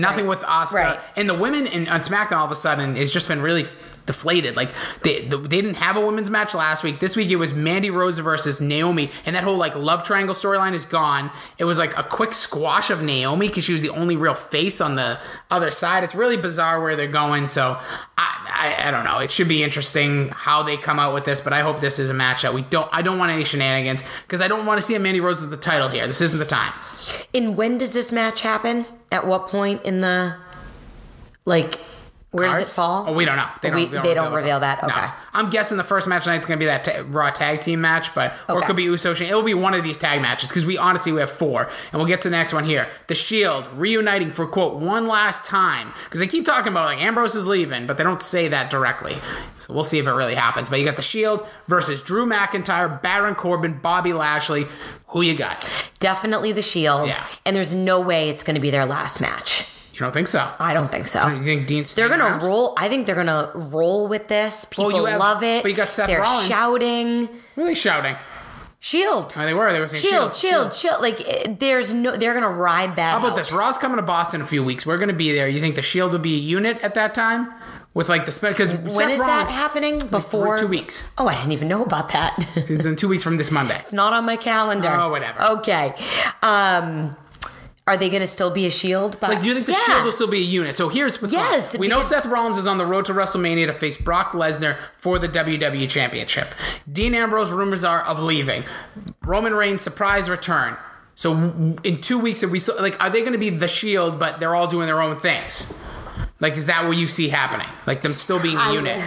Nothing 0.00 0.26
with 0.26 0.40
Asuka 0.40 0.72
Right. 0.74 1.00
and 1.16 1.28
the 1.28 1.34
women 1.34 1.66
in, 1.66 1.88
on 1.88 2.00
SmackDown. 2.00 2.38
All 2.38 2.46
of 2.46 2.52
a 2.52 2.56
sudden, 2.56 2.96
it's 2.96 3.12
just 3.12 3.28
been 3.28 3.42
really 3.42 3.64
deflated. 4.06 4.56
Like 4.56 4.70
they 5.02 5.26
the, 5.26 5.36
they 5.36 5.60
didn't 5.60 5.74
have 5.76 5.96
a 5.96 6.00
women's 6.04 6.30
match 6.30 6.54
last 6.54 6.82
week. 6.82 6.98
This 6.98 7.14
week 7.14 7.28
it 7.30 7.36
was 7.36 7.52
Mandy 7.52 7.90
Rose 7.90 8.18
versus 8.18 8.60
Naomi, 8.60 9.10
and 9.26 9.36
that 9.36 9.44
whole 9.44 9.56
like 9.56 9.74
love 9.76 10.02
triangle 10.04 10.34
storyline 10.34 10.72
is 10.74 10.84
gone. 10.86 11.30
It 11.58 11.64
was 11.64 11.78
like 11.78 11.96
a 11.98 12.02
quick 12.02 12.32
squash 12.32 12.90
of 12.90 13.02
Naomi 13.02 13.48
because 13.48 13.64
she 13.64 13.72
was 13.74 13.82
the 13.82 13.90
only 13.90 14.16
real 14.16 14.34
face 14.34 14.80
on 14.80 14.94
the 14.94 15.18
other 15.50 15.70
side. 15.70 16.04
It's 16.04 16.14
really 16.14 16.36
bizarre 16.38 16.80
where 16.80 16.96
they're 16.96 17.06
going. 17.06 17.48
So 17.48 17.76
I, 18.16 18.76
I 18.80 18.88
I 18.88 18.90
don't 18.90 19.04
know. 19.04 19.18
It 19.18 19.30
should 19.30 19.48
be 19.48 19.62
interesting 19.62 20.28
how 20.34 20.62
they 20.62 20.76
come 20.78 20.98
out 20.98 21.12
with 21.12 21.24
this, 21.24 21.40
but 21.42 21.52
I 21.52 21.60
hope 21.60 21.80
this 21.80 21.98
is 21.98 22.08
a 22.08 22.14
match 22.14 22.42
that 22.42 22.54
we 22.54 22.62
don't. 22.62 22.88
I 22.92 23.02
don't 23.02 23.18
want 23.18 23.30
any 23.32 23.44
shenanigans 23.44 24.02
because 24.22 24.40
I 24.40 24.48
don't 24.48 24.64
want 24.64 24.78
to 24.80 24.86
see 24.86 24.94
a 24.94 24.98
Mandy 25.00 25.20
Rose 25.20 25.40
with 25.42 25.50
the 25.50 25.56
title 25.58 25.88
here. 25.88 26.06
This 26.06 26.20
isn't 26.22 26.38
the 26.38 26.44
time. 26.46 26.72
And 27.34 27.56
when 27.56 27.78
does 27.78 27.92
this 27.92 28.12
match 28.12 28.40
happen? 28.40 28.84
At 29.10 29.26
what 29.26 29.48
point 29.48 29.82
in 29.84 30.00
the, 30.00 30.36
like, 31.44 31.80
where 32.30 32.46
does 32.46 32.58
it 32.60 32.68
fall? 32.68 33.06
Oh, 33.08 33.12
we 33.14 33.24
don't 33.24 33.36
know. 33.36 33.48
We- 33.74 33.86
they 33.86 34.12
don't 34.12 34.34
reveal 34.34 34.60
that? 34.60 34.82
No. 34.82 34.88
Okay. 34.88 35.06
I'm 35.32 35.48
guessing 35.48 35.78
the 35.78 35.84
first 35.84 36.06
match 36.06 36.24
tonight 36.24 36.40
is 36.40 36.46
going 36.46 36.58
to 36.58 36.62
be 36.62 36.66
that 36.66 36.84
ta- 36.84 37.02
Raw 37.06 37.30
tag 37.30 37.60
team 37.60 37.80
match, 37.80 38.14
but 38.14 38.34
or 38.48 38.60
it 38.60 38.66
could 38.66 38.76
be 38.76 38.82
Uso. 38.82 39.14
Shane. 39.14 39.28
It'll 39.28 39.42
be 39.42 39.54
one 39.54 39.72
of 39.72 39.82
these 39.82 39.96
tag 39.96 40.20
matches 40.20 40.50
because 40.50 40.66
we 40.66 40.76
honestly 40.76 41.10
we 41.12 41.20
have 41.20 41.30
four, 41.30 41.62
and 41.64 41.94
we'll 41.94 42.06
get 42.06 42.20
to 42.22 42.28
the 42.28 42.36
next 42.36 42.52
one 42.52 42.64
here. 42.64 42.88
The 43.06 43.14
Shield 43.14 43.68
reuniting 43.72 44.30
for 44.30 44.46
quote 44.46 44.74
one 44.74 45.06
last 45.06 45.44
time 45.46 45.92
because 46.04 46.20
they 46.20 46.26
keep 46.26 46.44
talking 46.44 46.70
about 46.72 46.84
like 46.84 46.98
Ambrose 47.00 47.34
is 47.34 47.46
leaving, 47.46 47.86
but 47.86 47.96
they 47.96 48.04
don't 48.04 48.20
say 48.20 48.48
that 48.48 48.68
directly. 48.68 49.16
So 49.58 49.72
we'll 49.72 49.84
see 49.84 49.98
if 49.98 50.06
it 50.06 50.12
really 50.12 50.34
happens. 50.34 50.68
But 50.68 50.80
you 50.80 50.84
got 50.84 50.96
the 50.96 51.02
Shield 51.02 51.46
versus 51.66 52.02
Drew 52.02 52.26
McIntyre, 52.26 53.00
Baron 53.00 53.36
Corbin, 53.36 53.78
Bobby 53.78 54.12
Lashley. 54.12 54.66
Who 55.12 55.22
you 55.22 55.34
got? 55.34 55.66
Definitely 55.98 56.52
the 56.52 56.60
Shield. 56.60 57.08
Yeah. 57.08 57.26
And 57.46 57.56
there's 57.56 57.74
no 57.74 58.00
way 58.00 58.28
it's 58.28 58.42
going 58.42 58.56
to 58.56 58.60
be 58.60 58.68
their 58.70 58.84
last 58.84 59.20
match. 59.22 59.66
You 59.98 60.04
don't 60.04 60.12
think 60.12 60.28
so? 60.28 60.48
I 60.60 60.74
don't 60.74 60.90
think 60.92 61.08
so. 61.08 61.26
You 61.26 61.42
think 61.42 61.66
Dean's? 61.66 61.94
They're 61.94 62.08
gonna 62.08 62.38
roll. 62.44 62.72
I 62.76 62.88
think 62.88 63.06
they're 63.06 63.16
gonna 63.16 63.50
roll 63.54 64.06
with 64.06 64.28
this. 64.28 64.64
People 64.64 64.92
you 64.92 65.04
have- 65.06 65.18
love 65.18 65.42
it. 65.42 65.62
but 65.62 65.70
you 65.70 65.76
got 65.76 65.88
Seth 65.88 66.06
They're 66.06 66.20
Rollins. 66.20 66.46
shouting. 66.48 67.28
Really 67.56 67.74
shouting? 67.74 68.14
Shield. 68.80 69.34
Oh, 69.36 69.44
they 69.44 69.54
were. 69.54 69.72
They 69.72 69.80
were 69.80 69.88
saying 69.88 70.04
Shield, 70.04 70.32
shield, 70.34 70.72
shield. 70.72 71.02
Like 71.02 71.20
eh, 71.26 71.52
there's 71.58 71.92
no. 71.92 72.16
They're 72.16 72.32
gonna 72.34 72.48
ride 72.48 72.94
that. 72.94 73.10
How 73.14 73.18
about 73.18 73.30
out. 73.32 73.36
this? 73.36 73.50
Raw's 73.52 73.76
coming 73.76 73.96
to 73.96 74.02
Boston 74.04 74.40
in 74.40 74.44
a 74.44 74.48
few 74.48 74.62
weeks. 74.62 74.86
We're 74.86 74.98
going 74.98 75.08
to 75.08 75.14
be 75.14 75.32
there. 75.32 75.48
You 75.48 75.58
think 75.60 75.74
the 75.74 75.82
Shield 75.82 76.12
will 76.12 76.20
be 76.20 76.36
a 76.36 76.38
unit 76.38 76.78
at 76.84 76.94
that 76.94 77.12
time 77.12 77.52
with 77.92 78.08
like 78.08 78.24
the 78.24 78.30
spin? 78.30 78.52
Because 78.52 78.72
When 78.72 79.10
is 79.10 79.18
that 79.18 79.50
happening? 79.50 79.98
Before 80.06 80.56
two 80.58 80.68
weeks. 80.68 81.10
Oh, 81.18 81.26
I 81.26 81.34
didn't 81.34 81.50
even 81.50 81.66
know 81.66 81.82
about 81.84 82.10
that. 82.10 82.36
It's 82.54 82.86
in 82.86 82.94
two 82.94 83.08
weeks 83.08 83.24
from 83.24 83.36
this 83.36 83.50
Monday. 83.50 83.76
it's 83.80 83.92
not 83.92 84.12
on 84.12 84.24
my 84.24 84.36
calendar. 84.36 84.88
Oh, 84.96 85.10
whatever. 85.10 85.42
Okay. 85.58 85.92
Um, 86.44 87.16
are 87.88 87.96
they 87.96 88.08
gonna 88.10 88.26
still 88.26 88.50
be 88.50 88.66
a 88.66 88.70
Shield? 88.70 89.18
But 89.18 89.30
Like, 89.30 89.40
do 89.40 89.46
you 89.46 89.54
think 89.54 89.66
the 89.66 89.72
Yeah. 89.72 89.78
Shield 89.86 90.04
will 90.04 90.12
still 90.12 90.26
be 90.28 90.38
a 90.38 90.44
unit? 90.44 90.76
So 90.76 90.88
here's 90.88 91.20
what's 91.20 91.32
going 91.32 91.44
on. 91.46 91.52
Yes, 91.54 91.76
We 91.76 91.88
know 91.88 92.02
Seth 92.02 92.26
Rollins 92.26 92.58
is 92.58 92.66
on 92.66 92.78
the 92.78 92.86
road 92.86 93.04
to 93.06 93.12
WrestleMania 93.14 93.66
to 93.66 93.72
face 93.72 93.96
Brock 93.96 94.32
Lesnar 94.32 94.76
for 94.98 95.18
the 95.18 95.26
WWE 95.28 95.86
Championship. 95.88 96.54
Dean 96.90 97.14
Ambrose 97.14 97.50
rumors 97.50 97.82
are 97.84 98.02
of 98.02 98.22
leaving. 98.22 98.64
Roman 99.24 99.54
Reigns 99.54 99.82
surprise 99.82 100.28
return. 100.30 100.76
So 101.14 101.32
in 101.82 102.00
two 102.00 102.18
weeks, 102.18 102.42
if 102.44 102.50
we 102.50 102.60
saw, 102.60 102.74
like, 102.74 103.02
are 103.02 103.10
they 103.10 103.20
going 103.20 103.32
to 103.32 103.38
be 103.38 103.50
the 103.50 103.66
Shield, 103.66 104.18
but 104.20 104.38
they're 104.38 104.54
all 104.54 104.68
doing 104.68 104.86
their 104.86 105.00
own 105.02 105.18
things? 105.18 105.76
Like, 106.40 106.56
is 106.56 106.66
that 106.66 106.86
what 106.86 106.96
you 106.96 107.08
see 107.08 107.28
happening? 107.28 107.66
Like 107.86 108.02
them 108.02 108.14
still 108.14 108.38
being 108.38 108.56
a 108.56 108.60
I- 108.60 108.72
unit? 108.72 109.02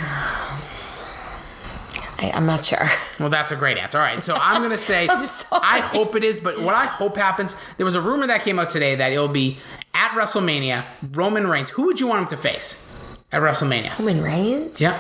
I, 2.22 2.32
I'm 2.32 2.46
not 2.46 2.64
sure. 2.66 2.88
Well, 3.20 3.30
that's 3.30 3.52
a 3.52 3.56
great 3.56 3.78
answer. 3.78 4.00
All 4.00 4.04
right, 4.04 4.24
so 4.24 4.36
I'm 4.36 4.64
gonna 4.64 4.78
say 4.92 5.08
I'm. 5.08 5.28
I 5.52 5.80
hope 5.82 6.16
it 6.16 6.24
is, 6.24 6.40
but 6.40 6.60
what 6.62 6.74
I 6.74 6.86
hope 6.88 7.18
happens. 7.18 7.56
There 7.78 7.86
was 7.86 7.94
a 7.94 8.02
rumor 8.02 8.26
that 8.28 8.42
came 8.42 8.58
out 8.58 8.72
today 8.72 8.96
that 8.96 9.12
it'll 9.12 9.28
be 9.28 9.58
at 9.94 10.12
WrestleMania. 10.12 10.88
Roman 11.12 11.46
Reigns. 11.46 11.70
Who 11.72 11.84
would 11.86 12.00
you 12.00 12.08
want 12.08 12.24
him 12.24 12.28
to 12.30 12.38
face 12.38 12.88
at 13.32 13.44
WrestleMania? 13.44 13.98
Roman 14.00 14.24
Reigns. 14.24 14.82
Yeah. 14.82 14.98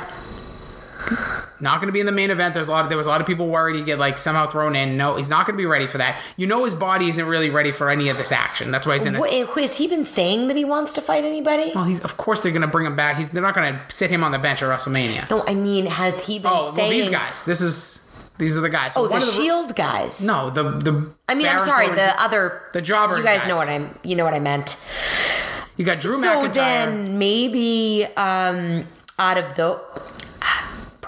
Not 1.59 1.79
going 1.79 1.87
to 1.87 1.91
be 1.93 1.99
in 1.99 2.05
the 2.07 2.11
main 2.11 2.31
event. 2.31 2.53
There's 2.55 2.67
a 2.67 2.71
lot. 2.71 2.83
Of, 2.85 2.89
there 2.89 2.97
was 2.97 3.05
a 3.05 3.09
lot 3.09 3.21
of 3.21 3.27
people 3.27 3.47
worried 3.47 3.75
he'd 3.75 3.85
get 3.85 3.99
like 3.99 4.17
somehow 4.17 4.47
thrown 4.47 4.75
in. 4.75 4.97
No, 4.97 5.15
he's 5.15 5.29
not 5.29 5.45
going 5.45 5.55
to 5.55 5.57
be 5.61 5.65
ready 5.67 5.85
for 5.85 5.99
that. 5.99 6.19
You 6.37 6.47
know, 6.47 6.63
his 6.65 6.73
body 6.73 7.09
isn't 7.09 7.25
really 7.27 7.49
ready 7.51 7.71
for 7.71 7.89
any 7.89 8.09
of 8.09 8.17
this 8.17 8.31
action. 8.31 8.71
That's 8.71 8.87
why 8.87 8.97
he's 8.97 9.05
in. 9.05 9.15
A, 9.15 9.19
What, 9.19 9.31
has 9.31 9.77
he 9.77 9.87
been 9.87 10.05
saying 10.05 10.47
that 10.47 10.57
he 10.57 10.65
wants 10.65 10.93
to 10.93 11.01
fight 11.01 11.23
anybody? 11.23 11.71
well, 11.75 11.83
he's 11.83 11.99
of 12.01 12.17
course 12.17 12.41
they're 12.43 12.51
going 12.51 12.61
to 12.63 12.67
bring 12.67 12.87
him 12.87 12.95
back. 12.95 13.17
He's 13.17 13.29
they're 13.29 13.43
not 13.43 13.53
going 13.53 13.73
to 13.73 13.81
sit 13.95 14.09
him 14.09 14.23
on 14.23 14.31
the 14.31 14.39
bench 14.39 14.63
at 14.63 14.69
WrestleMania. 14.69 15.29
No, 15.29 15.43
I 15.47 15.53
mean, 15.53 15.85
has 15.85 16.25
he 16.25 16.39
been 16.39 16.51
Oh, 16.51 16.73
well, 16.75 16.89
these 16.89 17.09
guys. 17.09 17.43
This 17.43 17.61
is 17.61 18.07
these 18.39 18.57
are 18.57 18.61
the 18.61 18.69
guys. 18.69 18.95
So 18.95 19.03
Oh, 19.03 19.07
the 19.07 19.17
of 19.17 19.23
Shield 19.23 19.75
guys. 19.75 20.25
No, 20.25 20.49
the 20.49 20.63
the. 20.63 21.11
I 21.29 21.35
mean, 21.35 21.45
I'm 21.47 21.59
sorry. 21.59 21.87
Corbin- 21.87 22.03
The 22.03 22.19
other, 22.21 22.61
the 22.73 22.81
jobber 22.81 23.17
You 23.17 23.23
guys 23.23 23.41
guys. 23.41 23.49
know 23.49 23.57
what 23.57 23.69
I'm. 23.69 23.97
You 24.03 24.15
know 24.15 24.23
what 24.25 24.33
I 24.33 24.39
meant. 24.39 24.77
You 25.77 25.85
got 25.85 25.99
Drew 25.99 26.19
so 26.19 26.43
McIntyre. 26.47 26.53
then 26.53 27.17
maybe 27.19 28.05
um, 28.17 28.87
out 29.19 29.37
of 29.37 29.53
the 29.55 29.79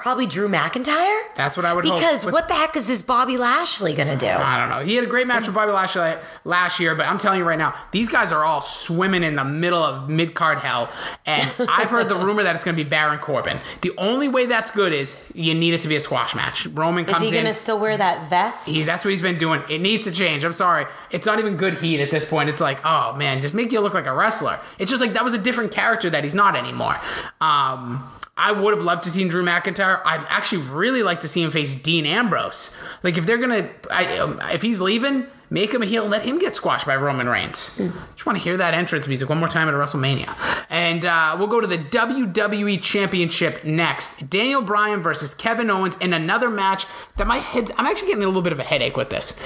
probably 0.04 0.26
Drew 0.26 0.50
McIntyre. 0.50 1.22
That's 1.34 1.56
what 1.56 1.66
I 1.66 1.74
would 1.74 1.86
hope. 1.86 1.96
Because 1.96 2.26
With- 2.26 2.34
what 2.34 2.50
the 2.50 2.54
heck 2.56 2.76
is 2.76 2.90
this 2.90 3.02
Bobby 3.02 3.38
Lashley 3.38 3.94
gonna 3.94 4.18
do? 4.18 4.28
I 4.28 4.60
don't 4.60 4.68
know. 4.70 4.86
He 4.86 4.96
had 4.96 5.06
a 5.06 5.08
great 5.08 5.28
match 5.28 5.46
with 5.48 5.56
Bobby 5.56 5.72
Lashley 5.72 6.16
last 6.44 6.82
year, 6.82 6.94
but 6.94 7.08
I'm 7.08 7.18
telling 7.18 7.40
you 7.40 7.46
right 7.46 7.58
now, 7.58 7.74
these 7.92 8.10
guys 8.10 8.34
are 8.34 8.44
all 8.44 8.60
swimming 8.60 9.24
in 9.24 9.38
the 9.38 9.46
middle 9.46 9.82
of 9.82 10.10
mid 10.10 10.34
card 10.34 10.60
hell. 10.60 10.90
And 11.26 11.50
I've 11.70 11.90
heard 11.90 12.10
the 12.10 12.18
rumor 12.18 12.44
that 12.44 12.54
it's 12.54 12.66
going 12.66 12.76
to 12.76 12.84
be 12.84 12.88
Baron 12.88 13.18
Corbin. 13.20 13.62
The 13.80 13.94
only 13.98 14.28
way 14.28 14.46
that's 14.46 14.72
good 14.72 14.92
is 14.92 15.18
you 15.34 15.54
need 15.54 15.74
it 15.74 15.80
to 15.84 15.88
be 15.88 15.96
a 15.96 16.02
squash 16.02 16.36
match. 16.36 16.68
Roman 16.68 17.06
is 17.06 17.12
comes 17.12 17.30
he 17.30 17.38
in. 17.38 17.42
gonna 17.42 17.54
still 17.54 17.80
wear 17.80 17.96
that 17.96 18.30
vest? 18.30 18.70
He, 18.70 18.82
that's 18.82 19.06
what 19.06 19.12
he's 19.12 19.22
been 19.22 19.38
doing. 19.38 19.64
It 19.70 19.80
needs 19.80 20.04
to 20.04 20.12
change. 20.12 20.44
I'm 20.44 20.52
sorry. 20.52 20.86
It's 21.12 21.26
not 21.26 21.40
even 21.40 21.56
good 21.56 21.76
heat 21.76 22.02
at 22.02 22.12
this 22.12 22.30
point. 22.30 22.50
It's 22.50 22.62
like, 22.62 22.82
oh 22.86 23.14
man, 23.16 23.40
just 23.40 23.56
make 23.56 23.72
you 23.72 23.80
look 23.80 23.94
like 23.94 24.08
a 24.08 24.14
wrestler. 24.14 24.60
It's 24.80 24.92
just 24.92 25.02
like 25.02 25.14
that 25.14 25.24
was 25.24 25.34
a 25.34 25.42
different 25.42 25.72
character 25.72 26.10
that 26.10 26.26
he's 26.26 26.36
not 26.36 26.58
anymore. 26.58 26.98
Um, 27.40 28.04
I 28.36 28.52
would 28.52 28.74
have 28.74 28.84
loved 28.84 29.04
to 29.04 29.12
see 29.12 29.28
Drew 29.28 29.44
McIntyre. 29.44 30.02
I'd 30.06 30.26
actually 30.28 30.64
really 30.72 31.04
like 31.04 31.22
to 31.22 31.28
see 31.28 31.44
him 31.44 31.52
face 31.52 31.76
Dean 31.76 32.06
Ambrose. 32.06 32.76
Like 33.04 33.18
if 33.18 33.26
they're 33.26 33.38
gonna, 33.38 33.70
I, 33.92 34.52
if 34.54 34.64
he's 34.64 34.82
leaving, 34.82 35.28
make 35.52 35.72
him 35.72 35.84
a 35.84 35.86
heel. 35.86 36.06
Let 36.06 36.24
him 36.24 36.40
get 36.40 36.56
squashed 36.56 36.88
by 36.88 36.96
Roman 36.96 37.30
Reigns. 37.30 37.80
I 37.80 37.92
just 38.14 38.26
want 38.26 38.40
to 38.40 38.44
hear 38.44 38.58
that 38.58 38.74
entrance 38.74 39.08
music 39.08 39.30
one 39.30 39.38
more 39.38 39.48
time 39.48 39.68
at 39.68 39.76
WrestleMania. 39.76 40.66
And 40.72 41.06
uh, 41.06 41.36
we'll 41.38 41.48
go 41.48 41.62
to 41.62 41.68
the 41.68 41.78
WWE 41.78 42.82
Championship 42.82 43.64
next. 43.64 44.32
Daniel 44.32 44.64
Bryan 44.64 45.04
versus 45.04 45.36
Kevin 45.36 45.70
Owens 45.70 45.96
in 45.98 46.12
another 46.12 46.50
match 46.50 46.88
that 47.18 47.28
my 47.28 47.38
head. 47.38 47.72
I'm 47.78 47.86
actually 47.86 48.08
getting 48.08 48.24
a 48.24 48.28
little 48.28 48.42
bit 48.42 48.54
of 48.54 48.60
a 48.60 48.64
headache 48.64 48.98
with 48.98 49.12
this. 49.12 49.40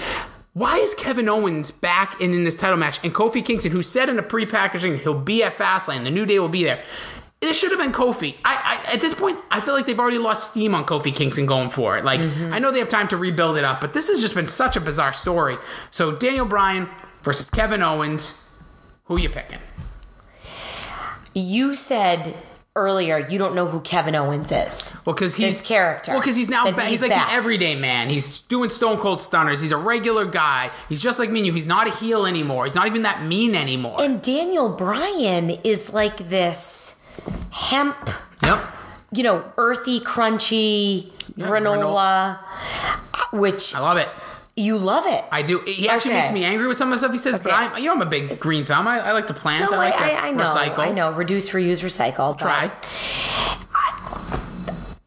Why 0.53 0.77
is 0.77 0.95
Kevin 0.95 1.29
Owens 1.29 1.69
back 1.69 2.19
in, 2.19 2.33
in 2.33 2.43
this 2.43 2.55
title 2.55 2.77
match? 2.77 3.03
And 3.03 3.13
Kofi 3.13 3.45
Kingston, 3.45 3.71
who 3.71 3.83
said 3.83 4.09
in 4.09 4.15
the 4.15 4.23
pre-packaging 4.23 4.99
he'll 4.99 5.13
be 5.19 5.43
at 5.43 5.53
Fastlane, 5.53 6.03
the 6.03 6.09
New 6.09 6.25
Day 6.25 6.39
will 6.39 6.49
be 6.49 6.63
there. 6.63 6.81
This 7.39 7.59
should 7.59 7.69
have 7.69 7.79
been 7.79 7.91
Kofi. 7.91 8.35
I, 8.43 8.81
I 8.87 8.93
at 8.93 9.01
this 9.01 9.13
point, 9.13 9.37
I 9.51 9.61
feel 9.61 9.73
like 9.73 9.85
they've 9.85 9.99
already 9.99 10.17
lost 10.17 10.51
steam 10.51 10.73
on 10.73 10.85
Kofi 10.85 11.15
Kingston 11.15 11.45
going 11.45 11.69
for 11.69 11.97
it. 11.97 12.03
Like 12.03 12.21
mm-hmm. 12.21 12.53
I 12.53 12.59
know 12.59 12.71
they 12.71 12.79
have 12.79 12.89
time 12.89 13.07
to 13.09 13.17
rebuild 13.17 13.57
it 13.57 13.63
up, 13.63 13.79
but 13.79 13.93
this 13.93 14.07
has 14.09 14.21
just 14.21 14.33
been 14.33 14.47
such 14.47 14.75
a 14.75 14.81
bizarre 14.81 15.13
story. 15.13 15.57
So 15.91 16.15
Daniel 16.15 16.45
Bryan 16.45 16.89
versus 17.21 17.49
Kevin 17.49 17.83
Owens. 17.83 18.43
Who 19.05 19.17
you 19.17 19.29
picking? 19.29 19.59
you 21.37 21.75
said 21.75 22.35
earlier 22.75 23.17
you 23.17 23.39
don't 23.39 23.55
know 23.55 23.65
who 23.67 23.81
Kevin 23.81 24.15
Owens 24.15 24.51
is. 24.51 24.95
Well, 25.05 25.15
because 25.15 25.35
he's 25.35 25.59
His 25.59 25.61
character. 25.61 26.11
Well, 26.11 26.21
because 26.21 26.35
he's 26.35 26.49
now 26.49 26.65
back. 26.65 26.81
He's, 26.81 26.89
he's 26.89 27.01
like 27.01 27.11
back. 27.11 27.29
the 27.29 27.33
everyday 27.33 27.75
man. 27.75 28.09
He's 28.09 28.39
doing 28.41 28.69
Stone 28.69 28.97
Cold 28.97 29.21
Stunners. 29.21 29.61
He's 29.61 29.71
a 29.71 29.77
regular 29.77 30.25
guy. 30.25 30.71
He's 30.89 31.01
just 31.01 31.19
like 31.19 31.29
me. 31.29 31.39
and 31.39 31.47
you. 31.47 31.53
He's 31.53 31.67
not 31.67 31.87
a 31.87 31.91
heel 31.91 32.25
anymore. 32.25 32.65
He's 32.65 32.75
not 32.75 32.87
even 32.87 33.03
that 33.03 33.23
mean 33.23 33.55
anymore. 33.55 33.97
And 33.99 34.21
Daniel 34.21 34.69
Bryan 34.69 35.49
is 35.63 35.93
like 35.93 36.29
this 36.29 36.96
hemp, 37.51 38.09
yep. 38.43 38.63
you 39.11 39.23
know, 39.23 39.43
earthy, 39.57 39.99
crunchy 39.99 41.11
granola, 41.37 42.39
uh, 43.13 43.37
which 43.37 43.73
I 43.75 43.79
love 43.79 43.97
it. 43.97 44.09
you 44.55 44.77
love 44.77 45.05
it. 45.05 45.23
I 45.31 45.41
do. 45.43 45.59
He 45.65 45.87
actually 45.87 46.11
Okay. 46.11 46.21
makes 46.21 46.31
me 46.33 46.43
angry 46.43 46.67
with 46.67 46.77
some 46.77 46.87
of 46.89 46.93
the 46.95 46.99
stuff 46.99 47.11
he 47.11 47.17
says, 47.19 47.37
but 47.39 47.51
I'm, 47.53 47.77
you 47.77 47.85
know, 47.85 47.93
I'm 47.93 48.01
a 48.01 48.05
big 48.07 48.39
green 48.39 48.65
thumb. 48.65 48.87
I, 48.87 48.99
I 48.99 49.11
like 49.11 49.27
to 49.27 49.33
plant. 49.33 49.69
No, 49.71 49.77
I 49.77 49.89
like 49.89 49.97
to 49.97 50.03
I, 50.03 50.27
I 50.27 50.31
know. 50.31 50.43
recycle. 50.43 50.79
I 50.79 50.91
know. 50.91 51.11
Reduce, 51.11 51.51
reuse, 51.51 51.83
recycle. 51.83 52.37
Try. 52.37 52.71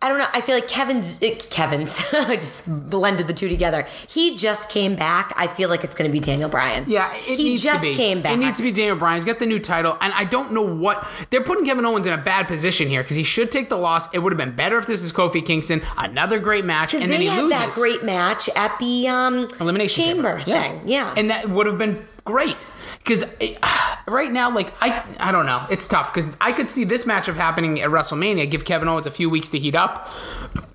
I 0.02 0.08
don't 0.08 0.18
know. 0.18 0.28
I 0.32 0.40
feel 0.40 0.54
like 0.54 0.66
Kevin's 0.68 1.22
uh, 1.22 1.34
Kevin's 1.50 2.02
I 2.12 2.36
just 2.36 2.90
blended 2.90 3.26
the 3.26 3.34
two 3.34 3.48
together. 3.48 3.86
He 4.08 4.34
just 4.36 4.70
came 4.70 4.96
back. 4.96 5.32
I 5.36 5.46
feel 5.46 5.68
like 5.68 5.84
it's 5.84 5.94
going 5.94 6.08
to 6.08 6.12
be 6.12 6.20
Daniel 6.20 6.48
Bryan. 6.48 6.84
Yeah, 6.86 7.12
it 7.14 7.36
he 7.36 7.50
needs 7.50 7.62
just 7.62 7.84
to 7.84 7.90
be. 7.90 7.96
came 7.96 8.22
back. 8.22 8.32
It 8.32 8.38
needs 8.38 8.56
to 8.56 8.62
be 8.62 8.72
Daniel 8.72 8.96
Bryan. 8.96 9.16
He's 9.16 9.26
got 9.26 9.38
the 9.38 9.46
new 9.46 9.58
title, 9.58 9.98
and 10.00 10.12
I 10.14 10.24
don't 10.24 10.52
know 10.52 10.62
what 10.62 11.06
they're 11.28 11.44
putting 11.44 11.66
Kevin 11.66 11.84
Owens 11.84 12.06
in 12.06 12.14
a 12.14 12.22
bad 12.22 12.46
position 12.46 12.88
here 12.88 13.02
because 13.02 13.16
he 13.16 13.24
should 13.24 13.52
take 13.52 13.68
the 13.68 13.76
loss. 13.76 14.12
It 14.14 14.20
would 14.20 14.32
have 14.32 14.38
been 14.38 14.56
better 14.56 14.78
if 14.78 14.86
this 14.86 15.02
is 15.02 15.12
Kofi 15.12 15.44
Kingston, 15.44 15.82
another 15.98 16.38
great 16.38 16.64
match, 16.64 16.94
and 16.94 17.10
then 17.10 17.20
he 17.20 17.26
had 17.26 17.42
loses. 17.42 17.58
that 17.58 17.72
great 17.72 18.02
match 18.02 18.48
at 18.56 18.78
the 18.78 19.06
um, 19.08 19.48
elimination 19.60 20.04
chamber, 20.04 20.40
thing. 20.42 20.80
Yeah. 20.86 21.12
and 21.16 21.28
that 21.28 21.50
would 21.50 21.66
have 21.66 21.76
been 21.76 22.06
great 22.30 22.68
because 22.98 23.24
uh, 23.62 23.96
right 24.08 24.30
now 24.30 24.50
like 24.54 24.72
i 24.80 25.02
i 25.18 25.32
don't 25.32 25.46
know 25.46 25.66
it's 25.70 25.88
tough 25.88 26.12
because 26.12 26.36
i 26.40 26.52
could 26.52 26.70
see 26.70 26.84
this 26.84 27.04
matchup 27.04 27.34
happening 27.34 27.80
at 27.80 27.90
wrestlemania 27.90 28.48
give 28.50 28.64
kevin 28.64 28.88
owens 28.88 29.06
a 29.06 29.10
few 29.10 29.28
weeks 29.28 29.48
to 29.48 29.58
heat 29.58 29.74
up 29.74 30.12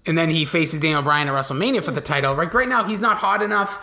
and 0.06 0.18
then 0.18 0.30
he 0.30 0.44
faces 0.46 0.80
daniel 0.80 1.02
bryan 1.02 1.28
at 1.28 1.34
wrestlemania 1.34 1.84
for 1.84 1.92
the 1.92 2.02
title 2.02 2.36
right 2.36 2.54
right 2.54 2.68
now 2.68 2.84
he's 2.84 3.02
not 3.02 3.18
hot 3.18 3.42
enough 3.42 3.80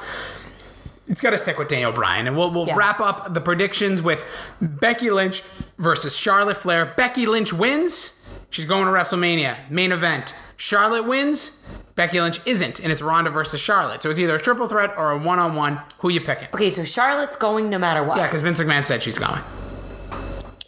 it's 1.08 1.20
got 1.20 1.30
to 1.30 1.36
stick 1.36 1.58
with 1.58 1.66
Daniel 1.66 1.92
Bryan, 1.92 2.28
and 2.28 2.36
we'll 2.36 2.50
we'll 2.52 2.66
Yeah. 2.68 2.76
wrap 2.76 3.00
up 3.00 3.34
the 3.34 3.40
predictions 3.40 4.00
with 4.00 4.24
Becky 4.62 5.10
Lynch 5.10 5.42
versus 5.76 6.16
Charlotte 6.16 6.56
Flair. 6.56 6.94
Becky 6.96 7.26
Lynch 7.26 7.52
wins. 7.52 8.40
She's 8.50 8.64
going 8.66 8.84
to 8.84 8.92
WrestleMania 8.92 9.68
main 9.68 9.90
event. 9.90 10.34
Charlotte 10.56 11.04
wins. 11.04 11.81
Becky 11.94 12.20
Lynch 12.20 12.40
isn't, 12.46 12.80
and 12.80 12.90
it's 12.90 13.02
Ronda 13.02 13.30
versus 13.30 13.60
Charlotte. 13.60 14.02
So 14.02 14.10
it's 14.10 14.18
either 14.18 14.36
a 14.36 14.40
triple 14.40 14.66
threat 14.66 14.94
or 14.96 15.10
a 15.10 15.18
one-on-one. 15.18 15.80
Who 15.98 16.10
you 16.10 16.20
picking? 16.20 16.48
okay, 16.54 16.70
so 16.70 16.84
Charlotte's 16.84 17.36
going 17.36 17.68
no 17.70 17.78
matter 17.78 18.02
what. 18.02 18.16
Yeah, 18.16 18.26
because 18.26 18.42
Vince 18.42 18.60
McMahon 18.60 18.86
said 18.86 19.02
she's 19.02 19.18
going. 19.18 19.40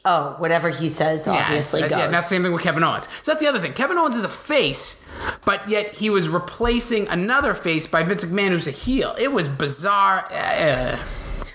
oh, 0.05 0.35
whatever 0.39 0.69
he 0.69 0.89
says 0.89 1.27
obviously 1.27 1.81
yeah, 1.81 1.89
goes. 1.89 1.99
Yeah, 1.99 2.07
that's 2.09 2.29
the 2.29 2.35
same 2.35 2.43
thing 2.43 2.53
with 2.53 2.63
Kevin 2.63 2.85
Owens. 2.85 3.09
So 3.23 3.33
that's 3.33 3.41
the 3.41 3.49
other 3.49 3.59
thing. 3.59 3.73
Kevin 3.73 3.97
Owens 3.97 4.17
is 4.17 4.25
a 4.25 4.29
face, 4.29 5.09
but 5.47 5.67
yet 5.69 5.95
he 5.95 6.11
was 6.11 6.29
replacing 6.29 7.09
another 7.09 7.55
face 7.55 7.87
by 7.87 8.03
Vince 8.03 8.25
McMahon, 8.25 8.51
who's 8.51 8.67
a 8.67 8.71
heel. 8.73 9.15
It 9.19 9.33
was 9.33 9.49
bizarre. 9.49 10.29
Uh, 10.31 10.99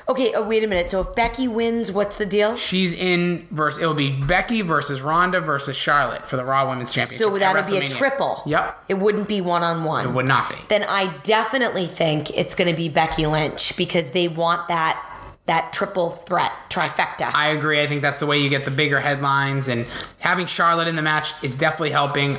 okay, 0.10 0.34
oh, 0.36 0.44
wait 0.44 0.64
a 0.64 0.68
minute. 0.68 0.90
So 0.90 1.02
if 1.02 1.16
Becky 1.16 1.48
wins, 1.48 1.92
what's 1.92 2.18
the 2.18 2.26
deal? 2.26 2.56
she's 2.56 2.92
in 2.94 3.48
versus. 3.52 3.82
It 3.82 3.86
will 3.86 3.94
be 3.94 4.12
Becky 4.12 4.62
versus 4.62 5.02
Ronda 5.02 5.40
versus 5.40 5.78
Charlotte 5.78 6.28
for 6.28 6.36
the 6.36 6.44
Raw 6.44 6.68
Women's 6.68 6.92
Championship. 6.92 7.20
So 7.20 7.38
that 7.38 7.56
would 7.56 7.70
be 7.70 7.86
a 7.86 7.88
triple. 7.88 8.42
Yep. 8.46 8.86
It 8.90 8.96
wouldn't 8.96 9.28
be 9.28 9.40
one 9.42 9.64
on 9.64 9.84
one. 9.84 10.08
It 10.08 10.12
would 10.12 10.26
not 10.26 10.50
be. 10.50 10.58
Then 10.68 10.84
I 10.84 11.16
definitely 11.24 11.86
think 11.86 12.32
it's 12.32 12.56
going 12.56 12.70
to 12.70 12.76
be 12.76 12.90
Becky 12.90 13.26
Lynch 13.26 13.78
because 13.78 14.12
they 14.12 14.28
want 14.28 14.68
that 14.68 15.06
that 15.46 15.74
triple 15.74 16.12
threat 16.12 16.52
trifecta. 16.70 17.34
I 17.34 17.50
agree. 17.50 17.82
I 17.82 17.88
think 17.88 18.04
that's 18.04 18.20
the 18.20 18.28
way 18.28 18.40
you 18.40 18.50
get 18.50 18.66
the 18.66 18.72
bigger 18.72 19.00
headlines, 19.00 19.68
and 19.68 19.88
having 20.20 20.46
Charlotte 20.46 20.88
in 20.88 20.96
the 20.96 21.02
match 21.02 21.34
is 21.44 21.56
definitely 21.56 21.90
helping. 21.90 22.38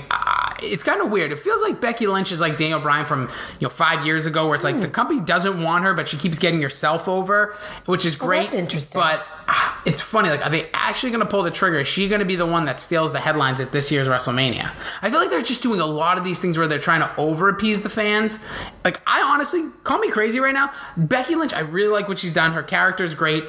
It's 0.63 0.83
kind 0.83 1.01
of 1.01 1.11
weird. 1.11 1.33
It 1.33 1.39
feels 1.39 1.63
like 1.63 1.81
Becky 1.81 2.07
Lynch 2.07 2.33
is 2.33 2.41
like 2.41 2.57
Daniel 2.57 2.81
Bryan 2.81 3.07
from 3.07 3.23
you 3.59 3.67
know 3.67 3.69
five 3.69 4.05
years 4.07 4.27
ago, 4.27 4.47
where 4.47 4.55
it's 4.55 4.65
like 4.65 4.81
the 4.81 4.89
company 4.89 5.21
doesn't 5.21 5.63
want 5.63 5.85
her, 5.85 5.95
but 5.95 6.09
she 6.09 6.17
keeps 6.17 6.39
getting 6.39 6.63
herself 6.63 7.09
over, 7.09 7.57
which 7.87 8.05
is 8.05 8.17
great. 8.17 8.43
that's 8.43 8.55
interesting. 8.55 9.01
But 9.01 9.27
ah, 9.49 9.83
it's 9.85 10.01
funny. 10.01 10.31
Like, 10.31 10.45
are 10.45 10.51
they 10.51 10.71
actually 10.73 11.11
going 11.11 11.21
to 11.21 11.27
pull 11.27 11.43
the 11.43 11.51
trigger? 11.51 11.81
Is 11.81 11.89
she 11.89 12.09
going 12.09 12.21
to 12.21 12.25
be 12.25 12.37
the 12.37 12.47
one 12.47 12.65
that 12.65 12.81
steals 12.81 13.13
the 13.13 13.21
headlines 13.21 13.61
at 13.61 13.73
this 13.73 13.91
year's 13.91 14.09
WrestleMania? 14.09 14.73
I 15.03 15.11
feel 15.11 15.21
like 15.21 15.31
they're 15.31 15.43
just 15.43 15.63
doing 15.63 15.81
a 15.81 15.87
lot 15.87 16.19
of 16.19 16.25
these 16.25 16.39
things 16.39 16.57
where 16.57 16.67
they're 16.67 16.79
trying 16.79 17.01
to 17.01 17.15
over 17.17 17.49
appease 17.49 17.83
the 17.83 17.89
fans. 17.89 18.39
Like, 18.85 19.01
I 19.07 19.23
honestly 19.23 19.69
call 19.85 19.99
me 19.99 20.11
crazy 20.11 20.41
right 20.41 20.55
now. 20.55 20.73
Becky 20.97 21.35
Lynch, 21.35 21.53
I 21.53 21.61
really 21.61 21.93
like 21.93 22.09
what 22.09 22.19
she's 22.19 22.33
done. 22.33 22.53
Her 22.53 22.63
character's 22.63 23.15
great, 23.15 23.45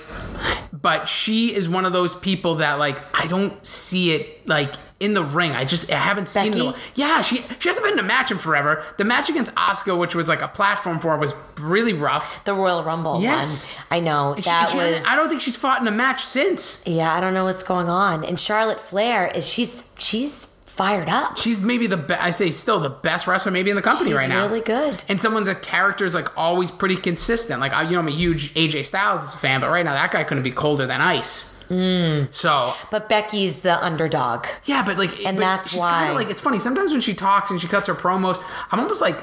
but 0.74 1.08
she 1.08 1.54
is 1.54 1.70
one 1.70 1.86
of 1.86 1.94
those 1.94 2.16
people 2.16 2.56
that 2.56 2.80
like 2.80 3.04
I 3.20 3.28
don't 3.28 3.64
see 3.66 4.14
it 4.14 4.48
like 4.48 4.76
in 5.02 5.14
the 5.14 5.24
ring. 5.24 5.52
I 5.52 5.66
just 5.66 5.92
I 5.92 5.96
haven't 5.96 6.28
seen 6.28 6.52
Becky? 6.52 6.68
it. 6.68 6.76
Yeah, 6.96 7.22
she 7.22 7.38
she 7.60 7.68
hasn't 7.70 7.84
been 7.84 7.94
in 7.94 8.00
a 8.00 8.04
match 8.08 8.32
in 8.32 8.38
forever. 8.38 8.84
The 8.98 9.04
match 9.04 9.30
against 9.30 9.54
Asuka, 9.56 9.98
which 10.00 10.16
was 10.16 10.30
like 10.30 10.42
a 10.42 10.48
platform 10.48 11.00
for 11.00 11.12
her, 11.12 11.18
was 11.18 11.34
really 11.60 11.94
rough. 11.94 12.44
the 12.46 12.54
Royal 12.54 12.84
Rumble 12.84 13.22
Yes. 13.22 13.66
one. 13.66 13.86
I 13.92 14.00
know 14.00 14.36
She- 14.38 14.44
that 14.44 14.70
she 14.70 14.78
was. 14.78 15.04
I 15.06 15.16
don't 15.16 15.28
think 15.28 15.42
she's 15.42 15.58
fought 15.58 15.82
in 15.82 15.88
a 15.88 15.92
match 15.92 16.24
since. 16.24 16.82
yeah, 16.86 17.14
I 17.14 17.20
don't 17.20 17.34
know 17.34 17.46
what's 17.46 17.64
going 17.64 17.90
on. 17.90 18.24
And 18.24 18.40
Charlotte 18.40 18.80
Flair 18.80 19.28
is 19.34 19.48
she's 19.48 19.90
she's 19.98 20.46
fired 20.66 21.10
up. 21.10 21.38
She's 21.38 21.62
maybe 21.62 21.86
the 21.86 21.98
be- 21.98 22.14
I 22.14 22.32
say 22.32 22.52
still 22.52 22.80
the 22.80 22.90
best 22.90 23.28
wrestler 23.28 23.52
maybe 23.52 23.70
in 23.70 23.76
the 23.76 23.82
company 23.82 24.12
She's 24.12 24.18
right 24.18 24.30
now. 24.30 24.48
really 24.48 24.62
good. 24.62 25.04
And 25.10 25.20
someone 25.20 25.44
that 25.44 25.62
character 25.62 26.06
is 26.06 26.16
like 26.16 26.30
always 26.38 26.72
pretty 26.72 26.96
consistent. 26.96 27.60
Like 27.60 27.74
I, 27.74 27.82
you 27.84 27.92
know, 27.92 28.00
I'm 28.00 28.08
a 28.08 28.12
huge 28.12 28.54
AJ 28.54 28.86
Styles 28.86 29.36
fan, 29.36 29.60
but 29.60 29.70
right 29.70 29.84
now 29.84 29.94
that 29.94 30.12
guy 30.12 30.24
couldn't 30.24 30.44
be 30.44 30.52
colder 30.52 30.86
than 30.88 31.02
ice. 31.02 31.58
Mm. 31.72 32.34
So 32.34 32.74
But 32.90 33.08
Becky's 33.08 33.62
the 33.62 33.82
underdog. 33.84 34.46
yeah, 34.66 34.84
but 34.84 34.98
like, 34.98 35.26
And 35.26 35.38
but 35.38 35.42
that's 35.42 35.70
she's 35.70 35.80
why- 35.80 36.00
Kinda 36.08 36.14
like 36.16 36.30
it's 36.30 36.42
funny 36.42 36.60
sometimes 36.60 36.92
when 36.92 37.00
she 37.02 37.14
talks 37.14 37.50
and 37.50 37.62
she 37.62 37.68
cuts 37.68 37.88
her 37.88 37.96
promos, 37.96 38.44
I'm 38.72 38.80
almost 38.82 39.02
like, 39.02 39.18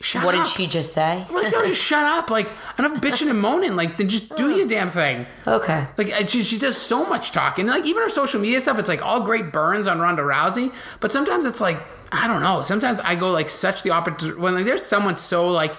shut 0.00 0.24
What 0.24 0.34
up. 0.34 0.44
did 0.44 0.50
she 0.52 0.66
just 0.66 0.92
say? 0.92 1.24
I'm 1.28 1.34
like, 1.34 1.52
no, 1.52 1.64
just 1.66 1.82
shut 1.82 2.04
up. 2.04 2.30
Like 2.30 2.48
enough 2.78 2.94
bitching 3.00 3.28
and 3.30 3.40
moaning. 3.40 3.76
Like 3.76 3.96
then 3.96 4.08
just 4.08 4.34
do 4.36 4.50
your 4.56 4.66
damn 4.66 4.88
thing. 4.88 5.26
Okay. 5.46 5.86
Like 5.96 6.28
she, 6.28 6.42
she 6.42 6.58
does 6.58 6.76
so 6.76 7.06
much 7.06 7.32
talking. 7.32 7.66
Like 7.66 7.84
even 7.84 8.02
her 8.02 8.08
social 8.08 8.40
media 8.40 8.60
stuff, 8.60 8.78
it's 8.78 8.88
like 8.88 9.04
all 9.04 9.20
great 9.20 9.52
burns 9.52 9.86
on 9.86 9.98
Ronda 10.00 10.22
Rousey. 10.22 10.72
But 11.00 11.12
sometimes 11.12 11.44
it's 11.46 11.60
like 11.60 11.78
I 12.12 12.26
don't 12.26 12.40
know. 12.42 12.62
Sometimes 12.62 12.98
I 12.98 13.14
go 13.14 13.30
like 13.30 13.48
such 13.48 13.82
the 13.84 13.90
opposite. 13.90 14.36
When 14.38 14.54
like 14.54 14.64
there's 14.64 14.84
someone 14.84 15.16
so 15.16 15.48
like 15.48 15.76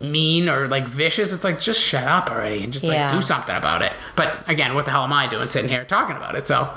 mean 0.00 0.48
or 0.48 0.66
like 0.66 0.88
vicious, 0.88 1.32
it's 1.32 1.44
like 1.44 1.60
just 1.60 1.80
shut 1.80 2.04
up 2.04 2.30
already 2.30 2.64
and 2.64 2.72
just 2.72 2.84
like 2.84 2.94
Yeah. 2.94 3.12
do 3.12 3.22
something 3.22 3.54
about 3.54 3.82
it. 3.82 3.92
But 4.16 4.48
again, 4.48 4.74
what 4.74 4.86
the 4.86 4.90
hell 4.90 5.04
am 5.04 5.12
I 5.12 5.26
doing 5.28 5.46
sitting 5.48 5.70
here 5.70 5.84
talking 5.84 6.16
about 6.16 6.34
it? 6.34 6.46
So 6.46 6.68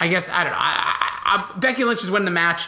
I 0.00 0.08
guess 0.08 0.28
I 0.30 0.42
don't 0.42 0.52
know. 0.52 0.58
I, 0.58 0.98
I, 1.24 1.46
I, 1.54 1.58
Becky 1.58 1.84
Lynch 1.84 2.02
is 2.02 2.10
winning 2.10 2.24
the 2.24 2.32
match. 2.32 2.66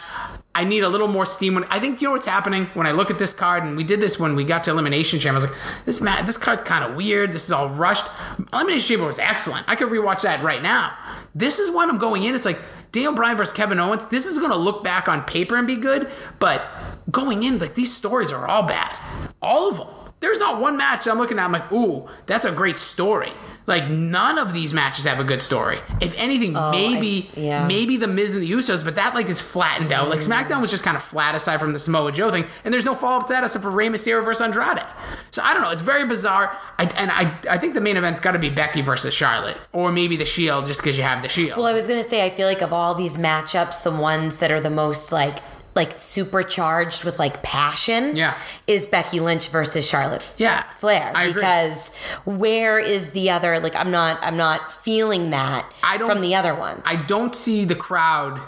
I 0.55 0.63
need 0.63 0.83
a 0.83 0.89
little 0.89 1.09
more 1.09 1.25
steam. 1.25 1.53
When 1.53 1.65
I 1.65 1.79
think 1.79 2.01
you 2.01 2.07
know 2.07 2.13
what's 2.13 2.25
happening 2.25 2.67
when 2.73 2.87
I 2.87 2.91
look 2.91 3.11
at 3.11 3.19
this 3.19 3.33
card, 3.33 3.63
and 3.63 3.75
we 3.75 3.83
did 3.83 3.99
this 3.99 4.17
when 4.17 4.35
we 4.35 4.45
got 4.45 4.63
to 4.63 4.71
Elimination 4.71 5.19
Chamber. 5.19 5.39
I 5.39 5.41
was 5.41 5.51
like, 5.51 5.59
this 5.85 6.01
ma- 6.01 6.21
this 6.21 6.37
card's 6.37 6.63
kind 6.63 6.83
of 6.83 6.95
weird. 6.95 7.33
This 7.33 7.43
is 7.43 7.51
all 7.51 7.69
rushed. 7.69 8.05
Elimination 8.53 8.95
Chamber 8.95 9.05
was 9.05 9.19
excellent. 9.19 9.67
I 9.67 9.75
could 9.75 9.89
rewatch 9.89 10.21
that 10.21 10.41
right 10.41 10.63
now. 10.63 10.97
This 11.35 11.59
is 11.59 11.69
when 11.69 11.89
I'm 11.89 11.97
going 11.97 12.23
in. 12.23 12.33
It's 12.33 12.45
like 12.45 12.59
Daniel 12.93 13.13
Bryan 13.13 13.35
versus 13.35 13.53
Kevin 13.53 13.77
Owens. 13.77 14.07
This 14.07 14.25
is 14.25 14.39
going 14.39 14.51
to 14.51 14.57
look 14.57 14.81
back 14.81 15.09
on 15.09 15.23
paper 15.23 15.57
and 15.57 15.67
be 15.67 15.75
good, 15.75 16.09
but 16.39 16.65
going 17.11 17.43
in, 17.43 17.59
like 17.59 17.75
these 17.75 17.93
stories 17.93 18.31
are 18.31 18.47
all 18.47 18.63
bad, 18.63 18.97
all 19.41 19.69
of 19.69 19.77
them. 19.77 19.87
There's 20.21 20.39
not 20.39 20.61
one 20.61 20.77
match 20.77 21.05
I'm 21.05 21.17
looking 21.17 21.37
at. 21.37 21.43
I'm 21.43 21.51
like, 21.51 21.69
ooh, 21.71 22.07
that's 22.25 22.45
a 22.45 22.51
great 22.53 22.77
story. 22.77 23.33
Like 23.67 23.89
none 23.89 24.37
of 24.37 24.53
these 24.53 24.73
matches 24.73 25.05
have 25.05 25.19
a 25.19 25.23
good 25.23 25.41
story. 25.41 25.79
If 25.99 26.13
anything, 26.17 26.55
oh, 26.55 26.71
maybe 26.71 27.25
yeah. 27.35 27.65
maybe 27.65 27.97
the 27.97 28.07
Miz 28.07 28.33
and 28.33 28.43
the 28.43 28.51
Usos, 28.51 28.85
but 28.85 28.95
that 28.95 29.15
like 29.15 29.27
is 29.27 29.41
flattened 29.41 29.91
out. 29.91 30.07
Like 30.07 30.19
SmackDown 30.19 30.61
was 30.61 30.69
just 30.69 30.83
kind 30.83 30.95
of 30.95 31.01
flat 31.01 31.33
aside 31.33 31.59
from 31.59 31.73
the 31.73 31.79
Samoa 31.79 32.11
Joe 32.11 32.29
thing, 32.29 32.45
and 32.63 32.71
there's 32.71 32.85
no 32.85 32.93
follow 32.93 33.21
up 33.21 33.27
to 33.27 33.33
that 33.33 33.43
except 33.43 33.63
for 33.63 33.71
Rey 33.71 33.87
Mysterio 33.87 34.23
versus 34.23 34.43
Andrade. 34.43 34.83
So 35.31 35.41
I 35.41 35.53
don't 35.53 35.63
know. 35.63 35.71
It's 35.71 35.81
very 35.81 36.05
bizarre. 36.07 36.55
I, 36.77 36.83
and 36.95 37.11
I 37.11 37.37
I 37.49 37.57
think 37.57 37.73
the 37.73 37.81
main 37.81 37.97
event's 37.97 38.21
got 38.21 38.33
to 38.33 38.39
be 38.39 38.49
Becky 38.49 38.81
versus 38.81 39.15
Charlotte, 39.15 39.57
or 39.73 39.91
maybe 39.91 40.15
the 40.15 40.25
Shield, 40.25 40.67
just 40.67 40.81
because 40.81 40.95
you 40.97 41.03
have 41.03 41.23
the 41.23 41.29
Shield. 41.29 41.57
Well, 41.57 41.65
I 41.65 41.73
was 41.73 41.87
gonna 41.87 42.03
say 42.03 42.23
I 42.23 42.29
feel 42.29 42.47
like 42.47 42.61
of 42.61 42.71
all 42.71 42.93
these 42.93 43.17
matchups, 43.17 43.81
the 43.81 43.91
ones 43.91 44.37
that 44.37 44.51
are 44.51 44.59
the 44.59 44.69
most 44.69 45.11
like 45.11 45.39
like 45.75 45.97
supercharged 45.97 47.03
with 47.03 47.19
like 47.19 47.43
passion, 47.43 48.15
Yeah. 48.15 48.33
is 48.65 48.85
Becky 48.85 49.19
Lynch 49.19 49.49
versus 49.49 49.85
Charlotte 49.87 50.25
Yeah, 50.37 50.63
Flair. 50.75 51.11
I 51.13 51.23
agree. 51.25 51.33
because 51.33 51.89
where 52.23 52.79
is 52.79 53.11
the 53.11 53.29
other? 53.29 53.59
Like 53.59 53.75
I'm 53.75 53.91
not 53.91 54.17
I'm 54.21 54.37
not 54.37 54.71
feeling 54.71 55.31
that 55.31 55.69
I 55.83 55.97
don't 55.97 56.07
from 56.09 56.21
the 56.21 56.33
other 56.35 56.55
ones. 56.55 56.81
I 56.85 56.95
don't 57.07 57.35
see 57.35 57.65
the 57.65 57.75
crowd 57.75 58.39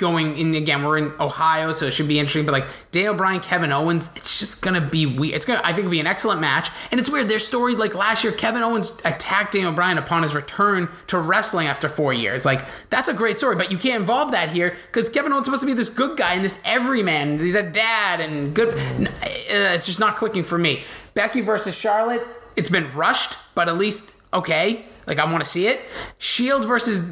going 0.00 0.36
in 0.36 0.54
again. 0.54 0.82
We're 0.82 0.98
in 0.98 1.12
Ohio, 1.20 1.72
so 1.72 1.86
it 1.86 1.92
should 1.92 2.08
be 2.08 2.18
interesting. 2.18 2.44
But 2.46 2.52
like 2.52 2.66
Daniel 2.90 3.14
Bryan, 3.14 3.40
Kevin 3.40 3.70
Owens, 3.70 4.10
it's 4.16 4.40
just 4.40 4.62
gonna 4.62 4.80
be 4.80 5.06
weird. 5.06 5.34
It's 5.36 5.44
gonna, 5.44 5.60
I 5.62 5.72
think, 5.72 5.88
be 5.90 6.00
an 6.00 6.06
excellent 6.08 6.40
match. 6.40 6.70
And 6.90 6.98
it's 7.00 7.08
weird. 7.08 7.28
Their 7.28 7.38
story, 7.38 7.76
like 7.76 7.94
last 7.94 8.24
year, 8.24 8.32
Kevin 8.32 8.62
Owens 8.62 8.98
attacked 9.04 9.52
Daniel 9.52 9.72
Bryan 9.72 9.98
upon 9.98 10.22
his 10.24 10.34
return 10.34 10.88
to 11.08 11.18
wrestling 11.18 11.68
after 11.68 11.88
four 11.88 12.12
years. 12.12 12.44
Like 12.44 12.64
that's 12.90 13.08
a 13.08 13.14
great 13.14 13.38
story, 13.38 13.54
but 13.54 13.70
you 13.70 13.78
can't 13.78 14.00
involve 14.00 14.32
that 14.32 14.48
here 14.48 14.76
because 14.86 15.08
Kevin 15.08 15.32
Owens 15.32 15.44
supposed 15.44 15.62
to 15.62 15.66
be 15.66 15.74
this 15.74 15.88
good 15.90 16.16
guy 16.18 16.34
and 16.34 16.44
this 16.44 16.60
everyman. 16.64 17.38
He's 17.38 17.54
a 17.54 17.62
dad 17.62 18.20
and 18.20 18.54
good. 18.54 18.74
uh, 18.74 19.06
It's 19.48 19.86
just 19.86 20.00
not 20.00 20.16
clicking 20.16 20.42
for 20.44 20.58
me. 20.58 20.82
Becky 21.14 21.42
versus 21.42 21.74
Charlotte. 21.74 22.26
It's 22.56 22.70
been 22.70 22.90
rushed, 22.90 23.36
but 23.54 23.68
at 23.68 23.76
least 23.78 24.16
okay. 24.32 24.86
Like 25.10 25.18
I 25.18 25.24
want 25.24 25.42
to 25.42 25.50
see 25.50 25.66
it. 25.66 25.80
Shield 26.18 26.68
versus 26.68 27.02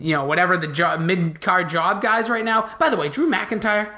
you 0.00 0.12
know 0.14 0.24
whatever 0.24 0.56
the 0.56 0.96
mid 1.00 1.40
card 1.40 1.68
job 1.68 2.00
guys 2.00 2.30
right 2.30 2.44
now. 2.44 2.70
By 2.78 2.88
the 2.88 2.96
way, 2.96 3.08
Drew 3.08 3.28
McIntyre. 3.28 3.92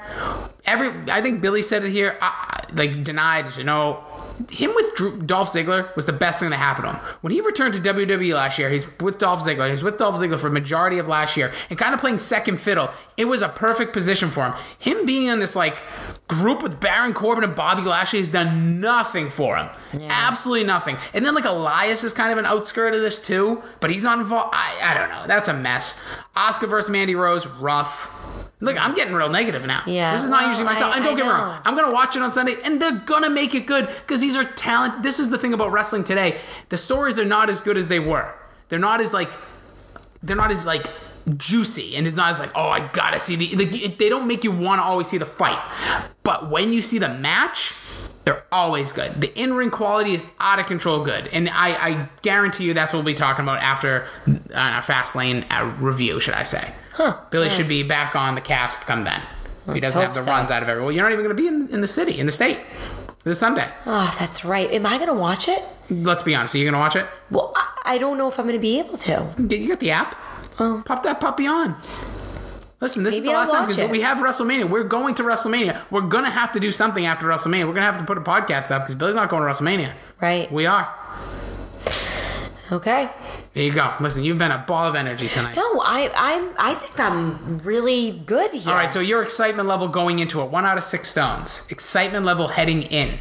Every 0.65 0.89
I 1.11 1.21
think 1.21 1.41
Billy 1.41 1.61
said 1.61 1.85
it 1.85 1.91
here. 1.91 2.17
I, 2.19 2.25
I- 2.27 2.57
like 2.73 3.03
denied. 3.03 3.55
You 3.57 3.63
know, 3.65 4.03
him 4.49 4.71
with 4.75 4.95
Drew, 4.95 5.21
Dolph 5.21 5.49
Ziggler 5.49 5.95
was 5.95 6.05
the 6.05 6.13
best 6.13 6.39
thing 6.39 6.49
that 6.49 6.57
happened 6.57 6.87
to 6.87 6.93
him. 6.93 7.01
When 7.21 7.33
he 7.33 7.41
returned 7.41 7.73
to 7.73 7.79
WWE 7.81 8.33
last 8.33 8.57
year, 8.57 8.69
he's 8.69 8.87
with 8.99 9.17
Dolph 9.17 9.41
Ziggler. 9.41 9.65
He 9.65 9.71
was 9.71 9.83
with 9.83 9.97
Dolph 9.97 10.15
Ziggler 10.15 10.39
for 10.39 10.49
majority 10.49 10.97
of 10.97 11.07
last 11.07 11.37
year 11.37 11.51
and 11.69 11.77
kind 11.77 11.93
of 11.93 11.99
playing 11.99 12.19
second 12.19 12.59
fiddle. 12.59 12.89
It 13.17 13.25
was 13.25 13.41
a 13.41 13.49
perfect 13.49 13.93
position 13.93 14.29
for 14.29 14.45
him. 14.45 14.53
Him 14.79 15.05
being 15.05 15.27
in 15.27 15.39
this 15.39 15.55
like 15.55 15.83
group 16.27 16.63
with 16.63 16.79
Baron 16.79 17.13
Corbin 17.13 17.43
and 17.43 17.55
Bobby 17.55 17.81
Lashley 17.81 18.19
has 18.19 18.29
done 18.29 18.79
nothing 18.79 19.29
for 19.29 19.57
him. 19.57 19.69
Absolutely 20.09 20.65
nothing. 20.65 20.97
And 21.13 21.25
then 21.25 21.35
like 21.35 21.45
Elias 21.45 22.03
is 22.03 22.13
kind 22.13 22.31
of 22.31 22.37
an 22.37 22.45
outskirt 22.45 22.93
of 22.93 23.01
this 23.01 23.19
too, 23.19 23.61
but 23.79 23.91
he's 23.91 24.03
not 24.03 24.19
involved. 24.19 24.55
I, 24.55 24.77
I 24.81 24.93
don't 24.93 25.09
know. 25.09 25.27
That's 25.27 25.49
a 25.49 25.53
mess. 25.53 26.01
Asuka 26.35 26.69
versus 26.69 26.89
Mandy 26.89 27.15
Rose, 27.15 27.45
rough. 27.45 28.40
Look, 28.61 28.79
I'm 28.79 28.93
getting 28.93 29.13
real 29.13 29.27
negative 29.29 29.65
now. 29.65 29.81
Yeah. 29.87 30.11
This 30.11 30.23
is 30.23 30.29
not 30.29 30.41
Well, 30.41 30.49
usually 30.49 30.65
myself. 30.65 30.93
I- 30.93 30.97
and 30.97 31.03
don't 31.03 31.15
I 31.15 31.17
get 31.17 31.25
me 31.25 31.31
wrong. 31.31 31.59
I'm 31.65 31.75
going 31.75 31.87
to 31.87 31.91
watch 31.91 32.15
it 32.15 32.21
on 32.21 32.31
Sunday, 32.31 32.55
and 32.63 32.81
they're 32.81 32.99
going 32.99 33.23
to 33.23 33.29
make 33.29 33.55
it 33.55 33.65
good 33.65 33.87
because 33.87 34.21
these 34.21 34.37
are 34.37 34.43
talent. 34.43 35.01
This 35.03 35.19
is 35.19 35.29
the 35.31 35.37
thing 35.37 35.53
about 35.53 35.71
wrestling 35.71 36.03
today. 36.03 36.39
The 36.69 36.77
stories 36.77 37.19
are 37.19 37.25
not 37.25 37.49
as 37.49 37.59
good 37.59 37.75
as 37.75 37.87
they 37.87 37.99
were. 37.99 38.33
They're 38.69 38.79
not 38.79 39.01
as, 39.01 39.13
like, 39.13 39.33
they're 40.23 40.37
not 40.37 40.51
as, 40.51 40.65
like, 40.65 40.85
juicy 41.37 41.95
and 41.95 42.07
it's 42.07 42.15
not 42.15 42.31
as 42.31 42.39
like 42.39 42.49
oh 42.55 42.67
i 42.67 42.79
gotta 42.93 43.19
see 43.19 43.35
the 43.35 43.55
like, 43.55 43.97
they 43.99 44.09
don't 44.09 44.27
make 44.27 44.43
you 44.43 44.51
want 44.51 44.81
to 44.81 44.83
always 44.83 45.05
see 45.05 45.19
the 45.19 45.25
fight 45.25 45.59
but 46.23 46.49
when 46.49 46.73
you 46.73 46.81
see 46.81 46.97
the 46.97 47.07
match 47.07 47.75
they're 48.25 48.43
always 48.51 48.91
good 48.91 49.21
the 49.21 49.31
in-ring 49.39 49.69
quality 49.69 50.13
is 50.15 50.25
out 50.39 50.57
of 50.57 50.65
control 50.65 51.05
good 51.05 51.27
and 51.27 51.47
i 51.49 51.69
i 51.89 52.09
guarantee 52.23 52.63
you 52.63 52.73
that's 52.73 52.91
what 52.91 52.97
we'll 52.97 53.05
be 53.05 53.13
talking 53.13 53.43
about 53.45 53.59
after 53.61 54.07
uh, 54.55 54.81
Fastlane 54.81 55.45
uh, 55.51 55.65
review 55.79 56.19
should 56.19 56.33
i 56.33 56.41
say 56.41 56.73
huh 56.93 57.17
billy 57.29 57.47
hmm. 57.47 57.53
should 57.55 57.67
be 57.67 57.83
back 57.83 58.15
on 58.15 58.35
the 58.35 58.41
cast 58.41 58.85
come 58.87 59.03
then 59.03 59.21
if 59.67 59.73
he 59.73 59.79
doesn't 59.79 60.01
have 60.01 60.11
hope 60.11 60.17
the 60.17 60.23
so. 60.23 60.31
runs 60.31 60.49
out 60.51 60.63
of 60.63 60.69
everywhere 60.69 60.87
well 60.87 60.91
you're 60.95 61.03
not 61.03 61.11
even 61.11 61.23
going 61.23 61.35
to 61.35 61.41
be 61.41 61.47
in, 61.47 61.67
in 61.69 61.81
the 61.81 61.87
city 61.87 62.19
in 62.19 62.25
the 62.25 62.31
state 62.31 62.59
this 63.23 63.39
sunday 63.39 63.69
Oh, 63.85 64.15
that's 64.19 64.43
right. 64.43 64.71
Am 64.71 64.85
I 64.85 64.97
going 64.97 65.07
to 65.09 65.13
watch 65.13 65.47
it? 65.47 65.63
let's 65.89 66.23
be 66.23 66.33
honest 66.33 66.55
are 66.55 66.57
you 66.57 66.65
going 66.65 66.73
to 66.73 66.79
watch 66.79 66.95
it 66.95 67.05
Well, 67.29 67.53
I, 67.55 67.93
I 67.93 67.97
don't 67.99 68.17
know 68.17 68.27
if 68.27 68.39
I'm 68.39 68.45
going 68.45 68.55
to 68.57 68.61
be 68.61 68.79
able 68.79 68.97
to. 68.97 69.33
you 69.37 69.67
got 69.67 69.79
the 69.79 69.91
app 69.91 70.15
Oh. 70.59 70.81
pop 70.85 71.03
that 71.03 71.19
puppy 71.19 71.45
on 71.47 71.75
Listen, 72.81 73.03
this 73.03 73.13
is. 73.13 73.21
Maybe 73.21 73.27
the 73.31 73.33
I'll 73.35 73.41
last 73.41 73.51
time 73.51 73.61
watch 73.61 73.75
because 73.75 73.89
it. 73.89 73.91
we 73.91 74.01
have 74.01 74.17
WrestleMania. 74.17 74.67
We're 74.67 74.83
going 74.83 75.13
to 75.13 75.23
WrestleMania. 75.23 75.79
We're 75.91 76.01
gonna 76.01 76.31
have 76.31 76.51
to 76.53 76.59
do 76.59 76.71
something 76.71 77.05
after 77.05 77.27
WrestleMania. 77.27 77.67
We're 77.67 77.75
gonna 77.75 77.85
have 77.85 77.99
to 77.99 78.03
put 78.05 78.17
a 78.17 78.21
podcast 78.21 78.71
up 78.71 78.81
because 78.81 78.95
Billy's 78.95 79.13
not 79.13 79.29
going 79.29 79.43
to 79.43 79.47
WrestleMania. 79.47 79.91
Right. 80.19 80.51
We 80.51 80.65
are. 80.65 80.91
Okay. 82.71 83.09
There 83.53 83.63
you 83.63 83.73
go. 83.73 83.93
Listen, 83.99 84.23
you've 84.23 84.37
been 84.37 84.51
a 84.51 84.59
ball 84.65 84.85
of 84.85 84.95
energy 84.95 85.27
tonight. 85.27 85.57
No, 85.57 85.81
I 85.83 86.09
I 86.15 86.71
I 86.71 86.73
think 86.75 86.97
I'm 86.99 87.59
really 87.59 88.11
good 88.11 88.51
here. 88.51 88.69
All 88.71 88.77
right, 88.77 88.91
so 88.91 88.99
your 89.01 89.21
excitement 89.21 89.67
level 89.67 89.89
going 89.89 90.19
into 90.19 90.41
it, 90.41 90.49
one 90.49 90.65
out 90.65 90.77
of 90.77 90.83
six 90.85 91.09
stones. 91.09 91.67
Excitement 91.69 92.23
level 92.23 92.47
heading 92.47 92.83
in, 92.83 93.19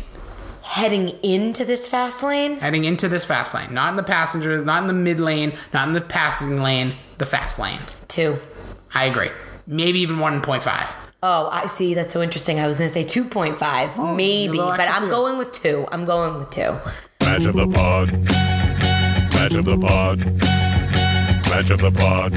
heading 0.62 1.08
into 1.24 1.64
this 1.64 1.88
fast 1.88 2.22
lane, 2.22 2.58
heading 2.58 2.84
into 2.84 3.08
this 3.08 3.24
fast 3.24 3.54
lane, 3.54 3.74
not 3.74 3.90
in 3.90 3.96
the 3.96 4.04
passenger, 4.04 4.64
not 4.64 4.82
in 4.82 4.86
the 4.86 4.94
mid 4.94 5.18
lane, 5.18 5.52
not 5.74 5.88
in 5.88 5.94
the 5.94 6.00
passing 6.00 6.62
lane, 6.62 6.94
the 7.18 7.26
fast 7.26 7.58
lane. 7.58 7.80
two. 8.06 8.36
I 8.94 9.06
agree. 9.06 9.30
Maybe 9.66 9.98
even 10.00 10.20
one 10.20 10.42
point 10.42 10.62
five. 10.62 10.94
Oh, 11.22 11.48
I 11.52 11.66
see. 11.66 11.92
That's 11.94 12.12
so 12.12 12.22
interesting. 12.22 12.60
I 12.60 12.66
was 12.66 12.78
going 12.78 12.88
to 12.88 12.92
say 12.94 13.04
2.5, 13.04 14.16
maybe, 14.16 14.56
but 14.56 14.80
I'm 14.80 15.10
going 15.10 15.36
with 15.36 15.52
two. 15.52 15.86
I'm 15.92 16.06
going 16.06 16.38
with 16.38 16.48
two. 16.48 16.74
Match 17.20 17.44
of 17.44 17.54
the 17.56 17.68
pod. 17.68 18.26
Match 19.40 19.54
of 19.54 19.64
the 19.64 19.78
pod. 19.78 20.18
Match 21.48 21.70
of 21.70 21.80
the 21.80 21.90
pod. 21.90 22.34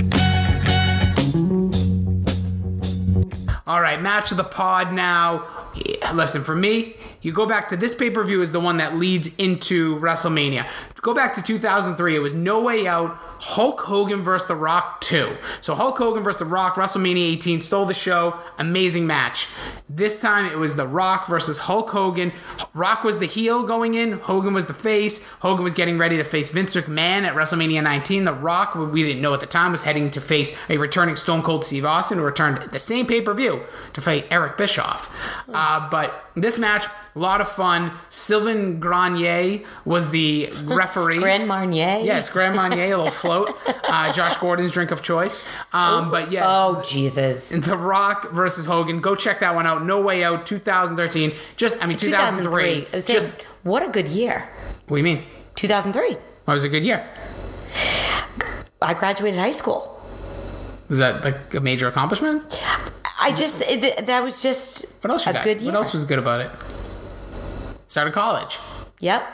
All 3.68 3.82
right, 3.82 4.02
match 4.02 4.32
of 4.32 4.38
the 4.38 4.46
pod 4.46 4.94
now. 4.94 5.46
Listen, 6.14 6.46
for 6.46 6.56
me, 6.56 6.96
you 7.22 7.34
go 7.34 7.46
back 7.46 7.68
to 7.70 7.76
this 7.76 7.94
pay 7.94 8.10
per 8.10 8.24
view 8.24 8.42
is 8.42 8.54
the 8.54 8.62
one 8.62 8.78
that 8.78 8.96
leads 8.96 9.36
into 9.36 10.00
WrestleMania. 10.00 10.66
Go 11.04 11.14
back 11.14 11.34
to 11.34 11.42
2003. 11.42 12.16
It 12.16 12.20
was 12.20 12.34
No 12.34 12.64
Way 12.64 12.88
Out. 12.88 13.20
Hulk 13.44 13.82
Hogan 13.82 14.24
versus 14.24 14.48
The 14.48 14.56
Rock 14.56 15.02
2. 15.02 15.36
So 15.60 15.76
Hulk 15.76 15.98
Hogan 15.98 16.24
versus 16.24 16.40
The 16.40 16.46
Rock, 16.46 16.76
WrestleMania 16.76 17.34
18, 17.34 17.60
stole 17.60 17.86
the 17.86 17.94
show. 17.94 18.40
Amazing 18.58 19.06
match. 19.06 19.50
This 19.90 20.22
time 20.22 20.46
it 20.46 20.58
was 20.58 20.78
The 20.78 20.88
Rock 20.88 21.28
versus 21.28 21.58
Hulk 21.58 21.90
Hogan. 21.90 22.32
Rock 22.74 23.04
was 23.04 23.20
the 23.20 23.26
heel 23.26 23.64
going 23.64 23.96
in, 23.96 24.14
Hogan 24.14 24.54
was 24.54 24.68
the 24.68 24.74
face. 24.74 25.28
Hogan 25.42 25.66
was 25.66 25.74
getting 25.74 25.98
ready 25.98 26.16
to 26.16 26.24
face 26.24 26.52
Vince 26.52 26.74
McMahon 26.74 27.24
at 27.24 27.36
WrestleMania 27.36 27.84
19. 27.84 28.24
The 28.24 28.32
Rock, 28.32 28.76
we 28.76 29.04
didn't 29.04 29.22
know 29.22 29.34
at 29.34 29.42
the 29.42 29.46
time, 29.46 29.74
was 29.74 29.84
heading 29.84 30.10
to 30.12 30.22
face 30.22 30.58
a 30.70 30.78
returning 30.78 31.18
Stone 31.18 31.42
Cold 31.42 31.66
Steve 31.66 31.84
Austin, 31.84 32.20
who 32.20 32.24
returned 32.24 32.60
at 32.60 32.72
the 32.72 32.80
same 32.80 33.06
pay 33.06 33.20
per 33.20 33.34
view 33.34 33.64
to 33.92 34.00
fight 34.00 34.26
Eric 34.32 34.56
Bischoff. 34.56 35.14
Uh, 35.54 35.90
but 35.90 36.30
this 36.36 36.58
match, 36.58 36.86
a 37.16 37.20
lot 37.20 37.42
of 37.42 37.48
fun. 37.48 37.92
Sylvain 38.10 38.80
Grenier 38.80 39.64
was 39.86 40.10
the 40.10 40.48
referee. 40.96 41.20
Grand 41.20 41.48
Marnier? 41.48 42.00
Yes, 42.04 42.30
Grand 42.30 42.56
Marnier, 42.56 42.86
a 42.94 42.98
little 42.98 43.12
float. 43.12 43.56
Uh, 43.94 44.12
Josh 44.12 44.38
Gordon's 44.38 44.72
drink 44.72 44.90
of 44.90 45.04
choice. 45.04 45.48
Um, 45.72 46.10
but 46.10 46.32
yes, 46.32 46.44
Oh, 46.48 46.82
Jesus. 46.84 47.50
The 47.50 47.78
Rock 47.78 48.32
versus 48.32 48.66
Hogan. 48.66 49.02
Go 49.02 49.14
check 49.16 49.40
that 49.42 49.54
one 49.54 49.68
out. 49.68 49.86
No 49.86 50.02
Way 50.02 50.24
Out, 50.24 50.48
2013. 50.48 51.32
Just, 51.58 51.82
I 51.84 51.86
mean, 51.86 51.98
2003. 51.98 52.86
2003. 52.86 52.88
I 52.94 52.96
was 52.96 53.06
saying, 53.06 53.20
Just, 53.20 53.42
what 53.62 53.84
a 53.88 53.90
good 53.92 54.08
year. 54.08 54.50
what 54.88 54.98
do 54.98 54.98
you 54.98 55.04
mean? 55.04 55.24
2003. 55.56 56.18
What 56.46 56.54
was 56.56 56.64
a 56.64 56.70
good 56.70 56.84
year? 56.84 57.08
I 58.82 58.94
graduated 58.96 59.40
high 59.40 59.52
school. 59.52 60.02
Was 60.90 60.98
that 60.98 61.24
like 61.24 61.54
a 61.54 61.60
major 61.60 61.88
accomplishment? 61.88 62.44
I 63.20 63.32
just, 63.32 63.62
it, 63.62 64.08
that 64.08 64.24
was 64.24 64.42
just 64.42 65.04
What 65.04 65.12
else 65.12 65.28
a 65.28 65.34
got? 65.34 65.44
good 65.44 65.62
year. 65.62 65.72
What 65.72 65.78
else 65.78 65.94
was 65.94 66.04
good 66.06 66.20
about 66.20 66.42
it? 66.42 66.52
Started 67.88 68.14
college. 68.14 68.58
Yep. 69.04 69.28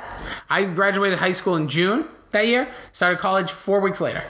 I 0.49 0.63
graduated 0.63 1.20
high 1.20 1.34
school 1.34 1.55
in 1.55 1.67
June 1.67 2.05
that 2.32 2.47
year. 2.47 2.72
Started 2.91 3.20
college 3.20 3.51
four 3.51 3.80
weeks 3.82 4.01
later. 4.01 4.24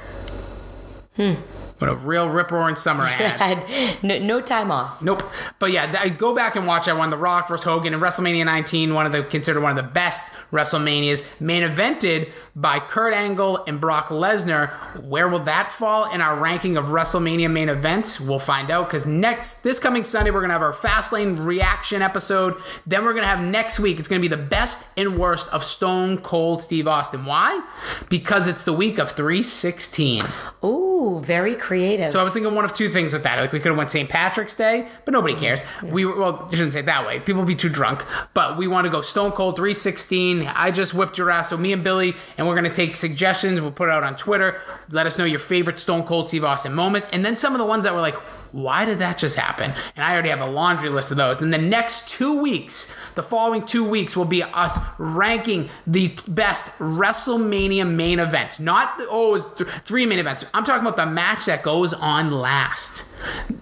Hmm. 1.16 1.36
What 1.80 1.90
a 1.90 1.96
real 1.96 2.30
rip 2.30 2.52
roaring 2.52 2.76
summer 2.76 3.04
I 3.04 3.08
had. 3.08 3.64
had 3.64 4.04
no, 4.04 4.20
no 4.20 4.42
time 4.42 4.70
off. 4.70 5.02
Nope. 5.02 5.24
But 5.60 5.72
yeah, 5.72 5.94
I 5.98 6.10
go 6.10 6.36
back 6.36 6.56
and 6.56 6.68
watch. 6.68 6.88
I 6.88 6.94
won 6.94 7.10
The 7.10 7.18
Rock 7.18 7.48
versus 7.48 7.64
Hogan 7.64 7.94
in 7.94 8.00
WrestleMania 8.00 8.46
19, 8.46 8.94
one 8.94 9.06
of 9.06 9.12
the 9.12 9.24
considered 9.24 9.62
one 9.62 9.72
of 9.72 9.78
the 9.78 9.90
best 9.92 10.34
WrestleManias, 10.52 11.24
main 11.40 11.64
evented 11.64 12.32
by 12.56 12.80
Kurt 12.80 13.14
Angle 13.14 13.64
and 13.66 13.80
Brock 13.80 14.08
Lesnar. 14.08 15.02
Where 15.04 15.30
will 15.30 15.40
that 15.40 15.72
fall 15.72 16.12
in 16.14 16.22
our 16.22 16.36
ranking 16.36 16.76
of 16.76 16.86
WrestleMania 16.86 17.50
main 17.50 17.70
events? 17.70 18.20
We'll 18.20 18.40
find 18.40 18.70
out 18.70 18.88
because 18.90 19.06
next 19.06 19.62
this 19.62 19.80
coming 19.80 20.04
Sunday 20.04 20.32
we're 20.32 20.42
gonna 20.42 20.54
have 20.54 20.62
our 20.62 20.74
Fastlane 20.74 21.46
reaction 21.46 22.02
episode. 22.02 22.56
Then 22.86 23.06
we're 23.06 23.14
gonna 23.14 23.28
have 23.28 23.40
next 23.40 23.80
week. 23.80 24.00
It's 24.00 24.10
gonna 24.10 24.20
be 24.20 24.28
the 24.28 24.36
best 24.38 24.90
and 24.98 25.18
worst 25.18 25.52
of 25.54 25.64
Stone 25.64 26.18
Cold 26.20 26.62
Steve 26.62 26.88
Austin. 26.88 27.26
Why? 27.26 27.66
Because 28.10 28.48
it's 28.50 28.64
the 28.66 28.74
week 28.74 28.98
of 28.98 29.12
316. 29.12 30.24
Ooh, 30.64 31.22
very 31.24 31.56
creative. 31.70 32.10
So 32.10 32.20
I 32.20 32.24
was 32.24 32.34
thinking 32.34 32.56
one 32.56 32.66
of 32.66 32.74
two 32.74 32.90
things 32.90 33.14
with 33.14 33.22
that. 33.24 33.40
Like 33.40 33.52
we 33.52 33.60
could 33.60 33.68
have 33.70 33.78
went 33.78 33.92
St. 33.92 34.10
Patrick's 34.10 34.56
Day, 34.56 34.88
but 35.06 35.12
nobody 35.12 35.36
cares. 35.36 35.64
We 35.84 36.04
were, 36.04 36.20
well, 36.20 36.48
I 36.52 36.56
shouldn't 36.56 36.74
say 36.74 36.80
it 36.80 36.88
that 36.88 37.06
way. 37.06 37.20
People 37.20 37.46
be 37.46 37.54
too 37.54 37.70
drunk. 37.70 38.04
But 38.34 38.58
we 38.58 38.66
want 38.68 38.86
to 38.86 38.92
go 38.92 39.02
Stone 39.02 39.34
Cold 39.34 39.56
316. 39.56 40.48
I 40.48 40.72
just 40.72 40.96
whipped 40.96 41.20
your 41.20 41.30
ass. 41.30 41.50
So 41.50 41.58
me 41.58 41.72
and 41.72 41.84
Billy, 41.84 42.16
and 42.40 42.48
we're 42.48 42.56
gonna 42.56 42.74
take 42.74 42.96
suggestions. 42.96 43.62
We'll 43.62 43.72
put 43.72 43.88
it 43.88 43.92
out 43.92 44.04
on 44.04 44.16
Twitter. 44.16 44.60
Let 44.90 45.06
us 45.06 45.20
know 45.20 45.26
your 45.26 45.38
favorite 45.38 45.78
Stone 45.78 46.04
Cold 46.04 46.28
Steve 46.28 46.44
Austin 46.44 46.74
moments, 46.74 47.06
and 47.14 47.24
then 47.24 47.36
some 47.36 47.54
of 47.54 47.60
the 47.60 47.66
ones 47.66 47.84
that 47.84 47.94
were 47.94 48.02
like. 48.02 48.18
Why 48.52 48.84
did 48.84 48.98
that 48.98 49.20
just 49.20 49.36
happen? 49.36 49.76
And 49.96 50.04
I 50.04 50.12
already 50.12 50.30
have 50.30 50.42
a 50.42 50.48
laundry 50.48 50.90
list 50.90 51.12
of 51.12 51.18
those. 51.18 51.40
In 51.40 51.52
the 51.52 51.60
next 51.60 52.10
two 52.10 52.42
weeks, 52.42 52.98
the 53.20 53.24
following 53.24 53.66
two 53.66 53.84
weeks, 53.84 54.16
will 54.16 54.24
be 54.24 54.44
us 54.44 54.80
ranking 54.98 55.70
the 55.86 56.08
best 56.30 56.78
WrestleMania 56.80 57.86
main 57.86 58.18
events. 58.18 58.62
Not 58.62 58.98
the, 58.98 59.08
oh, 59.10 59.30
it 59.30 59.32
was 59.34 59.54
th- 59.56 59.70
three 59.84 60.06
main 60.06 60.20
events. 60.20 60.46
I'm 60.54 60.64
talking 60.64 60.88
about 60.88 60.96
the 60.96 61.06
match 61.06 61.46
that 61.46 61.62
goes 61.62 61.92
on 61.92 62.32
last 62.32 63.14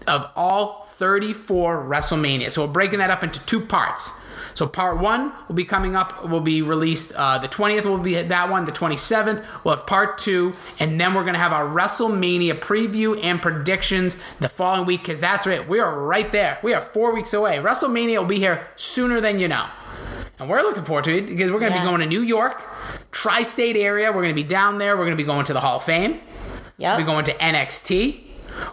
of 0.06 0.30
all 0.36 0.84
34 0.86 1.86
WrestleMania. 1.86 2.52
So 2.52 2.66
we're 2.68 2.72
breaking 2.72 3.00
that 3.00 3.10
up 3.10 3.24
into 3.24 3.44
two 3.48 3.60
parts. 3.60 4.22
So 4.58 4.66
part 4.66 4.98
one 4.98 5.34
will 5.48 5.54
be 5.54 5.66
coming 5.66 5.96
up, 5.96 6.28
will 6.28 6.42
be 6.42 6.64
released 6.64 7.14
uh, 7.16 7.38
the 7.38 7.48
20th 7.48 7.86
will 7.86 8.00
be 8.00 8.20
that 8.20 8.50
one, 8.50 8.66
the 8.66 8.72
27th. 8.72 9.46
We'll 9.64 9.76
have 9.76 9.86
part 9.86 10.18
two, 10.18 10.54
and 10.80 11.00
then 11.00 11.14
we're 11.14 11.26
gonna 11.26 11.38
have 11.38 11.54
our 11.54 11.68
WrestleMania 11.68 12.60
preview 12.60 13.24
and 13.24 13.40
predictions 13.40 14.18
the 14.40 14.50
following 14.50 14.88
week, 14.88 15.02
because 15.02 15.20
that's 15.20 15.46
right, 15.46 15.70
we 15.70 15.80
are 15.80 16.02
right 16.02 16.32
there. 16.32 16.58
We 16.64 16.74
are 16.74 16.82
four 16.82 17.14
weeks 17.14 17.36
away. 17.36 17.58
WrestleMania 17.58 18.18
will 18.18 18.26
be 18.26 18.40
here 18.40 18.68
sooner 18.76 19.22
than 19.22 19.38
you 19.38 19.48
know. 19.48 19.68
And 20.40 20.50
we're 20.50 20.64
looking 20.64 20.86
forward 20.86 21.04
to 21.04 21.16
it 21.16 21.28
because 21.28 21.52
we're 21.52 21.60
gonna 21.60 21.76
Yeah. 21.76 21.82
be 21.82 21.88
going 21.88 22.00
to 22.02 22.08
New 22.08 22.22
York, 22.24 22.68
tri-state 23.12 23.76
area. 23.76 24.12
We're 24.12 24.24
gonna 24.24 24.34
be 24.34 24.42
down 24.42 24.80
there. 24.80 24.98
We're 24.98 25.06
gonna 25.06 25.18
be 25.18 25.24
going 25.24 25.46
to 25.46 25.54
the 25.54 25.60
Hall 25.60 25.78
of 25.78 25.84
Fame. 25.84 26.20
yep. 26.78 26.98
We're 26.98 27.06
going 27.06 27.26
to 27.26 27.34
NXT. 27.40 28.27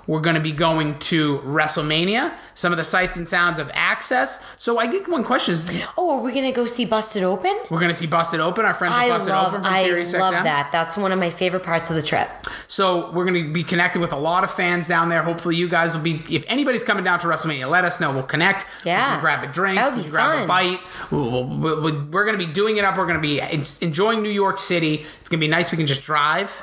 We're 0.06 0.20
going 0.20 0.36
to 0.36 0.42
be 0.42 0.52
going 0.52 0.98
to 1.00 1.38
WrestleMania, 1.40 2.34
some 2.54 2.72
of 2.72 2.78
the 2.78 2.84
sights 2.84 3.16
and 3.16 3.26
sounds 3.26 3.58
of 3.58 3.68
Axxess. 3.68 4.42
So 4.58 4.78
I 4.78 4.86
get 4.86 5.08
one 5.08 5.24
question: 5.24 5.54
is 5.54 5.82
oh, 5.96 6.18
are 6.18 6.22
we 6.22 6.32
going 6.32 6.44
to 6.44 6.52
go 6.52 6.66
see 6.66 6.84
Busted 6.84 7.22
Open? 7.22 7.56
We're 7.70 7.80
going 7.80 7.90
to 7.90 7.94
see 7.94 8.06
Busted 8.06 8.40
Open. 8.40 8.64
Our 8.64 8.74
friends 8.74 8.94
at 8.94 9.08
Busted 9.08 9.32
love, 9.32 9.48
Open 9.48 9.62
from 9.62 9.72
I 9.72 9.82
love 9.82 10.34
XM. 10.34 10.44
that. 10.44 10.70
That's 10.72 10.96
one 10.96 11.12
of 11.12 11.18
my 11.18 11.30
favorite 11.30 11.62
parts 11.62 11.90
of 11.90 11.96
the 11.96 12.02
trip. 12.02 12.28
So 12.66 13.10
we're 13.12 13.24
going 13.24 13.46
to 13.46 13.52
be 13.52 13.64
connected 13.64 14.00
with 14.00 14.12
a 14.12 14.18
lot 14.18 14.44
of 14.44 14.50
fans 14.50 14.88
down 14.88 15.08
there. 15.08 15.22
Hopefully, 15.22 15.56
you 15.56 15.68
guys 15.68 15.94
will 15.94 16.02
be. 16.02 16.22
If 16.30 16.44
anybody's 16.48 16.84
coming 16.84 17.04
down 17.04 17.18
to 17.20 17.26
WrestleMania, 17.26 17.68
let 17.68 17.84
us 17.84 18.00
know. 18.00 18.12
We'll 18.12 18.22
connect. 18.22 18.66
Yeah. 18.84 19.10
we 19.10 19.14
can 19.14 19.20
grab 19.20 19.44
a 19.48 19.52
drink. 19.52 19.76
That 19.76 19.90
would 19.90 19.98
we 19.98 20.04
be 20.04 20.10
grab 20.10 20.34
a 20.34 20.38
fun. 20.38 20.46
bite. 20.46 20.80
We'll, 21.10 21.44
we'll, 21.44 22.04
we're 22.06 22.24
going 22.24 22.38
to 22.38 22.46
be 22.46 22.52
doing 22.52 22.76
it 22.76 22.84
up. 22.84 22.96
We're 22.96 23.06
going 23.06 23.20
to 23.20 23.22
be 23.22 23.40
enjoying 23.84 24.22
New 24.22 24.30
York 24.30 24.58
City. 24.58 25.04
It's 25.20 25.28
going 25.28 25.40
to 25.40 25.46
be 25.46 25.48
nice. 25.48 25.70
We 25.70 25.78
can 25.78 25.86
just 25.86 26.02
drive. 26.02 26.62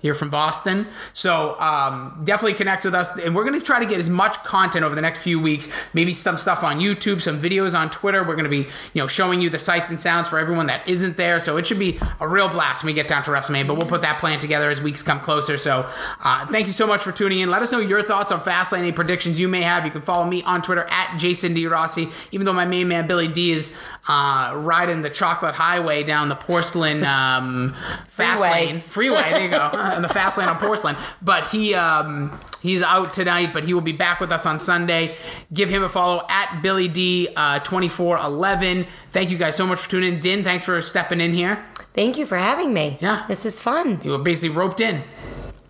Here 0.00 0.14
from 0.14 0.30
Boston. 0.30 0.86
So 1.12 1.58
um, 1.60 2.20
definitely 2.24 2.54
connect 2.54 2.84
with 2.84 2.94
us, 2.94 3.18
and 3.18 3.34
we're 3.34 3.44
going 3.44 3.58
to 3.58 3.64
try 3.64 3.78
to 3.80 3.86
get 3.86 3.98
as 3.98 4.08
much 4.08 4.36
content 4.44 4.84
over 4.84 4.94
the 4.94 5.02
next 5.02 5.20
few 5.22 5.40
weeks. 5.40 5.72
Maybe 5.92 6.12
some 6.12 6.36
stuff 6.36 6.62
on 6.62 6.80
YouTube, 6.80 7.20
some 7.22 7.40
videos 7.40 7.78
on 7.78 7.90
Twitter. 7.90 8.22
We're 8.22 8.36
going 8.36 8.44
to 8.44 8.50
be 8.50 8.68
you 8.94 9.02
know 9.02 9.06
showing 9.06 9.40
you 9.40 9.50
the 9.50 9.58
sights 9.58 9.90
and 9.90 10.00
sounds 10.00 10.28
for 10.28 10.38
everyone 10.38 10.66
that 10.66 10.88
isn't 10.88 11.16
there. 11.16 11.40
So 11.40 11.56
it 11.56 11.66
should 11.66 11.78
be 11.78 11.98
a 12.20 12.28
real 12.28 12.48
blast 12.48 12.82
when 12.82 12.90
we 12.90 12.94
get 12.94 13.08
down 13.08 13.22
to 13.24 13.30
WrestleMania. 13.30 13.66
But 13.66 13.74
we'll 13.74 13.88
put 13.88 14.02
that 14.02 14.18
plan 14.18 14.38
together 14.38 14.70
as 14.70 14.80
weeks 14.80 15.02
come 15.02 15.20
closer. 15.20 15.58
So 15.58 15.88
uh, 16.24 16.46
thank 16.46 16.66
you 16.66 16.72
so 16.72 16.86
much 16.86 17.00
for 17.02 17.12
tuning 17.12 17.40
in. 17.40 17.50
Let 17.50 17.62
us 17.62 17.72
know 17.72 17.80
your 17.80 18.02
thoughts 18.02 18.32
on 18.32 18.40
Fastlane, 18.40 18.78
any 18.78 18.92
predictions 18.92 19.40
you 19.40 19.48
may 19.48 19.62
have. 19.62 19.84
You 19.84 19.90
can 19.90 20.02
follow 20.02 20.24
me 20.24 20.42
on 20.42 20.62
Twitter 20.62 20.86
at 20.90 21.16
Jason 21.18 21.54
D 21.54 21.66
Rossi. 21.66 22.08
Even 22.32 22.44
though 22.44 22.52
my 22.52 22.64
main 22.64 22.88
man 22.88 23.06
Billy 23.06 23.28
D 23.28 23.52
is 23.52 23.76
uh, 24.08 24.52
riding 24.56 25.02
the 25.02 25.10
chocolate 25.10 25.54
highway 25.54 26.02
down 26.02 26.28
the 26.28 26.34
porcelain 26.36 27.04
um, 27.04 27.74
fast 28.06 28.42
Freeway. 28.42 28.66
lane 28.66 28.80
freeway. 28.80 29.30
There 29.30 29.44
you 29.44 29.50
go, 29.50 29.70
and 29.90 30.04
the 30.04 30.08
fast 30.08 30.38
lane 30.38 30.48
on 30.48 30.56
porcelain. 30.58 30.96
But 31.22 31.48
he 31.48 31.74
um, 31.74 32.38
he's 32.62 32.82
out 32.82 33.12
tonight, 33.12 33.52
but 33.52 33.64
he 33.64 33.74
will 33.74 33.80
be 33.80 33.92
back 33.92 34.20
with 34.20 34.32
us 34.32 34.46
on 34.46 34.58
Sunday. 34.60 35.16
Give 35.52 35.68
him 35.68 35.82
a 35.82 35.88
follow 35.88 36.24
at 36.28 36.60
Billy 36.62 36.88
D 36.88 37.28
uh, 37.36 37.58
twenty 37.60 37.88
four 37.88 38.16
eleven. 38.18 38.86
Thank 39.12 39.30
you 39.30 39.38
guys 39.38 39.56
so 39.56 39.66
much 39.66 39.80
for 39.80 39.90
tuning 39.90 40.14
in. 40.14 40.20
Din, 40.20 40.44
thanks 40.44 40.64
for 40.64 40.80
stepping 40.82 41.20
in 41.20 41.32
here. 41.32 41.64
Thank 41.94 42.16
you 42.16 42.26
for 42.26 42.38
having 42.38 42.72
me. 42.72 42.96
Yeah. 43.00 43.24
This 43.28 43.44
was 43.44 43.60
fun. 43.60 44.00
You 44.04 44.12
were 44.12 44.18
basically 44.18 44.56
roped 44.56 44.80
in. 44.80 45.02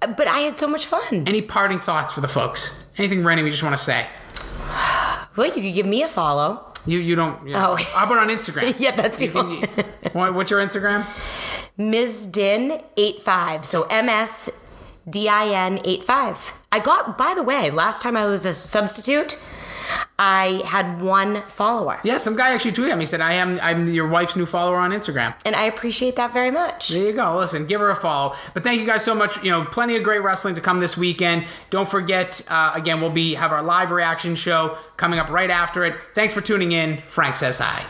But 0.01 0.29
I 0.29 0.41
had 0.41 0.59
so 0.59 0.69
much 0.69 0.87
fun. 0.87 1.25
Any 1.27 1.43
parting 1.43 1.79
thoughts 1.79 2.13
for 2.13 2.21
the 2.21 2.29
folks? 2.29 2.87
Anything 2.99 3.25
random 3.25 3.47
you 3.47 3.51
just 3.51 3.63
want 3.63 3.77
to 3.77 3.83
say? 3.83 4.07
Well, 5.37 5.47
you 5.47 5.63
could 5.63 5.75
give 5.75 5.87
me 5.87 6.03
a 6.03 6.09
follow. 6.09 6.68
You 6.89 6.99
you 7.01 7.15
don't. 7.17 7.47
Yeah. 7.47 7.69
Oh. 7.69 7.77
How 7.77 8.07
about 8.07 8.19
on 8.19 8.29
Instagram? 8.37 8.75
Yeah, 8.85 8.97
that's 8.97 9.21
You 9.21 9.31
can- 9.31 9.63
what- 10.13 10.35
What's 10.35 10.51
your 10.51 10.61
Instagram? 10.61 11.05
Ms. 11.77 12.27
Din 12.27 12.81
85. 12.97 13.65
So 13.65 13.83
M 13.85 14.09
S 14.09 14.51
D 15.09 15.29
I 15.29 15.47
N 15.67 15.79
85. 15.85 16.55
I 16.73 16.79
got, 16.81 17.17
by 17.17 17.35
the 17.35 17.43
way, 17.43 17.71
last 17.71 18.03
time 18.03 18.17
I 18.17 18.27
was 18.27 18.45
a 18.45 18.53
substitute, 18.55 19.39
I 20.19 20.63
had 20.65 21.01
one 21.01 21.43
follower. 21.43 22.01
Yeah, 22.03 22.19
some 22.19 22.37
guy 22.37 22.53
actually 22.53 22.73
tweeted 22.73 22.91
at 22.91 22.99
me. 22.99 23.07
Said 23.07 23.21
I 23.21 23.35
am 23.35 23.59
I'm 23.63 23.89
your 23.93 24.09
wife's 24.09 24.37
new 24.37 24.47
follower 24.47 24.77
on 24.77 24.91
Instagram. 24.91 25.35
And 25.45 25.55
I 25.55 25.65
appreciate 25.65 26.17
that 26.17 26.33
very 26.33 26.51
much. 26.51 26.89
There 26.89 27.05
you 27.05 27.13
go. 27.13 27.37
Listen, 27.37 27.67
give 27.67 27.81
her 27.81 27.91
a 27.91 27.97
follow. 27.97 28.35
But 28.55 28.65
thank 28.65 28.81
you 28.81 28.87
guys 28.87 29.05
so 29.05 29.15
much. 29.15 29.43
You 29.43 29.53
know, 29.53 29.65
plenty 29.65 29.97
of 29.97 30.03
great 30.03 30.23
wrestling 30.23 30.55
to 30.57 30.61
come 30.61 30.81
this 30.81 30.97
weekend. 30.97 31.47
Don't 31.71 31.89
forget, 31.89 32.45
uh, 32.49 32.73
again, 32.75 33.01
we'll 33.01 33.11
be 33.11 33.35
have 33.35 33.53
our 33.53 33.63
live 33.63 33.91
reaction 33.91 34.35
show 34.35 34.77
coming 34.97 35.19
up 35.19 35.31
right 35.31 35.51
after 35.51 35.85
it. 35.85 35.95
Thanks 36.15 36.35
for 36.35 36.41
tuning 36.41 36.73
in. 36.73 36.99
Frank 37.07 37.37
says 37.37 37.59
hi. 37.59 37.85